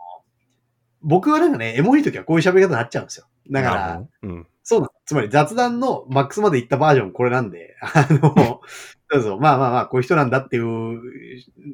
[1.02, 3.26] 僕はなんかね、エモい時はこういう喋り方になっちゃうんですよ。
[3.50, 4.46] だから、うん。
[4.62, 4.92] そうなの。
[5.04, 8.60] つまり雑談のマックスまで行ったバージョンこれなんで、 あの、
[9.08, 11.00] そうそう、まあまあまあ、こういう人なんだっていう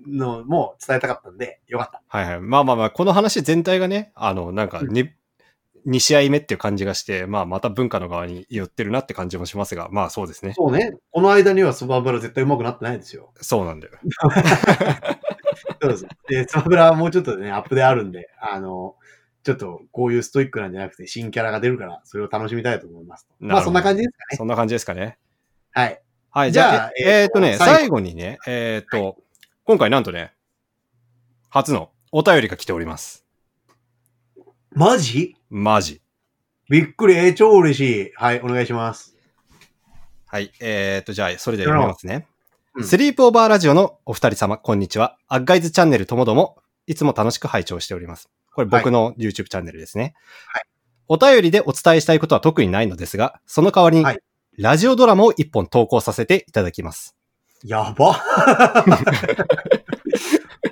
[0.07, 2.03] のも伝えたかったんで、よかった。
[2.07, 2.41] はいはい。
[2.41, 5.11] まあまあまあ、この話全体がね、あの、なんかに、
[5.87, 10.53] 2試合目っていう感じがして、まあまた文化の側に寄ってるなって感じもしますが、まあそうですね。
[10.55, 10.93] そうね。
[11.11, 13.33] この間にはスマブラ絶対上手くなってないですよ。
[13.41, 13.95] そうなんだよ。
[15.81, 16.07] そうです。
[16.29, 18.95] で、スマブラはもうちょっとね、アップであるんで、あの、
[19.43, 23.27] ちょっとこういうストイックなんじゃなくて新キャラが出るから、それを楽しみたいと思います。
[23.41, 24.37] まあそんな感じですかね。
[24.37, 25.19] そんな感じですかね。
[25.73, 26.01] はい。
[26.31, 29.19] はい、じゃあ、ええーっとね、最後にね、えーっと、
[29.65, 30.33] 今回なんとね、
[31.51, 33.27] 初のお便りが来ております。
[34.73, 35.37] マジ？
[35.51, 36.01] マジ。
[36.71, 38.13] びっくり、えー、超嬉しい。
[38.15, 39.15] はい、お願いします。
[40.27, 42.15] はい、えーっと、じゃあ、それでは読みますね。
[42.15, 45.19] うんスリープオーバーラジオのお二人様、こんにちは。
[45.29, 46.57] アッガイズチャンネルともども、
[46.87, 48.31] いつも楽しく拝聴しております。
[48.53, 50.15] これ僕の YouTube チャンネルですね。
[50.49, 50.63] はい
[51.09, 54.21] お便りでお伝えしたいことは特にないのですが、その代わりに、はい
[54.59, 57.17] ラジオドラマを一本投稿させていただきます。
[57.65, 58.13] やば。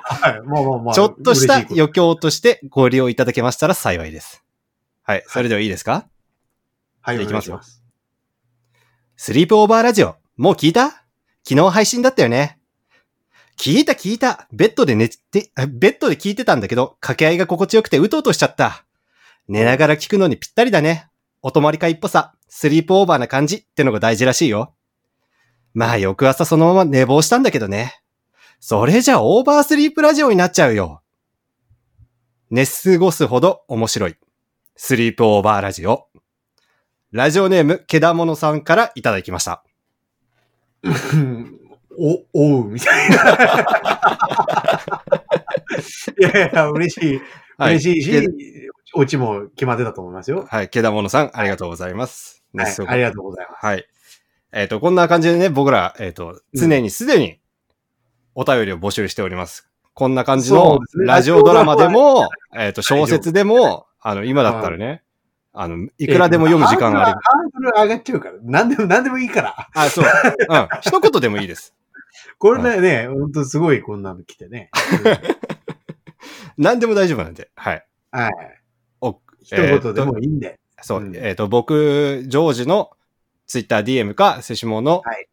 [0.02, 0.94] はい、まあまあまあ。
[0.94, 4.44] ちょっとした余興としてご利用いただけましたら幸いです。
[5.02, 6.09] はい、それではいいですか、と
[7.01, 7.61] はい、じゃあ行きますよ。
[9.16, 10.90] スリープオーバーラジオ、もう聞いた？
[11.48, 12.60] 昨日配信だったよね。
[13.61, 14.49] 聞いた聞いた。
[14.53, 18.87] ベッドで寝て、ベッドで聞いてたんだけど、掛け合いが心地よくてうとうとしちゃった。
[19.49, 21.11] 寝ながら聞くのにぴったりだね。
[21.43, 24.73] お泊まり会っぽさ、スリープオーバーな感じってのが大事らしいよ。
[25.74, 28.01] まあ翌朝そのまま寝坊したんだけどね。
[28.61, 31.03] それじゃオーバースリープラジオになっちゃうよ。
[32.49, 34.16] 寝過ごすほど面白い。
[34.74, 36.09] スリープオーバーラジオ。
[37.12, 39.62] ラジオネーム、けだものさんからいただきました。
[42.01, 43.17] うんお、おう、みたいな。
[46.19, 47.21] いやいや、嬉しい。
[47.59, 48.27] はい嬉しいしけ、
[48.95, 50.47] オチも決まってたと思いますよ。
[50.49, 52.43] はい、けだものさん、ありがとうございます。
[52.57, 53.67] はい、ありがとうございます。
[53.67, 53.87] はい。
[54.53, 57.39] えっ、と、こんな感じでね、僕ら、えっ、と、常にすでに
[58.35, 59.69] お便りを募集しております。
[59.93, 65.03] こんな感じそのラジオドラマでも、えっと、小説でも、あの、今だったらね、
[65.53, 67.21] あの、いくらでも読む時間がある。
[67.21, 68.35] ハードル上がっちゃうから。
[68.43, 69.69] なんでも、なんでもいいから。
[69.75, 70.05] あ、そう。
[70.05, 70.69] うん。
[70.81, 71.75] 一言でもいいです。
[72.41, 74.71] これね、ね、ほんとすごいこんなの来てね。
[76.57, 77.51] 何でも大丈夫なんで。
[77.55, 77.87] はい。
[78.11, 78.33] はい。
[79.03, 80.59] お一言でもいいんで。
[80.81, 81.01] そう。
[81.03, 82.93] うんえっ、と、僕、ジョージの
[83.47, 85.29] Twitter DM か、セシモの、はい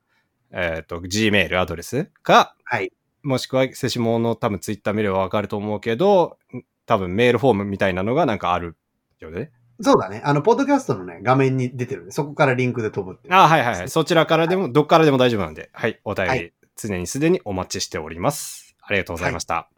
[0.52, 2.92] えっ、と、Gmail アドレスか、はい。
[3.24, 6.38] もしくはセシモの多分 Twitter 見ればわかると思うけど、
[6.86, 8.76] 多分メールフォームみたいなのがなんかある
[9.22, 9.52] よね。
[9.80, 10.22] そうだね。
[10.26, 13.30] あの、ポッドキャストのね、画面に出てるんで、そこからリンクで飛ぶって。
[13.32, 13.90] あはいはいはい。
[13.90, 16.02] そちらからでも、どっからでも大丈夫なんで、はい。
[16.04, 18.76] お便り、はい常にすでにお待ちしております。
[18.82, 19.70] ありがとうございました。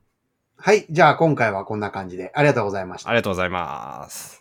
[0.57, 0.85] はい。
[0.89, 3.13] じゃあ今回はこんな感じで、ありがとうございましたあ。
[3.13, 4.38] りがとうございます。